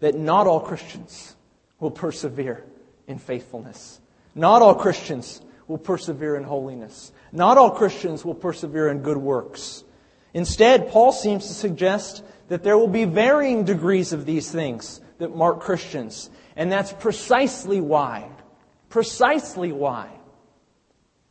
that 0.00 0.14
not 0.14 0.46
all 0.46 0.60
Christians 0.60 1.36
will 1.78 1.90
persevere 1.90 2.64
in 3.06 3.18
faithfulness. 3.18 4.00
Not 4.34 4.62
all 4.62 4.74
Christians 4.74 5.42
will 5.68 5.78
persevere 5.78 6.36
in 6.36 6.44
holiness. 6.44 7.12
Not 7.30 7.58
all 7.58 7.70
Christians 7.70 8.24
will 8.24 8.34
persevere 8.34 8.88
in 8.88 9.00
good 9.00 9.18
works. 9.18 9.84
Instead, 10.34 10.88
Paul 10.88 11.12
seems 11.12 11.46
to 11.46 11.52
suggest 11.52 12.24
that 12.52 12.62
there 12.62 12.76
will 12.76 12.86
be 12.86 13.06
varying 13.06 13.64
degrees 13.64 14.12
of 14.12 14.26
these 14.26 14.50
things 14.50 15.00
that 15.16 15.34
mark 15.34 15.60
Christians. 15.60 16.28
And 16.54 16.70
that's 16.70 16.92
precisely 16.92 17.80
why, 17.80 18.28
precisely 18.90 19.72
why 19.72 20.10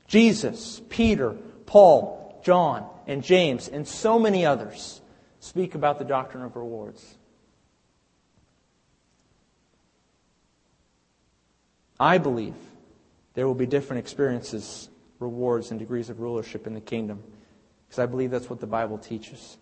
Jesus, 0.07 0.82
Peter, 0.89 1.38
Paul, 1.67 2.41
John, 2.43 2.89
and 3.05 3.24
James, 3.24 3.67
and 3.67 3.88
so 3.88 4.17
many 4.17 4.47
others 4.47 4.99
speak 5.39 5.76
about 5.76 5.99
the 5.99 6.05
doctrine 6.05 6.43
of 6.43 6.55
rewards. 6.55 7.15
I 11.99 12.17
believe 12.17 12.55
there 13.36 13.45
will 13.45 13.53
be 13.53 13.67
different 13.67 13.99
experiences, 13.99 14.89
rewards, 15.19 15.69
and 15.69 15.80
degrees 15.80 16.09
of 16.09 16.19
rulership 16.19 16.65
in 16.65 16.74
the 16.74 16.82
kingdom 16.82 17.22
because 17.88 17.99
I 17.99 18.07
believe 18.07 18.32
that's 18.32 18.49
what 18.49 18.59
the 18.59 18.65
Bible 18.65 18.97
teaches. 18.97 19.57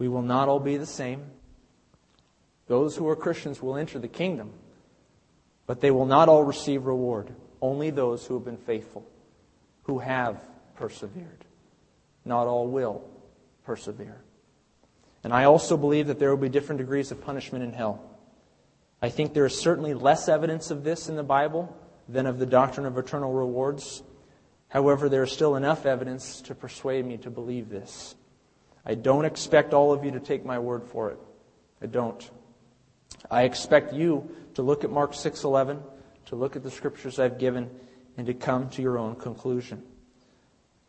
We 0.00 0.08
will 0.08 0.22
not 0.22 0.48
all 0.48 0.60
be 0.60 0.78
the 0.78 0.86
same. 0.86 1.26
Those 2.68 2.96
who 2.96 3.06
are 3.08 3.14
Christians 3.14 3.60
will 3.60 3.76
enter 3.76 3.98
the 3.98 4.08
kingdom, 4.08 4.50
but 5.66 5.82
they 5.82 5.90
will 5.90 6.06
not 6.06 6.26
all 6.26 6.42
receive 6.42 6.86
reward. 6.86 7.30
Only 7.60 7.90
those 7.90 8.24
who 8.24 8.32
have 8.32 8.44
been 8.44 8.56
faithful, 8.56 9.06
who 9.82 9.98
have 9.98 10.40
persevered. 10.74 11.44
Not 12.24 12.46
all 12.46 12.66
will 12.66 13.04
persevere. 13.64 14.22
And 15.22 15.34
I 15.34 15.44
also 15.44 15.76
believe 15.76 16.06
that 16.06 16.18
there 16.18 16.30
will 16.30 16.40
be 16.40 16.48
different 16.48 16.78
degrees 16.78 17.10
of 17.10 17.22
punishment 17.22 17.62
in 17.62 17.74
hell. 17.74 18.02
I 19.02 19.10
think 19.10 19.34
there 19.34 19.44
is 19.44 19.60
certainly 19.60 19.92
less 19.92 20.30
evidence 20.30 20.70
of 20.70 20.82
this 20.82 21.10
in 21.10 21.16
the 21.16 21.22
Bible 21.22 21.76
than 22.08 22.24
of 22.24 22.38
the 22.38 22.46
doctrine 22.46 22.86
of 22.86 22.96
eternal 22.96 23.34
rewards. 23.34 24.02
However, 24.68 25.10
there 25.10 25.24
is 25.24 25.30
still 25.30 25.56
enough 25.56 25.84
evidence 25.84 26.40
to 26.42 26.54
persuade 26.54 27.04
me 27.04 27.18
to 27.18 27.28
believe 27.28 27.68
this. 27.68 28.14
I 28.90 28.96
don't 28.96 29.24
expect 29.24 29.72
all 29.72 29.92
of 29.92 30.04
you 30.04 30.10
to 30.10 30.18
take 30.18 30.44
my 30.44 30.58
word 30.58 30.82
for 30.82 31.12
it. 31.12 31.18
I 31.80 31.86
don't. 31.86 32.28
I 33.30 33.44
expect 33.44 33.92
you 33.94 34.28
to 34.54 34.62
look 34.62 34.82
at 34.82 34.90
Mark 34.90 35.12
6:11, 35.12 35.80
to 36.26 36.34
look 36.34 36.56
at 36.56 36.64
the 36.64 36.72
scriptures 36.72 37.20
I've 37.20 37.38
given 37.38 37.70
and 38.16 38.26
to 38.26 38.34
come 38.34 38.68
to 38.70 38.82
your 38.82 38.98
own 38.98 39.14
conclusion. 39.14 39.84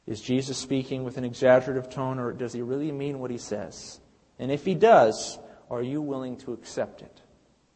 Is 0.07 0.19
Jesus 0.19 0.57
speaking 0.57 1.03
with 1.03 1.17
an 1.17 1.23
exaggerative 1.23 1.91
tone 1.91 2.17
or 2.17 2.31
does 2.31 2.53
he 2.53 2.63
really 2.63 2.91
mean 2.91 3.19
what 3.19 3.29
he 3.29 3.37
says? 3.37 3.99
And 4.39 4.51
if 4.51 4.65
he 4.65 4.73
does, 4.73 5.37
are 5.69 5.83
you 5.83 6.01
willing 6.01 6.37
to 6.37 6.53
accept 6.53 7.03
it, 7.03 7.21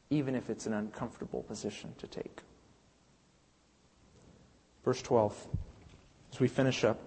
even 0.09 0.34
if 0.34 0.49
it's 0.49 0.65
an 0.65 0.73
uncomfortable 0.73 1.43
position 1.43 1.93
to 1.99 2.07
take? 2.07 2.41
Verse 4.84 5.03
12, 5.03 5.47
as 6.34 6.39
we 6.39 6.47
finish 6.47 6.84
up. 6.84 6.99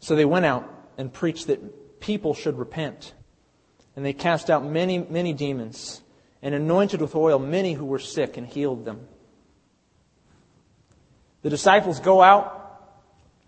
So 0.00 0.16
they 0.16 0.24
went 0.24 0.44
out 0.44 0.74
and 0.98 1.12
preached 1.12 1.46
that 1.46 2.00
people 2.00 2.34
should 2.34 2.58
repent. 2.58 3.14
And 3.96 4.04
they 4.04 4.12
cast 4.12 4.50
out 4.50 4.64
many, 4.64 4.98
many 4.98 5.32
demons 5.32 6.02
and 6.42 6.54
anointed 6.54 7.00
with 7.00 7.14
oil 7.16 7.38
many 7.38 7.72
who 7.72 7.84
were 7.84 7.98
sick 7.98 8.36
and 8.36 8.46
healed 8.46 8.84
them. 8.84 9.08
The 11.42 11.50
disciples 11.50 12.00
go 12.00 12.20
out 12.20 12.58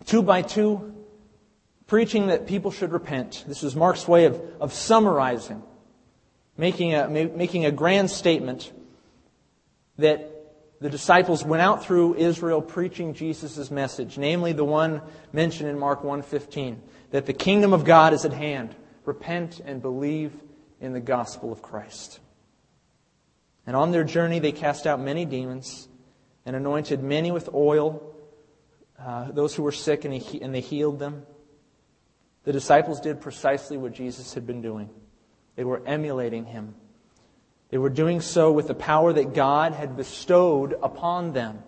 two 0.05 0.23
by 0.23 0.41
two, 0.41 0.93
preaching 1.87 2.27
that 2.27 2.47
people 2.47 2.71
should 2.71 2.91
repent. 2.91 3.43
This 3.47 3.63
is 3.63 3.75
Mark's 3.75 4.07
way 4.07 4.25
of, 4.25 4.41
of 4.59 4.73
summarizing, 4.73 5.61
making 6.57 6.93
a, 6.93 7.07
making 7.07 7.65
a 7.65 7.71
grand 7.71 8.09
statement 8.09 8.71
that 9.97 10.27
the 10.79 10.89
disciples 10.89 11.45
went 11.45 11.61
out 11.61 11.85
through 11.85 12.15
Israel 12.15 12.61
preaching 12.61 13.13
Jesus' 13.13 13.69
message, 13.69 14.17
namely 14.17 14.51
the 14.51 14.65
one 14.65 15.01
mentioned 15.31 15.69
in 15.69 15.77
Mark 15.77 16.01
1.15, 16.01 16.77
that 17.11 17.25
the 17.25 17.33
kingdom 17.33 17.73
of 17.73 17.85
God 17.85 18.13
is 18.13 18.25
at 18.25 18.33
hand 18.33 18.75
repent 19.05 19.59
and 19.63 19.81
believe 19.81 20.33
in 20.79 20.93
the 20.93 20.99
gospel 20.99 21.51
of 21.51 21.61
Christ. 21.61 22.19
And 23.65 23.75
on 23.75 23.91
their 23.91 24.03
journey, 24.03 24.39
they 24.39 24.51
cast 24.51 24.87
out 24.87 24.99
many 24.99 25.25
demons 25.25 25.87
and 26.45 26.55
anointed 26.55 27.03
many 27.03 27.31
with 27.31 27.49
oil, 27.53 28.15
uh, 28.99 29.31
those 29.31 29.55
who 29.55 29.63
were 29.63 29.71
sick, 29.71 30.05
and, 30.05 30.13
he, 30.13 30.41
and 30.41 30.53
they 30.53 30.61
healed 30.61 30.99
them. 30.99 31.23
The 32.43 32.51
disciples 32.51 32.99
did 32.99 33.21
precisely 33.21 33.77
what 33.77 33.93
Jesus 33.93 34.33
had 34.33 34.47
been 34.47 34.61
doing. 34.61 34.89
They 35.55 35.63
were 35.63 35.81
emulating 35.85 36.45
him. 36.45 36.75
They 37.69 37.77
were 37.77 37.89
doing 37.89 38.21
so 38.21 38.51
with 38.51 38.67
the 38.67 38.73
power 38.73 39.13
that 39.13 39.33
God 39.33 39.73
had 39.73 39.95
bestowed 39.95 40.75
upon 40.81 41.33
them. 41.33 41.63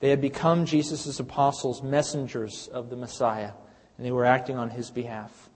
They 0.00 0.10
had 0.10 0.20
become 0.20 0.64
Jesus' 0.64 1.18
apostles, 1.18 1.82
messengers 1.82 2.68
of 2.68 2.90
the 2.90 2.96
Messiah, 2.96 3.52
and 3.96 4.06
they 4.06 4.10
were 4.10 4.24
acting 4.24 4.56
on 4.56 4.70
his 4.70 4.90
behalf. 4.90 5.50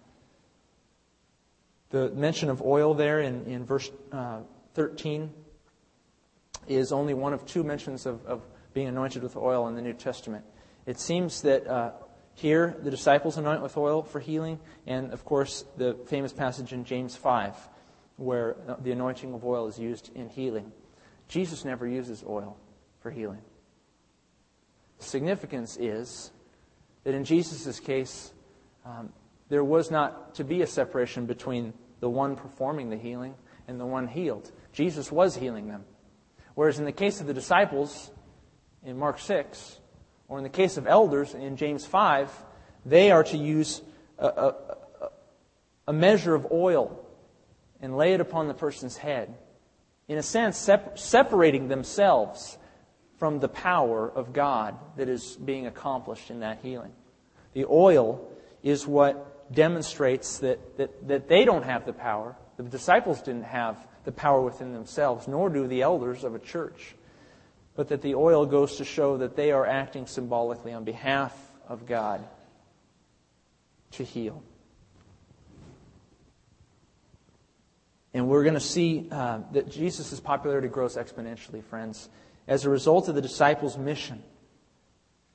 The 1.90 2.10
mention 2.10 2.50
of 2.50 2.62
oil 2.62 2.94
there 2.94 3.20
in, 3.20 3.46
in 3.46 3.64
verse 3.64 3.90
uh, 4.12 4.40
13 4.74 5.32
is 6.66 6.92
only 6.92 7.14
one 7.14 7.32
of 7.32 7.46
two 7.46 7.64
mentions 7.64 8.06
of, 8.06 8.24
of, 8.26 8.42
being 8.74 8.88
anointed 8.88 9.22
with 9.22 9.34
oil 9.34 9.66
in 9.66 9.74
the 9.74 9.80
New 9.80 9.94
Testament. 9.94 10.44
It 10.86 11.00
seems 11.00 11.40
that 11.42 11.66
uh, 11.66 11.92
here 12.34 12.76
the 12.82 12.90
disciples 12.90 13.38
anoint 13.38 13.62
with 13.62 13.76
oil 13.76 14.02
for 14.02 14.20
healing, 14.20 14.60
and 14.86 15.10
of 15.12 15.24
course 15.24 15.64
the 15.78 15.94
famous 16.06 16.32
passage 16.32 16.72
in 16.72 16.84
James 16.84 17.16
5 17.16 17.56
where 18.18 18.56
the 18.82 18.90
anointing 18.90 19.32
of 19.32 19.44
oil 19.44 19.68
is 19.68 19.78
used 19.78 20.10
in 20.14 20.28
healing. 20.28 20.72
Jesus 21.28 21.64
never 21.64 21.86
uses 21.86 22.24
oil 22.28 22.56
for 23.00 23.10
healing. 23.10 23.40
The 24.98 25.04
significance 25.04 25.76
is 25.80 26.32
that 27.04 27.14
in 27.14 27.24
Jesus' 27.24 27.80
case, 27.80 28.32
um, 28.84 29.12
there 29.48 29.64
was 29.64 29.90
not 29.90 30.34
to 30.36 30.44
be 30.44 30.62
a 30.62 30.66
separation 30.66 31.26
between 31.26 31.72
the 32.00 32.08
one 32.08 32.36
performing 32.36 32.90
the 32.90 32.96
healing 32.96 33.34
and 33.66 33.80
the 33.80 33.86
one 33.86 34.06
healed. 34.06 34.50
Jesus 34.72 35.10
was 35.10 35.36
healing 35.36 35.68
them. 35.68 35.84
Whereas 36.54 36.78
in 36.78 36.84
the 36.84 36.92
case 36.92 37.20
of 37.20 37.26
the 37.26 37.34
disciples 37.34 38.10
in 38.84 38.98
Mark 38.98 39.18
6, 39.18 39.78
or 40.28 40.38
in 40.38 40.44
the 40.44 40.50
case 40.50 40.76
of 40.76 40.86
elders 40.86 41.34
in 41.34 41.56
James 41.56 41.86
5, 41.86 42.30
they 42.84 43.10
are 43.10 43.24
to 43.24 43.36
use 43.36 43.82
a, 44.18 44.26
a, 44.26 44.54
a 45.88 45.92
measure 45.92 46.34
of 46.34 46.48
oil 46.52 47.04
and 47.80 47.96
lay 47.96 48.12
it 48.12 48.20
upon 48.20 48.48
the 48.48 48.54
person's 48.54 48.96
head. 48.96 49.34
In 50.08 50.18
a 50.18 50.22
sense, 50.22 50.56
sep- 50.56 50.98
separating 50.98 51.68
themselves 51.68 52.58
from 53.18 53.40
the 53.40 53.48
power 53.48 54.10
of 54.10 54.32
God 54.32 54.76
that 54.96 55.08
is 55.08 55.36
being 55.36 55.66
accomplished 55.66 56.30
in 56.30 56.40
that 56.40 56.60
healing. 56.62 56.92
The 57.52 57.64
oil 57.64 58.28
is 58.62 58.86
what 58.86 59.52
demonstrates 59.52 60.38
that, 60.38 60.76
that, 60.76 61.08
that 61.08 61.28
they 61.28 61.44
don't 61.44 61.64
have 61.64 61.84
the 61.86 61.92
power. 61.92 62.36
The 62.56 62.62
disciples 62.64 63.20
didn't 63.22 63.44
have 63.44 63.76
the 64.04 64.12
power 64.12 64.40
within 64.40 64.72
themselves, 64.72 65.26
nor 65.26 65.50
do 65.50 65.66
the 65.66 65.82
elders 65.82 66.24
of 66.24 66.34
a 66.34 66.38
church. 66.38 66.94
But 67.74 67.88
that 67.88 68.02
the 68.02 68.14
oil 68.14 68.46
goes 68.46 68.76
to 68.76 68.84
show 68.84 69.18
that 69.18 69.36
they 69.36 69.52
are 69.52 69.66
acting 69.66 70.06
symbolically 70.06 70.72
on 70.72 70.84
behalf 70.84 71.36
of 71.68 71.86
God 71.86 72.24
to 73.92 74.04
heal. 74.04 74.42
And 78.14 78.28
we're 78.28 78.42
going 78.42 78.54
to 78.54 78.60
see 78.60 79.08
uh, 79.10 79.40
that 79.52 79.70
Jesus' 79.70 80.18
popularity 80.18 80.68
grows 80.68 80.96
exponentially, 80.96 81.62
friends. 81.62 82.08
As 82.48 82.64
a 82.64 82.70
result 82.70 83.08
of 83.08 83.14
the 83.14 83.22
disciples' 83.22 83.76
mission, 83.76 84.22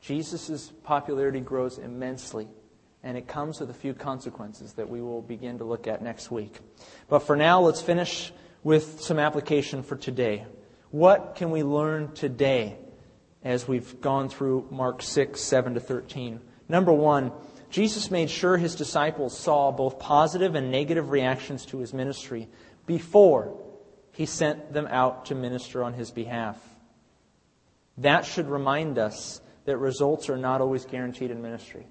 Jesus' 0.02 0.74
popularity 0.84 1.40
grows 1.40 1.78
immensely 1.78 2.48
and 3.04 3.18
it 3.18 3.28
comes 3.28 3.60
with 3.60 3.70
a 3.70 3.74
few 3.74 3.94
consequences 3.94 4.74
that 4.74 4.90
we 4.90 5.02
will 5.02 5.22
begin 5.22 5.60
to 5.60 5.64
look 5.64 5.88
at 5.88 6.02
next 6.02 6.32
week. 6.32 6.60
But 7.10 7.20
for 7.20 7.36
now, 7.36 7.62
let's 7.62 7.82
finish 7.82 8.34
with 8.64 9.02
some 9.02 9.20
application 9.20 9.84
for 9.84 9.96
today. 9.96 10.46
What 10.90 11.36
can 11.36 11.52
we 11.52 11.64
learn 11.64 12.14
today 12.14 12.78
as 13.44 13.68
we've 13.68 14.00
gone 14.00 14.30
through 14.30 14.68
Mark 14.72 15.02
6, 15.02 15.40
7 15.40 15.74
to 15.76 15.80
13? 15.80 16.40
Number 16.70 16.94
one, 16.94 17.32
Jesus 17.70 18.10
made 18.10 18.30
sure 18.30 18.58
his 18.58 18.76
disciples 18.76 19.38
saw 19.38 19.72
both 19.72 20.00
positive 20.00 20.56
and 20.56 20.72
negative 20.72 21.10
reactions 21.10 21.66
to 21.68 21.80
his 21.80 21.94
ministry 21.94 22.48
before 22.86 23.60
he 24.14 24.26
sent 24.26 24.74
them 24.74 24.88
out 24.88 25.26
to 25.26 25.36
minister 25.36 25.84
on 25.84 25.94
his 25.94 26.10
behalf. 26.10 26.73
That 27.98 28.26
should 28.26 28.50
remind 28.50 28.98
us 28.98 29.42
that 29.66 29.78
results 29.78 30.30
are 30.30 30.38
not 30.38 30.62
always 30.62 30.86
guaranteed 30.86 31.32
in 31.32 31.42
ministry. 31.42 31.86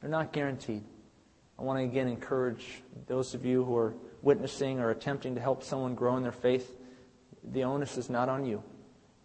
They're 0.00 0.10
not 0.10 0.32
guaranteed. 0.32 0.84
I 1.58 1.62
want 1.62 1.80
to 1.80 1.84
again 1.84 2.06
encourage 2.06 2.82
those 3.06 3.34
of 3.34 3.44
you 3.44 3.64
who 3.64 3.76
are 3.76 3.94
witnessing 4.22 4.78
or 4.78 4.90
attempting 4.90 5.34
to 5.34 5.40
help 5.40 5.62
someone 5.64 5.94
grow 5.94 6.16
in 6.16 6.22
their 6.22 6.32
faith. 6.32 6.76
The 7.52 7.64
onus 7.64 7.96
is 7.96 8.08
not 8.08 8.28
on 8.28 8.44
you. 8.44 8.62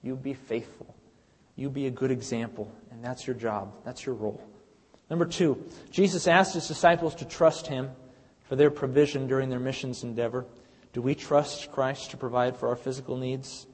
You 0.02 0.16
be 0.16 0.34
faithful. 0.34 0.96
You 1.56 1.70
be 1.70 1.86
a 1.86 1.92
good 1.92 2.10
example, 2.10 2.72
and 2.90 3.04
that's 3.04 3.28
your 3.28 3.36
job. 3.36 3.74
That's 3.86 4.06
your 4.06 4.16
role. 4.16 4.42
Number 5.10 5.26
two, 5.26 5.64
Jesus 5.92 6.28
asked 6.28 6.56
his 6.56 6.68
disciples 6.68 7.14
to 7.16 7.26
trust 7.26 7.68
him 7.68 7.92
for 8.46 8.56
their 8.56 8.72
provision 8.72 9.28
during 9.28 9.50
their 9.50 9.60
missions 9.60 10.04
endeavor. 10.04 10.46
Do 10.94 11.02
we 11.02 11.14
trust 11.14 11.72
Christ 11.72 12.12
to 12.12 12.18
provide 12.18 12.58
for 12.58 12.70
our 12.70 12.76
physical 12.76 13.18
needs? 13.18 13.68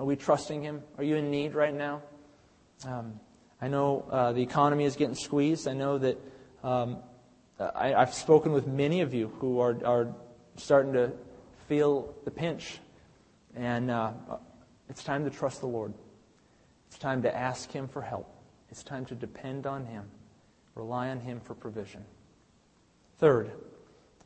Are 0.00 0.06
we 0.06 0.16
trusting 0.16 0.62
him? 0.62 0.82
Are 0.96 1.04
you 1.04 1.16
in 1.16 1.30
need 1.30 1.54
right 1.54 1.74
now? 1.74 2.02
Um, 2.86 3.18
I 3.60 3.68
know 3.68 4.06
uh, 4.10 4.32
the 4.32 4.42
economy 4.42 4.84
is 4.84 4.94
getting 4.94 5.16
squeezed. 5.16 5.66
I 5.66 5.74
know 5.74 5.98
that 5.98 6.20
um, 6.62 6.98
I, 7.58 7.88
have 7.88 8.14
spoken 8.14 8.52
with 8.52 8.68
many 8.68 9.00
of 9.00 9.12
you 9.12 9.32
who 9.40 9.58
are, 9.58 9.76
are 9.84 10.14
starting 10.56 10.92
to 10.92 11.12
feel 11.66 12.14
the 12.24 12.30
pinch. 12.30 12.78
And 13.56 13.90
uh, 13.90 14.12
it's 14.88 15.02
time 15.02 15.24
to 15.24 15.30
trust 15.30 15.60
the 15.60 15.66
Lord. 15.66 15.92
It's 16.86 16.98
time 16.98 17.22
to 17.22 17.36
ask 17.36 17.70
Him 17.72 17.88
for 17.88 18.00
help. 18.00 18.32
It's 18.70 18.84
time 18.84 19.04
to 19.06 19.16
depend 19.16 19.66
on 19.66 19.84
Him, 19.84 20.04
rely 20.76 21.08
on 21.08 21.18
Him 21.18 21.40
for 21.40 21.54
provision. 21.54 22.04
Third, 23.18 23.50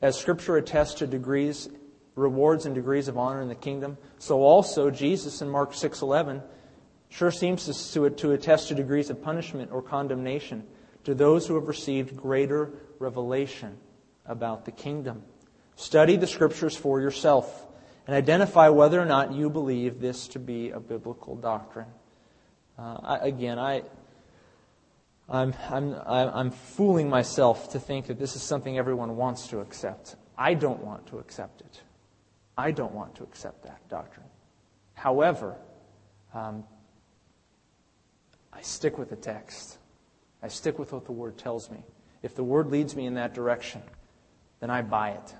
as 0.03 0.18
Scripture 0.18 0.59
attests 0.59 0.95
to 0.97 1.07
degrees, 1.07 1.70
rewards 2.15 2.67
and 2.67 2.75
degrees 2.75 3.09
of 3.09 3.17
honor 3.17 3.41
in 3.41 3.49
the 3.49 3.55
kingdom, 3.55 3.97
so 4.19 4.43
also 4.43 4.91
Jesus 4.91 5.41
in 5.43 5.49
Mark 5.49 5.73
6:11 5.73 6.43
sure 7.09 7.31
seems 7.31 7.93
to, 7.93 8.11
to 8.11 8.33
attest 8.33 8.69
to 8.69 8.75
degrees 8.75 9.11
of 9.11 9.23
punishment 9.23 9.71
or 9.71 9.83
condemnation 9.83 10.65
to 11.05 11.15
those 11.15 11.47
who 11.47 11.55
have 11.55 11.69
received 11.69 12.17
greater 12.17 12.73
revelation 12.99 13.77
about 14.25 14.65
the 14.65 14.71
kingdom. 14.71 15.23
Study 15.77 16.17
the 16.17 16.27
scriptures 16.27 16.77
for 16.77 17.01
yourself 17.01 17.67
and 18.07 18.17
identify 18.17 18.69
whether 18.69 19.01
or 19.01 19.05
not 19.05 19.33
you 19.33 19.51
believe 19.51 20.01
this 20.01 20.29
to 20.29 20.39
be 20.39 20.71
a 20.71 20.81
biblical 20.81 21.37
doctrine. 21.37 21.89
Uh, 22.79 22.99
I, 23.03 23.19
again, 23.29 23.59
I, 23.59 23.83
I'm, 25.29 25.55
I'm, 25.71 25.95
I'm 26.07 26.51
fooling 26.51 27.09
myself 27.09 27.73
to 27.73 27.81
think 27.81 28.07
that 28.07 28.19
this 28.19 28.37
is 28.37 28.43
something 28.43 28.79
everyone 28.79 29.17
wants 29.17 29.49
to 29.49 29.61
accept. 29.61 30.17
I 30.37 30.55
don't 30.55 30.83
want 30.83 31.07
to 31.09 31.19
accept 31.19 31.61
it. 31.61 31.81
I 32.57 32.70
don't 32.70 32.92
want 32.92 33.14
to 33.16 33.22
accept 33.22 33.62
that 33.64 33.88
doctrine. 33.88 34.26
However, 34.94 35.57
um, 36.34 36.64
I 38.53 38.61
stick 38.61 38.98
with 38.98 39.11
the 39.11 39.16
text. 39.16 39.78
I 40.42 40.48
stick 40.48 40.78
with 40.78 40.92
what 40.92 41.07
the 41.07 41.12
Word 41.12 41.38
tells 41.38 41.70
me. 41.70 41.82
If 42.22 42.34
the 42.34 42.44
Word 42.44 42.68
leads 42.70 42.94
me 42.94 43.07
in 43.07 43.14
that 43.14 43.34
direction, 43.34 43.82
then 44.61 44.70
I 44.70 44.82
buy 44.82 45.11
it. 45.11 45.34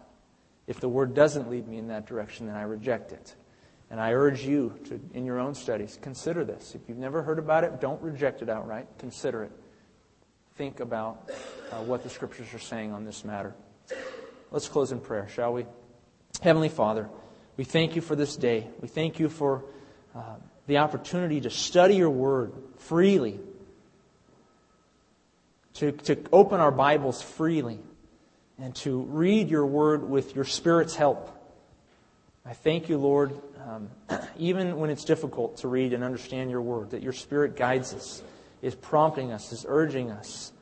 If 0.67 0.81
the 0.81 0.89
Word 0.89 1.15
doesn't 1.15 1.51
lead 1.51 1.69
me 1.69 1.79
in 1.79 1.89
that 1.89 2.07
direction, 2.07 2.47
then 2.47 2.57
I 2.57 2.63
reject 2.63 3.13
it. 3.13 3.35
And 3.91 4.01
I 4.01 4.13
urge 4.15 4.43
you 4.43 4.79
to, 4.87 4.99
in 5.13 5.27
your 5.27 5.39
own 5.39 5.55
studies, 5.55 5.99
consider 6.01 6.45
this. 6.45 6.75
If 6.75 6.81
you've 6.89 6.99
never 6.99 7.23
heard 7.23 7.39
about 7.39 7.63
it, 7.63 7.81
don't 7.81 8.01
reject 8.01 8.41
it 8.41 8.49
outright. 8.49 8.87
Consider 8.99 9.45
it. 9.45 9.53
Think 10.57 10.81
about 10.81 11.31
uh, 11.71 11.83
what 11.83 12.03
the 12.03 12.09
Scriptures 12.09 12.55
are 12.55 12.59
saying 12.59 12.93
on 12.93 13.05
this 13.05 13.25
matter. 13.25 13.55
Let's 14.51 14.69
close 14.69 14.93
in 14.93 15.01
prayer, 15.01 15.29
shall 15.29 15.53
we? 15.53 15.67
Heavenly 16.43 16.69
Father, 16.69 17.09
we 17.57 17.65
thank 17.65 17.97
you 17.97 18.03
for 18.03 18.15
this 18.15 18.37
day. 18.37 18.69
We 18.81 18.89
thank 18.89 19.19
you 19.19 19.29
for. 19.29 19.65
Uh, 20.15 20.37
the 20.67 20.79
opportunity 20.79 21.41
to 21.41 21.51
study 21.51 21.97
your 21.97 22.11
word 22.11 22.53
freely, 22.79 23.41
to, 25.75 25.93
to 25.93 26.17
open 26.33 26.61
our 26.61 26.71
Bibles 26.71 27.23
freely, 27.23 27.81
and 28.59 28.75
to 28.77 29.03
read 29.03 29.49
your 29.51 29.67
word 29.67 30.09
with 30.09 30.37
your 30.37 30.45
Spirit's 30.45 30.95
help. 30.95 31.31
I 32.47 32.53
thank 32.53 32.89
you, 32.89 32.99
Lord, 32.99 33.33
um, 33.67 33.91
even 34.39 34.77
when 34.77 34.91
it's 34.91 35.05
difficult 35.05 35.59
to 35.59 35.69
read 35.69 35.93
and 35.93 36.05
understand 36.05 36.51
your 36.51 36.63
word, 36.63 36.91
that 36.91 37.03
your 37.03 37.13
Spirit 37.13 37.57
guides 37.57 37.93
us, 37.93 38.23
is 38.61 38.75
prompting 38.75 39.33
us, 39.33 39.53
is 39.53 39.67
urging 39.69 40.11
us 40.11 40.53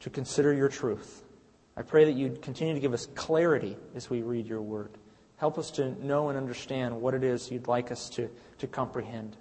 to 0.00 0.10
consider 0.10 0.52
your 0.52 0.68
truth. 0.68 1.22
I 1.74 1.82
pray 1.82 2.04
that 2.04 2.12
you'd 2.12 2.42
continue 2.42 2.74
to 2.74 2.80
give 2.80 2.92
us 2.92 3.06
clarity 3.14 3.76
as 3.94 4.10
we 4.10 4.20
read 4.20 4.46
your 4.46 4.60
word. 4.60 4.90
Help 5.42 5.58
us 5.58 5.72
to 5.72 5.90
know 6.06 6.28
and 6.28 6.38
understand 6.38 7.02
what 7.02 7.14
it 7.14 7.24
is 7.24 7.50
you'd 7.50 7.66
like 7.66 7.90
us 7.90 8.08
to, 8.08 8.30
to 8.58 8.68
comprehend. 8.68 9.36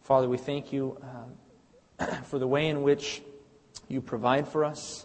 Father, 0.00 0.26
we 0.26 0.38
thank 0.38 0.72
you 0.72 0.98
um, 1.02 2.08
for 2.24 2.38
the 2.38 2.46
way 2.46 2.70
in 2.70 2.82
which 2.82 3.20
you 3.88 4.00
provide 4.00 4.48
for 4.48 4.64
us, 4.64 5.04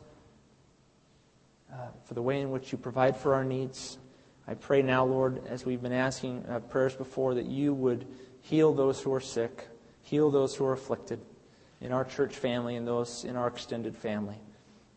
uh, 1.73 1.87
for 2.05 2.13
the 2.13 2.21
way 2.21 2.39
in 2.39 2.51
which 2.51 2.71
you 2.71 2.77
provide 2.77 3.17
for 3.17 3.35
our 3.35 3.43
needs. 3.43 3.97
I 4.47 4.53
pray 4.53 4.81
now, 4.81 5.03
Lord, 5.03 5.45
as 5.45 5.65
we've 5.65 5.81
been 5.81 5.91
asking 5.91 6.45
uh, 6.47 6.59
prayers 6.59 6.95
before, 6.95 7.33
that 7.33 7.47
you 7.47 7.73
would 7.73 8.07
heal 8.39 8.73
those 8.73 9.01
who 9.01 9.13
are 9.13 9.19
sick, 9.19 9.67
heal 10.03 10.31
those 10.31 10.55
who 10.55 10.63
are 10.63 10.71
afflicted 10.71 11.19
in 11.81 11.91
our 11.91 12.05
church 12.05 12.33
family 12.33 12.77
and 12.77 12.87
those 12.87 13.25
in 13.25 13.35
our 13.35 13.49
extended 13.49 13.93
family. 13.93 14.37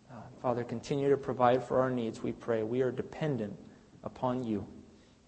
Uh, 0.09 0.21
Father, 0.41 0.63
continue 0.63 1.11
to 1.11 1.17
provide 1.17 1.65
for 1.65 1.81
our 1.81 1.91
needs, 1.91 2.23
we 2.23 2.31
pray. 2.31 2.63
We 2.63 2.83
are 2.83 2.93
dependent 2.93 3.59
upon 4.05 4.45
you. 4.45 4.65